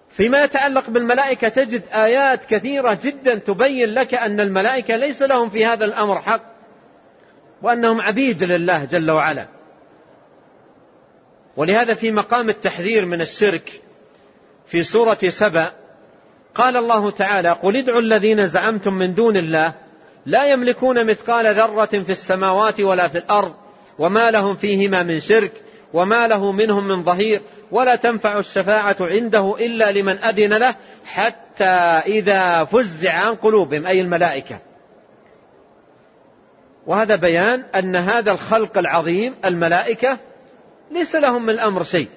فيما 0.09 0.43
يتعلق 0.43 0.89
بالملائكة 0.89 1.49
تجد 1.49 1.83
آيات 1.93 2.45
كثيرة 2.45 2.99
جدا 3.03 3.35
تبين 3.35 3.89
لك 3.89 4.13
أن 4.13 4.39
الملائكة 4.39 4.95
ليس 4.95 5.21
لهم 5.21 5.49
في 5.49 5.65
هذا 5.65 5.85
الأمر 5.85 6.21
حق 6.21 6.41
وأنهم 7.61 8.01
عبيد 8.01 8.43
لله 8.43 8.85
جل 8.85 9.11
وعلا. 9.11 9.47
ولهذا 11.57 11.93
في 11.93 12.11
مقام 12.11 12.49
التحذير 12.49 13.05
من 13.05 13.21
الشرك 13.21 13.81
في 14.71 14.83
سورة 14.83 15.17
سبأ 15.39 15.71
قال 16.55 16.77
الله 16.77 17.11
تعالى 17.11 17.51
قل 17.51 17.77
ادعوا 17.77 18.01
الذين 18.01 18.47
زعمتم 18.47 18.93
من 18.93 19.13
دون 19.13 19.37
الله 19.37 19.73
لا 20.25 20.45
يملكون 20.45 21.07
مثقال 21.07 21.55
ذرة 21.55 22.03
في 22.03 22.09
السماوات 22.09 22.79
ولا 22.79 23.07
في 23.07 23.17
الأرض 23.17 23.53
وما 23.99 24.31
لهم 24.31 24.55
فيهما 24.55 25.03
من 25.03 25.19
شرك 25.19 25.51
وما 25.93 26.27
له 26.27 26.51
منهم 26.51 26.87
من 26.87 27.03
ظهير 27.03 27.41
ولا 27.71 27.95
تنفع 27.95 28.37
الشفاعة 28.37 28.95
عنده 29.01 29.55
إلا 29.59 29.91
لمن 29.91 30.17
أذن 30.17 30.53
له 30.53 30.75
حتى 31.05 31.63
إذا 32.05 32.63
فزع 32.63 33.13
عن 33.13 33.35
قلوبهم 33.35 33.85
أي 33.85 34.01
الملائكة. 34.01 34.59
وهذا 36.87 37.15
بيان 37.15 37.63
أن 37.75 37.95
هذا 37.95 38.31
الخلق 38.31 38.77
العظيم 38.77 39.35
الملائكة 39.45 40.19
ليس 40.91 41.15
لهم 41.15 41.43
من 41.43 41.49
الأمر 41.49 41.83
شيء 41.83 42.09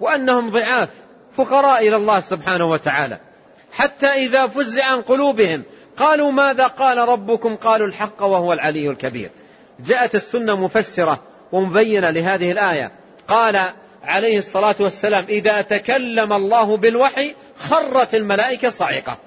وأنهم 0.00 0.50
ضعاف. 0.50 1.07
فقراء 1.38 1.88
إلى 1.88 1.96
الله 1.96 2.20
سبحانه 2.20 2.66
وتعالى. 2.66 3.18
حتى 3.72 4.06
إذا 4.06 4.46
فزع 4.46 4.84
عن 4.84 5.02
قلوبهم 5.02 5.62
قالوا 5.96 6.32
ماذا 6.32 6.66
قال 6.66 6.98
ربكم؟ 6.98 7.56
قالوا 7.56 7.86
الحق 7.86 8.22
وهو 8.22 8.52
العلي 8.52 8.90
الكبير. 8.90 9.30
جاءت 9.80 10.14
السنة 10.14 10.56
مفسرة 10.56 11.22
ومبينة 11.52 12.10
لهذه 12.10 12.52
الآية. 12.52 12.90
قال 13.28 13.72
عليه 14.02 14.38
الصلاة 14.38 14.76
والسلام 14.80 15.24
إذا 15.28 15.62
تكلم 15.62 16.32
الله 16.32 16.76
بالوحي 16.76 17.34
خرت 17.58 18.14
الملائكة 18.14 18.70
صعقة 18.70 19.18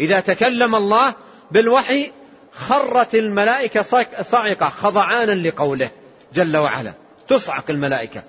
إذا 0.00 0.20
تكلم 0.20 0.74
الله 0.74 1.14
بالوحي 1.50 2.12
خرت 2.52 3.14
الملائكة 3.14 3.82
صعقة 4.22 4.68
خضعانا 4.68 5.32
لقوله 5.32 5.90
جل 6.34 6.56
وعلا. 6.56 6.92
تصعق 7.28 7.70
الملائكة. 7.70 8.22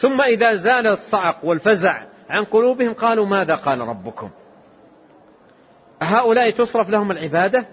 ثم 0.00 0.20
إذا 0.20 0.54
زال 0.54 0.86
الصعق 0.86 1.44
والفزع 1.44 2.02
عن 2.30 2.44
قلوبهم 2.44 2.94
قالوا 2.94 3.26
ماذا 3.26 3.54
قال 3.54 3.80
ربكم؟ 3.80 4.30
هؤلاء 6.02 6.50
تصرف 6.50 6.90
لهم 6.90 7.10
العبادة؟ 7.10 7.66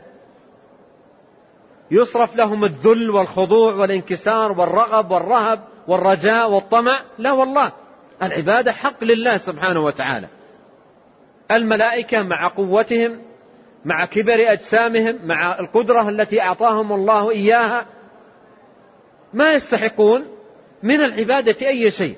يصرف 1.91 2.35
لهم 2.35 2.63
الذل 2.63 3.09
والخضوع 3.09 3.73
والانكسار 3.73 4.51
والرغب 4.51 5.11
والرهب 5.11 5.59
والرجاء 5.87 6.51
والطمع؟ 6.51 7.01
لا 7.17 7.31
والله 7.31 7.71
العبادة 8.23 8.71
حق 8.71 9.03
لله 9.03 9.37
سبحانه 9.37 9.79
وتعالى. 9.79 10.27
الملائكة 11.51 12.23
مع 12.23 12.47
قوتهم 12.47 13.21
مع 13.85 14.05
كبر 14.05 14.51
أجسامهم 14.51 15.19
مع 15.23 15.59
القدرة 15.59 16.09
التي 16.09 16.41
أعطاهم 16.41 16.93
الله 16.93 17.31
إياها 17.31 17.85
ما 19.33 19.53
يستحقون؟ 19.53 20.34
من 20.83 21.01
العبادة 21.01 21.67
أي 21.67 21.91
شيء. 21.91 22.17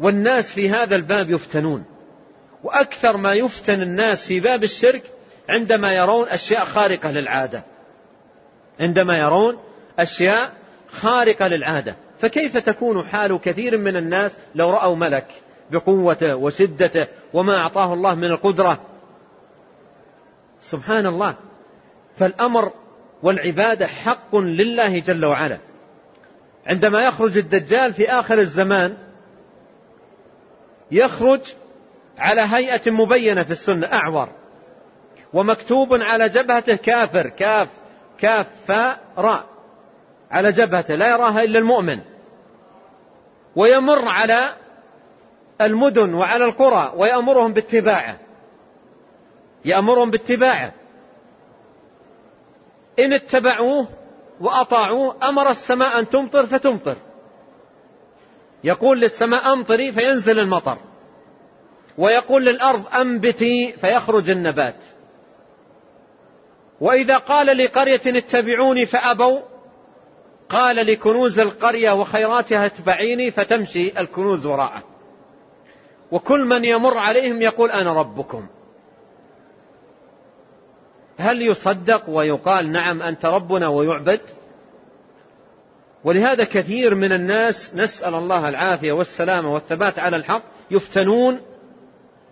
والناس 0.00 0.44
في 0.54 0.70
هذا 0.70 0.96
الباب 0.96 1.30
يفتنون. 1.30 1.84
وأكثر 2.64 3.16
ما 3.16 3.32
يفتن 3.32 3.82
الناس 3.82 4.28
في 4.28 4.40
باب 4.40 4.62
الشرك 4.62 5.02
عندما 5.48 5.92
يرون 5.92 6.28
أشياء 6.28 6.64
خارقة 6.64 7.10
للعادة. 7.10 7.62
عندما 8.80 9.18
يرون 9.18 9.58
أشياء 9.98 10.52
خارقة 10.88 11.46
للعادة. 11.46 11.96
فكيف 12.18 12.56
تكون 12.56 13.04
حال 13.04 13.40
كثير 13.40 13.78
من 13.78 13.96
الناس 13.96 14.36
لو 14.54 14.70
رأوا 14.70 14.96
ملك 14.96 15.26
بقوته 15.70 16.36
وشدته 16.36 17.06
وما 17.32 17.56
أعطاه 17.56 17.94
الله 17.94 18.14
من 18.14 18.24
القدرة؟ 18.24 18.80
سبحان 20.60 21.06
الله. 21.06 21.36
فالأمر 22.16 22.72
والعبادة 23.22 23.86
حق 23.86 24.36
لله 24.36 24.98
جل 24.98 25.24
وعلا. 25.24 25.58
عندما 26.66 27.04
يخرج 27.04 27.38
الدجال 27.38 27.94
في 27.94 28.10
آخر 28.10 28.38
الزمان 28.38 28.96
يخرج 30.90 31.40
على 32.18 32.40
هيئة 32.40 32.90
مبينة 32.90 33.42
في 33.42 33.50
السنة 33.50 33.86
أعور 33.86 34.28
ومكتوب 35.32 35.88
على 35.92 36.28
جبهته 36.28 36.76
كافر 36.76 37.28
كاف 37.28 37.68
كاف 38.18 38.70
راء 39.18 39.44
على 40.30 40.52
جبهته 40.52 40.94
لا 40.94 41.10
يراها 41.10 41.42
إلا 41.42 41.58
المؤمن 41.58 42.00
ويمر 43.56 44.08
على 44.08 44.54
المدن 45.60 46.14
وعلى 46.14 46.44
القرى 46.44 46.92
ويأمرهم 46.96 47.52
باتباعه 47.52 48.18
يأمرهم 49.64 50.10
باتباعه. 50.10 50.72
إن 52.98 53.12
اتبعوه 53.12 53.88
وأطاعوه 54.42 55.28
أمر 55.28 55.50
السماء 55.50 55.98
أن 55.98 56.08
تمطر 56.08 56.46
فتمطر. 56.46 56.96
يقول 58.64 59.00
للسماء 59.00 59.52
أمطري 59.52 59.92
فينزل 59.92 60.38
المطر. 60.38 60.78
ويقول 61.98 62.44
للأرض 62.44 62.86
أنبتي 62.94 63.72
فيخرج 63.72 64.30
النبات. 64.30 64.76
وإذا 66.80 67.18
قال 67.18 67.46
لقرية 67.58 68.00
اتبعوني 68.06 68.86
فأبوا. 68.86 69.40
قال 70.48 70.76
لكنوز 70.76 71.38
القرية 71.38 71.92
وخيراتها 71.92 72.66
اتبعيني 72.66 73.30
فتمشي 73.30 74.00
الكنوز 74.00 74.46
وراءه. 74.46 74.82
وكل 76.12 76.44
من 76.44 76.64
يمر 76.64 76.98
عليهم 76.98 77.42
يقول 77.42 77.70
أنا 77.70 77.92
ربكم. 77.92 78.46
هل 81.18 81.42
يصدق 81.42 82.10
ويقال 82.10 82.72
نعم 82.72 83.02
أنت 83.02 83.24
ربنا 83.24 83.68
ويعبد؟ 83.68 84.20
ولهذا 86.04 86.44
كثير 86.44 86.94
من 86.94 87.12
الناس 87.12 87.72
نسأل 87.74 88.14
الله 88.14 88.48
العافية 88.48 88.92
والسلامة 88.92 89.54
والثبات 89.54 89.98
على 89.98 90.16
الحق 90.16 90.42
يفتنون 90.70 91.40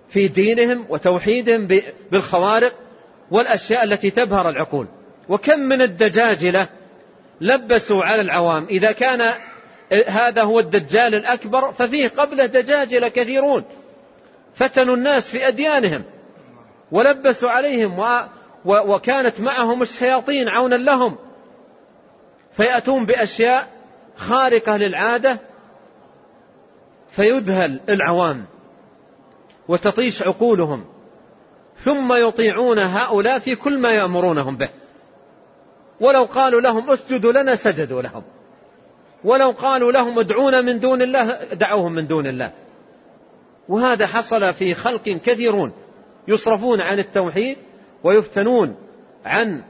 في 0.09 0.29
دينهم 0.29 0.87
وتوحيدهم 0.89 1.69
بالخوارق 2.11 2.75
والأشياء 3.31 3.85
التي 3.85 4.11
تبهر 4.11 4.49
العقول. 4.49 4.87
وكم 5.29 5.61
من 5.61 5.83
الدجاجلة 5.83 6.69
لبسوا 7.41 8.05
على 8.05 8.21
العوام. 8.21 8.67
إذا 8.71 8.93
كان 8.93 9.35
هذا 10.07 10.43
هو 10.43 10.61
الدجال 10.61 11.15
الأكبر 11.15 11.73
ففيه 11.73 12.09
قبله 12.09 12.47
دجاجلة 12.47 13.09
كثيرون. 13.09 13.65
فتنوا 14.55 14.97
الناس 14.97 15.31
في 15.31 15.49
أديانهم. 15.49 16.05
ولبسوا 16.93 17.51
عليهم. 17.51 17.99
وكانت 18.65 19.41
معهم 19.41 19.83
الشياطين 19.83 20.49
عونا 20.49 20.75
لهم. 20.75 21.17
فيأتون 22.57 23.07
بأشياء 23.07 23.69
خارقة 24.17 24.77
للعادة 24.77 25.41
فيذهل 27.11 27.81
العوام 27.89 28.45
وتطيش 29.69 30.23
عقولهم 30.23 30.85
ثم 31.77 32.13
يطيعون 32.13 32.79
هؤلاء 32.79 33.39
في 33.39 33.57
كل 33.57 33.79
ما 33.79 33.93
يأمرونهم 33.93 34.57
به. 34.57 34.69
ولو 36.01 36.25
قالوا 36.25 36.61
لهم 36.61 36.91
اسجدوا 36.91 37.33
لنا 37.33 37.57
سجدوا 37.57 38.03
لهم. 38.03 38.23
ولو 39.25 39.51
قالوا 39.51 39.93
لهم 39.93 40.19
ادعونا 40.19 40.61
من 40.61 40.81
دون 40.81 41.03
الله 41.03 41.55
دعوهم 41.55 41.93
من 41.93 42.07
دون 42.07 42.27
الله. 42.27 42.53
وهذا 43.69 44.07
حصل 44.07 44.55
في 44.55 44.75
خلق 44.75 45.03
كثيرون 45.03 45.73
يصرفون 46.29 46.81
عن 46.81 46.99
التوحيد 46.99 47.59
ويفتنون 48.05 48.77
عن 49.25 49.63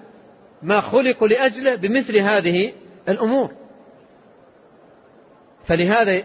ما 0.62 0.80
خلقوا 0.80 1.28
لأجله 1.28 1.74
بمثل 1.74 2.16
هذه 2.16 2.72
الأمور. 3.08 3.50
فلهذا 5.66 6.22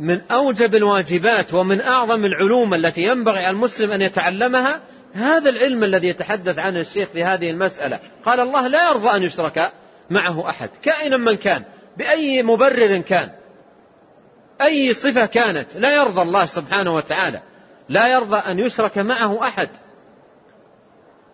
من 0.00 0.20
أوجب 0.30 0.74
الواجبات 0.74 1.54
ومن 1.54 1.80
أعظم 1.80 2.24
العلوم 2.24 2.74
التي 2.74 3.02
ينبغي 3.02 3.38
على 3.38 3.50
المسلم 3.50 3.92
أن 3.92 4.02
يتعلمها 4.02 4.80
هذا 5.12 5.50
العلم 5.50 5.84
الذي 5.84 6.08
يتحدث 6.08 6.58
عنه 6.58 6.80
الشيخ 6.80 7.08
في 7.08 7.24
هذه 7.24 7.50
المسألة. 7.50 7.98
قال 8.24 8.40
الله 8.40 8.68
لا 8.68 8.90
يرضى 8.90 9.16
أن 9.16 9.22
يشرك 9.22 9.72
معه 10.10 10.48
أحد 10.48 10.68
كائنا 10.82 11.16
من 11.16 11.36
كان 11.36 11.64
بأي 11.96 12.42
مبرر 12.42 12.98
كان 12.98 13.30
أي 14.62 14.94
صفة 14.94 15.26
كانت 15.26 15.66
لا 15.76 15.94
يرضى 15.94 16.22
الله 16.22 16.46
سبحانه 16.46 16.94
وتعالى 16.94 17.40
لا 17.88 18.08
يرضى 18.08 18.36
أن 18.36 18.58
يشرك 18.58 18.98
معه 18.98 19.48
أحد. 19.48 19.68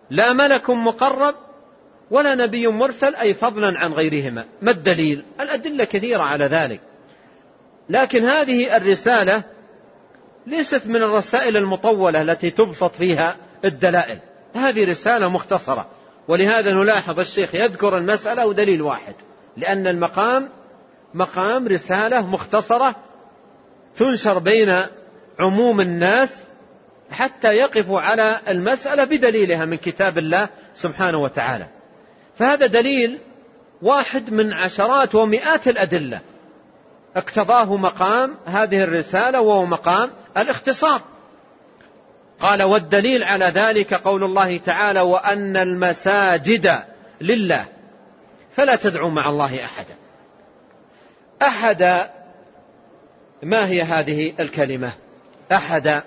لا 0.09 0.33
ملك 0.33 0.69
مقرب 0.69 1.35
ولا 2.11 2.35
نبي 2.35 2.67
مرسل 2.67 3.15
أي 3.15 3.33
فضلا 3.33 3.79
عن 3.79 3.93
غيرهما. 3.93 4.45
ما 4.61 4.71
الدليل؟ 4.71 5.23
الأدلة 5.39 5.83
كثيرة 5.83 6.23
على 6.23 6.45
ذلك. 6.45 6.81
لكن 7.89 8.25
هذه 8.25 8.77
الرسالة 8.77 9.43
ليست 10.47 10.81
من 10.85 11.03
الرسائل 11.03 11.57
المطولة 11.57 12.21
التي 12.21 12.49
تبسط 12.49 12.95
فيها 12.95 13.35
الدلائل. 13.65 14.19
هذه 14.55 14.89
رسالة 14.89 15.29
مختصرة. 15.29 15.87
ولهذا 16.27 16.73
نلاحظ 16.73 17.19
الشيخ 17.19 17.55
يذكر 17.55 17.97
المسألة 17.97 18.47
ودليل 18.47 18.81
واحد 18.81 19.15
لأن 19.57 19.87
المقام 19.87 20.49
مقام 21.13 21.67
رسالة 21.67 22.27
مختصرة 22.27 22.95
تنشر 23.97 24.39
بين 24.39 24.81
عموم 25.39 25.81
الناس 25.81 26.43
حتى 27.11 27.47
يقفوا 27.47 28.01
على 28.01 28.39
المسألة 28.47 29.03
بدليلها 29.03 29.65
من 29.65 29.77
كتاب 29.77 30.17
الله 30.17 30.49
سبحانه 30.73 31.17
وتعالى. 31.17 31.67
فهذا 32.37 32.67
دليل 32.67 33.19
واحد 33.81 34.33
من 34.33 34.53
عشرات 34.53 35.15
ومئات 35.15 35.67
الأدلة. 35.67 36.21
اقتضاه 37.15 37.77
مقام 37.77 38.35
هذه 38.45 38.83
الرسالة 38.83 39.41
وهو 39.41 39.65
مقام 39.65 40.09
الاختصار. 40.37 41.01
قال 42.39 42.63
والدليل 42.63 43.23
على 43.23 43.45
ذلك 43.45 43.93
قول 43.93 44.23
الله 44.23 44.57
تعالى 44.57 45.01
وأن 45.01 45.57
المساجد 45.57 46.79
لله. 47.21 47.65
فلا 48.55 48.75
تدعوا 48.75 49.09
مع 49.09 49.29
الله 49.29 49.65
أحدا. 49.65 49.95
أحد 51.41 52.09
ما 53.43 53.67
هي 53.67 53.81
هذه 53.81 54.33
الكلمة؟ 54.39 54.91
أحد 55.51 56.01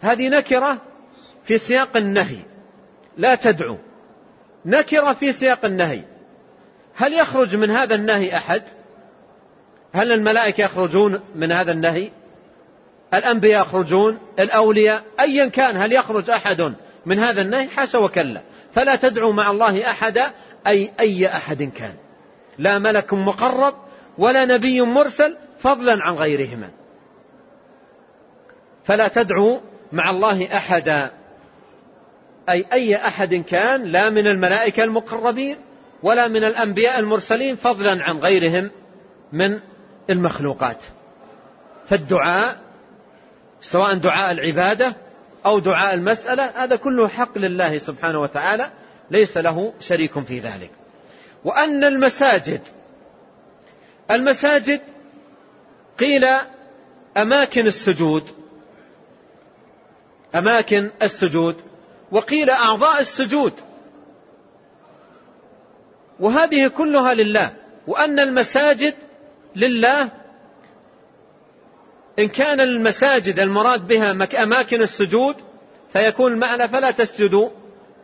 هذه 0.00 0.28
نكرة 0.28 0.82
في 1.44 1.58
سياق 1.58 1.96
النهي 1.96 2.38
لا 3.16 3.34
تدعو. 3.34 3.78
نكرة 4.66 5.12
في 5.12 5.32
سياق 5.32 5.64
النهي. 5.64 6.04
هل 6.94 7.12
يخرج 7.14 7.56
من 7.56 7.70
هذا 7.70 7.94
النهي 7.94 8.36
أحد؟ 8.36 8.62
هل 9.92 10.12
الملائكة 10.12 10.64
يخرجون 10.64 11.20
من 11.34 11.52
هذا 11.52 11.72
النهي؟ 11.72 12.10
الأنبياء 13.14 13.62
يخرجون؟ 13.62 14.18
الأولياء؟ 14.38 15.02
أيا 15.20 15.46
كان 15.46 15.76
هل 15.76 15.92
يخرج 15.92 16.30
أحد 16.30 16.74
من 17.06 17.18
هذا 17.18 17.42
النهي؟ 17.42 17.68
حاشا 17.68 17.98
وكلا. 17.98 18.42
فلا 18.74 18.96
تدعوا 18.96 19.32
مع 19.32 19.50
الله 19.50 19.90
أحدا 19.90 20.30
أي 20.66 20.90
أي 21.00 21.26
أحد 21.26 21.62
كان. 21.62 21.94
لا 22.58 22.78
ملك 22.78 23.14
مقرب 23.14 23.74
ولا 24.18 24.44
نبي 24.44 24.80
مرسل 24.80 25.36
فضلا 25.58 25.92
عن 26.02 26.14
غيرهما. 26.14 26.70
فلا 28.84 29.08
تدعو 29.08 29.60
مع 29.92 30.10
الله 30.10 30.56
أحدا 30.56 31.10
أي 32.48 32.64
أي 32.72 32.96
أحد 32.96 33.34
كان 33.34 33.82
لا 33.82 34.10
من 34.10 34.26
الملائكة 34.26 34.84
المقربين 34.84 35.56
ولا 36.02 36.28
من 36.28 36.44
الأنبياء 36.44 36.98
المرسلين 36.98 37.56
فضلا 37.56 38.04
عن 38.04 38.18
غيرهم 38.18 38.70
من 39.32 39.60
المخلوقات. 40.10 40.78
فالدعاء 41.88 42.56
سواء 43.60 43.94
دعاء 43.94 44.32
العبادة 44.32 44.96
أو 45.46 45.58
دعاء 45.58 45.94
المسألة 45.94 46.44
هذا 46.64 46.76
كله 46.76 47.08
حق 47.08 47.38
لله 47.38 47.78
سبحانه 47.78 48.20
وتعالى 48.20 48.70
ليس 49.10 49.36
له 49.36 49.72
شريك 49.80 50.20
في 50.20 50.40
ذلك. 50.40 50.70
وأن 51.44 51.84
المساجد 51.84 52.60
المساجد 54.10 54.80
قيل 55.98 56.26
أماكن 57.16 57.66
السجود. 57.66 58.22
أماكن 60.34 60.90
السجود 61.02 61.56
وقيل 62.12 62.50
أعضاء 62.50 63.00
السجود. 63.00 63.52
وهذه 66.20 66.68
كلها 66.68 67.14
لله 67.14 67.52
وأن 67.86 68.18
المساجد 68.18 68.94
لله. 69.56 70.10
إن 72.18 72.28
كان 72.28 72.60
المساجد 72.60 73.38
المراد 73.38 73.86
بها 73.86 74.12
أماكن 74.34 74.82
السجود 74.82 75.36
فيكون 75.92 76.32
المعنى 76.32 76.68
فلا 76.68 76.90
تسجدوا 76.90 77.50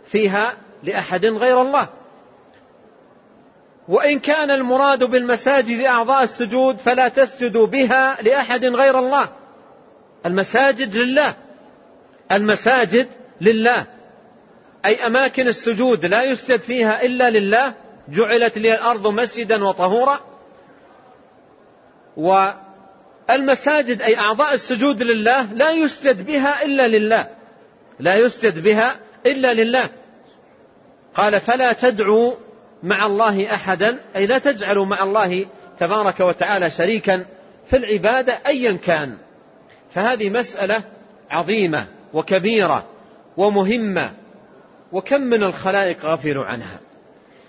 فيها 0.06 0.54
لأحد 0.82 1.24
غير 1.24 1.62
الله. 1.62 1.88
وإن 3.88 4.18
كان 4.18 4.50
المراد 4.50 5.04
بالمساجد 5.04 5.80
أعضاء 5.80 6.22
السجود 6.22 6.78
فلا 6.78 7.08
تسجدوا 7.08 7.66
بها 7.66 8.22
لأحد 8.22 8.64
غير 8.64 8.98
الله. 8.98 9.28
المساجد 10.26 10.96
لله. 10.96 11.43
المساجد 12.36 13.08
لله. 13.40 13.86
أي 14.84 15.06
أماكن 15.06 15.48
السجود 15.48 16.06
لا 16.06 16.22
يسجد 16.22 16.60
فيها 16.60 17.02
إلا 17.02 17.30
لله. 17.30 17.74
جعلت 18.08 18.58
لي 18.58 18.74
الأرض 18.74 19.06
مسجدا 19.06 19.64
وطهورا. 19.64 20.20
والمساجد 22.16 24.02
أي 24.02 24.18
أعضاء 24.18 24.54
السجود 24.54 25.02
لله 25.02 25.52
لا 25.52 25.70
يسجد 25.70 26.26
بها 26.26 26.64
إلا 26.64 26.88
لله. 26.88 27.28
لا 28.00 28.14
يسجد 28.14 28.62
بها 28.62 28.96
إلا 29.26 29.54
لله. 29.54 29.88
قال 31.14 31.40
فلا 31.40 31.72
تدعوا 31.72 32.34
مع 32.82 33.06
الله 33.06 33.54
أحدا. 33.54 34.00
أي 34.16 34.26
لا 34.26 34.38
تجعلوا 34.38 34.86
مع 34.86 35.02
الله 35.02 35.46
تبارك 35.78 36.20
وتعالى 36.20 36.70
شريكا 36.70 37.26
في 37.66 37.76
العبادة 37.76 38.38
أيا 38.46 38.72
كان. 38.72 39.16
فهذه 39.94 40.30
مسألة 40.30 40.82
عظيمة. 41.30 41.86
وكبيرة 42.14 42.84
ومهمة. 43.36 44.10
وكم 44.92 45.20
من 45.20 45.42
الخلائق 45.42 46.04
غفلوا 46.04 46.44
عنها؟ 46.44 46.80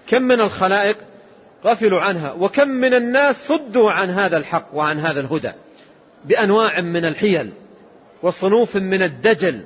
كم 0.07 0.21
من 0.21 0.39
الخلائق 0.39 0.97
غفلوا 1.65 2.01
عنها؟ 2.01 2.31
وكم 2.31 2.67
من 2.67 2.93
الناس 2.93 3.35
صدوا 3.35 3.91
عن 3.91 4.09
هذا 4.09 4.37
الحق 4.37 4.67
وعن 4.73 4.99
هذا 4.99 5.19
الهدى 5.19 5.51
بأنواع 6.25 6.81
من 6.81 7.05
الحيل 7.05 7.51
وصنوف 8.23 8.75
من 8.75 9.01
الدجل 9.01 9.63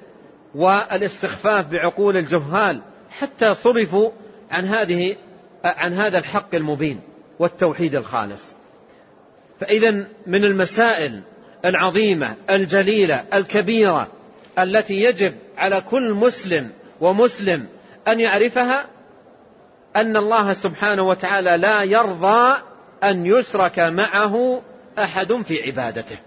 والاستخفاف 0.55 1.67
بعقول 1.67 2.17
الجهال 2.17 2.81
حتى 3.09 3.53
صرفوا 3.53 4.11
عن 4.51 4.65
هذه 4.65 5.15
عن 5.63 5.93
هذا 5.93 6.17
الحق 6.17 6.55
المبين 6.55 6.99
والتوحيد 7.39 7.95
الخالص. 7.95 8.41
فإذا 9.59 9.91
من 10.27 10.45
المسائل 10.45 11.21
العظيمة 11.65 12.35
الجليلة 12.49 13.23
الكبيرة 13.33 14.07
التي 14.59 14.93
يجب 14.93 15.33
على 15.57 15.81
كل 15.81 16.13
مسلم 16.13 16.71
ومسلم 17.01 17.67
أن 18.07 18.19
يعرفها 18.19 18.85
أن 19.95 20.17
الله 20.17 20.53
سبحانه 20.53 21.03
وتعالى 21.03 21.57
لا 21.57 21.83
يرضى 21.83 22.61
أن 23.03 23.25
يشرك 23.25 23.79
معه 23.79 24.61
أحد 24.99 25.33
في 25.33 25.63
عبادته. 25.63 26.17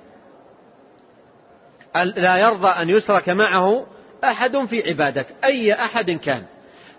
لا 2.16 2.36
يرضى 2.36 2.68
أن 2.68 2.88
يشرك 2.88 3.28
معه 3.28 3.86
أحد 4.24 4.64
في 4.64 4.88
عبادته. 4.88 5.34
أي 5.44 5.72
أحد 5.72 6.10
كان. 6.10 6.44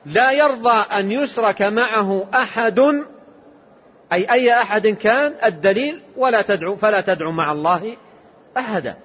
لا 0.05 0.32
يرضى 0.32 0.86
أن 0.99 1.11
يشرك 1.11 1.61
معه 1.61 2.30
أحد 2.34 2.80
أي 4.13 4.32
أي 4.32 4.53
أحد 4.53 4.88
كان 4.88 5.36
الدليل 5.45 6.01
ولا 6.17 6.41
تدعو 6.41 6.76
فلا 6.76 7.01
تدعو 7.01 7.32
مع 7.32 7.51
الله 7.51 7.97
أحدا. 8.57 8.95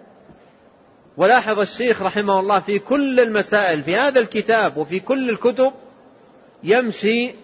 ولاحظ 1.19 1.59
الشيخ 1.59 2.03
رحمه 2.03 2.41
الله 2.41 2.61
في 2.61 2.79
كل 2.79 3.21
المسائل 3.21 3.83
في 3.83 3.97
هذا 3.97 4.21
الكتاب 4.21 4.77
وفي 4.77 5.01
كل 5.01 5.31
الكتب 5.31 5.73
يمشي 6.65 7.35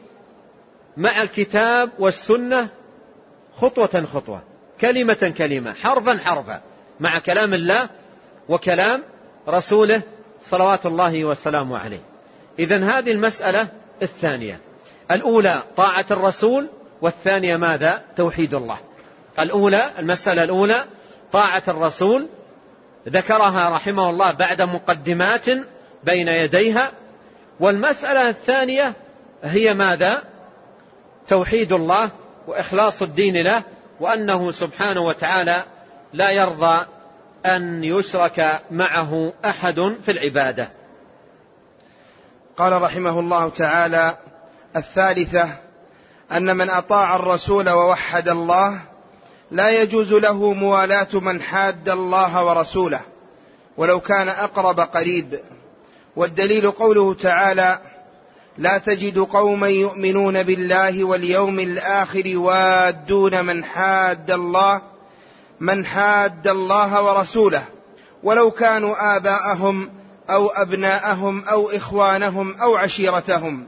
مع 0.97 1.23
الكتاب 1.23 1.91
والسنة 1.99 2.69
خطوة 3.57 4.07
خطوة 4.15 4.43
كلمة 4.81 5.35
كلمة 5.39 5.73
حرفا 5.73 6.19
حرفا 6.19 6.61
مع 7.01 7.19
كلام 7.19 7.55
الله 7.55 7.89
وكلام 8.49 9.03
رسوله 9.49 10.03
صلوات 10.41 10.87
الله 10.87 11.25
وسلامه 11.25 11.79
عليه. 11.79 12.03
إذا 12.59 12.85
هذه 12.85 13.13
المسألة 13.13 13.69
الثانية. 14.03 14.61
الأولى 15.11 15.63
طاعة 15.77 16.07
الرسول 16.11 16.69
والثانية 17.03 17.57
ماذا؟ 17.57 18.03
توحيد 18.17 18.55
الله. 18.55 18.79
الأولى 19.39 19.91
المسألة 19.99 20.45
الأولى 20.45 20.85
طاعة 21.33 21.63
الرسول 21.69 22.29
ذكرها 23.09 23.69
رحمه 23.69 24.11
الله 24.11 24.33
بعد 24.33 24.63
مقدمات 24.63 25.47
بين 26.05 26.29
يديها. 26.29 26.91
والمسألة 27.61 28.29
الثانية 28.29 28.95
هي 29.45 29.75
ماذا؟ 29.75 30.23
توحيد 31.29 31.73
الله 31.73 32.11
وإخلاص 32.47 33.03
الدين 33.03 33.37
له 33.37 33.63
وأنه 34.01 34.51
سبحانه 34.51 35.01
وتعالى 35.01 35.65
لا 36.13 36.31
يرضى 36.31 36.87
أن 37.47 37.85
يشرك 37.85 38.61
معه 38.71 39.33
أحد 39.45 39.97
في 40.05 40.11
العبادة. 40.11 40.71
قال 42.57 42.83
رحمه 42.83 43.21
الله 43.21 43.49
تعالى 43.49 44.17
الثالثة 44.77 45.49
أن 46.33 46.57
من 46.57 46.71
أطاع 46.71 47.17
الرسول 47.17 47.71
ووحد 47.71 48.29
الله 48.29 48.81
لا 49.55 49.83
يجوز 49.83 50.13
له 50.13 50.53
موالاة 50.53 51.09
من 51.13 51.43
حاد 51.43 51.89
الله 51.89 52.45
ورسوله 52.45 53.01
ولو 53.77 54.01
كان 54.01 54.29
أقرب 54.29 54.81
قريب. 54.81 55.41
والدليل 56.17 56.71
قوله 56.71 57.15
تعالى 57.15 57.79
لا 58.59 58.79
تجد 58.79 59.19
قوما 59.19 59.69
يؤمنون 59.69 60.43
بالله 60.43 61.05
واليوم 61.05 61.61
الآخر 61.61 62.39
وادون 62.39 63.45
من 63.45 63.65
حاد 63.65 64.31
الله 64.31 64.83
من 65.61 65.87
حاد 65.87 66.49
الله 66.49 67.03
ورسوله. 67.03 67.65
ولو 68.23 68.51
كانوا 68.51 69.17
آباءهم 69.17 69.91
أو 70.31 70.49
أبناءهم 70.49 71.45
أو 71.45 71.71
إخوانهم 71.71 72.55
أو 72.55 72.77
عشيرتهم. 72.77 73.67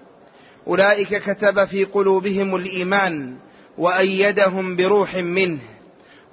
أولئك 0.66 1.22
كتب 1.22 1.64
في 1.64 1.84
قلوبهم 1.84 2.56
الإيمان 2.56 3.36
وأيدهم 3.78 4.76
بروح 4.76 5.14
منه. 5.14 5.75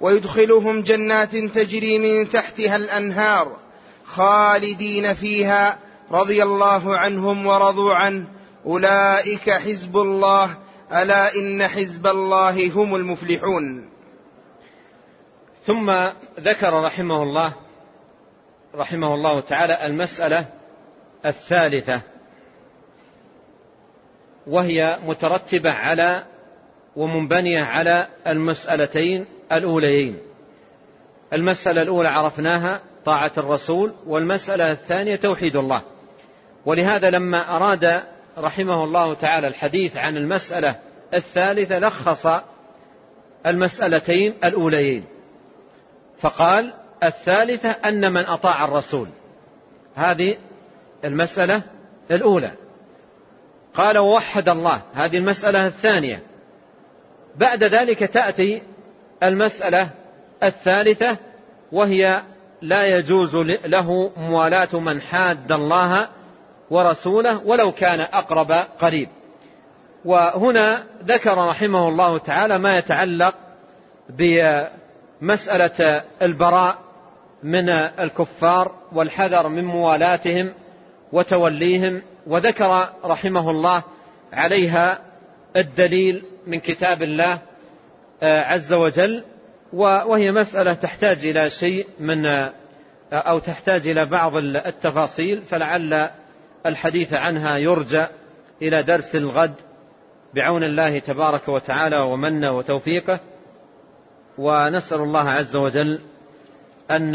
ويدخلهم 0.00 0.82
جنات 0.82 1.36
تجري 1.36 1.98
من 1.98 2.28
تحتها 2.28 2.76
الأنهار 2.76 3.56
خالدين 4.04 5.14
فيها 5.14 5.78
رضي 6.10 6.42
الله 6.42 6.96
عنهم 6.96 7.46
ورضوا 7.46 7.94
عنه. 7.94 8.26
أولئك 8.66 9.50
حزب 9.50 9.96
الله 9.96 10.56
ألا 10.92 11.34
إن 11.34 11.68
حزب 11.68 12.06
الله 12.06 12.72
هم 12.72 12.94
المفلحون. 12.94 13.88
ثم 15.66 15.92
ذكر 16.40 16.82
رحمه 16.82 17.22
الله 17.22 17.52
رحمه 18.74 19.14
الله 19.14 19.40
تعالى 19.40 19.86
المسألة 19.86 20.46
الثالثة 21.26 22.02
وهي 24.46 24.98
مترتبة 25.06 25.70
على 25.70 26.24
ومنبنية 26.96 27.64
على 27.64 28.06
المسألتين 28.26 29.26
الأوليين. 29.52 30.18
المسألة 31.32 31.82
الأولى 31.82 32.08
عرفناها 32.08 32.80
طاعة 33.04 33.32
الرسول 33.38 33.94
والمسألة 34.06 34.72
الثانية 34.72 35.16
توحيد 35.16 35.56
الله. 35.56 35.82
ولهذا 36.66 37.10
لما 37.10 37.56
أراد 37.56 38.02
رحمه 38.38 38.84
الله 38.84 39.14
تعالى 39.14 39.46
الحديث 39.46 39.96
عن 39.96 40.16
المسألة 40.16 40.76
الثالثة 41.14 41.78
لخص 41.78 42.26
المسألتين 43.46 44.34
الأوليين. 44.44 45.04
فقال 46.20 46.72
الثالثة 47.02 47.70
أن 47.70 48.12
من 48.12 48.24
أطاع 48.26 48.64
الرسول. 48.64 49.08
هذه 49.94 50.36
المسألة 51.04 51.62
الأولى. 52.10 52.52
قال 53.74 53.98
ووحد 53.98 54.48
الله. 54.48 54.82
هذه 54.94 55.18
المسألة 55.18 55.66
الثانية. 55.66 56.33
بعد 57.36 57.64
ذلك 57.64 57.98
تأتي 57.98 58.62
المسألة 59.22 59.90
الثالثة 60.42 61.16
وهي 61.72 62.22
لا 62.62 62.98
يجوز 62.98 63.36
له 63.64 64.12
موالاة 64.16 64.80
من 64.80 65.00
حاد 65.00 65.52
الله 65.52 66.08
ورسوله 66.70 67.40
ولو 67.46 67.72
كان 67.72 68.00
أقرب 68.00 68.52
قريب. 68.78 69.08
وهنا 70.04 70.84
ذكر 71.04 71.48
رحمه 71.48 71.88
الله 71.88 72.18
تعالى 72.18 72.58
ما 72.58 72.78
يتعلق 72.78 73.34
بمسألة 74.08 76.04
البراء 76.22 76.78
من 77.42 77.68
الكفار 77.68 78.72
والحذر 78.92 79.48
من 79.48 79.64
موالاتهم 79.64 80.54
وتوليهم 81.12 82.02
وذكر 82.26 82.88
رحمه 83.04 83.50
الله 83.50 83.82
عليها 84.32 84.98
الدليل 85.56 86.22
من 86.46 86.60
كتاب 86.60 87.02
الله 87.02 87.38
عز 88.22 88.72
وجل 88.72 89.24
وهي 89.72 90.32
مسألة 90.32 90.74
تحتاج 90.74 91.26
إلى 91.26 91.50
شيء 91.50 91.86
من 92.00 92.26
أو 93.12 93.38
تحتاج 93.38 93.88
إلى 93.88 94.06
بعض 94.06 94.36
التفاصيل 94.36 95.42
فلعل 95.42 96.10
الحديث 96.66 97.12
عنها 97.12 97.56
يرجى 97.56 98.06
إلى 98.62 98.82
درس 98.82 99.14
الغد 99.14 99.54
بعون 100.34 100.64
الله 100.64 100.98
تبارك 100.98 101.48
وتعالى 101.48 101.96
ومن 101.96 102.44
وتوفيقه. 102.44 103.20
ونسأل 104.38 105.00
الله 105.00 105.30
عز 105.30 105.56
وجل 105.56 106.00
أن 106.90 107.14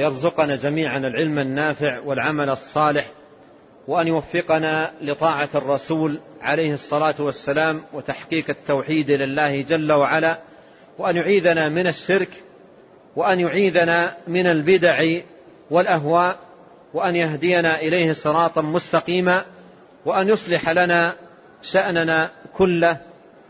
يرزقنا 0.00 0.56
جميعا 0.56 0.98
العلم 0.98 1.38
النافع 1.38 2.00
والعمل 2.00 2.50
الصالح 2.50 3.10
وأن 3.90 4.08
يوفقنا 4.08 4.90
لطاعة 5.02 5.48
الرسول 5.54 6.20
عليه 6.40 6.72
الصلاة 6.72 7.14
والسلام 7.18 7.82
وتحقيق 7.92 8.50
التوحيد 8.50 9.10
لله 9.10 9.62
جل 9.62 9.92
وعلا 9.92 10.38
وأن 10.98 11.16
يعيذنا 11.16 11.68
من 11.68 11.86
الشرك 11.86 12.28
وأن 13.16 13.40
يعيذنا 13.40 14.16
من 14.28 14.46
البدع 14.46 15.04
والأهواء 15.70 16.38
وأن 16.94 17.16
يهدينا 17.16 17.80
إليه 17.80 18.12
صراطا 18.12 18.62
مستقيما 18.62 19.44
وأن 20.06 20.28
يصلح 20.28 20.70
لنا 20.70 21.14
شأننا 21.62 22.30
كله 22.56 22.96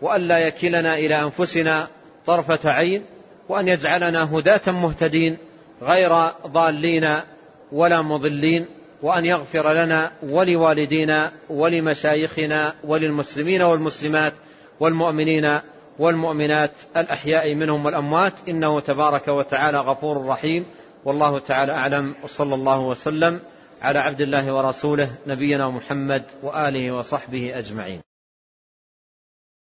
وأن 0.03 0.21
لا 0.21 0.39
يكلنا 0.39 0.95
إلى 0.95 1.23
أنفسنا 1.23 1.89
طرفة 2.27 2.71
عين 2.71 3.05
وأن 3.49 3.69
يجعلنا 3.69 4.35
هداة 4.39 4.73
مهتدين 4.73 5.39
غير 5.83 6.13
ضالين 6.47 7.21
ولا 7.73 8.03
مضلين. 8.03 8.80
وأن 9.03 9.27
يغفر 9.27 9.73
لنا 9.73 10.11
ولوالدينا 10.23 11.33
ولمشايخنا 11.51 12.73
وللمسلمين 12.85 13.63
والمسلمات 13.63 14.33
والمؤمنين 14.81 15.59
والمؤمنات 15.99 16.71
الأحياء 16.97 17.55
منهم 17.55 17.85
والأموات. 17.85 18.33
إنه 18.49 18.81
تبارك 18.81 19.29
وتعالى 19.29 19.79
غفور 19.79 20.27
رحيم. 20.27 20.67
والله 21.05 21.39
تعالى 21.39 21.73
أعلم. 21.73 22.15
وصلى 22.23 22.55
الله 22.55 22.79
وسلم 22.79 23.41
على 23.83 23.99
عبد 23.99 24.21
الله 24.21 24.55
ورسوله 24.55 25.11
نبينا 25.27 25.71
محمد 25.71 26.23
وآله 26.43 26.91
وصحبه 26.91 27.59
أجمعين. 27.59 28.10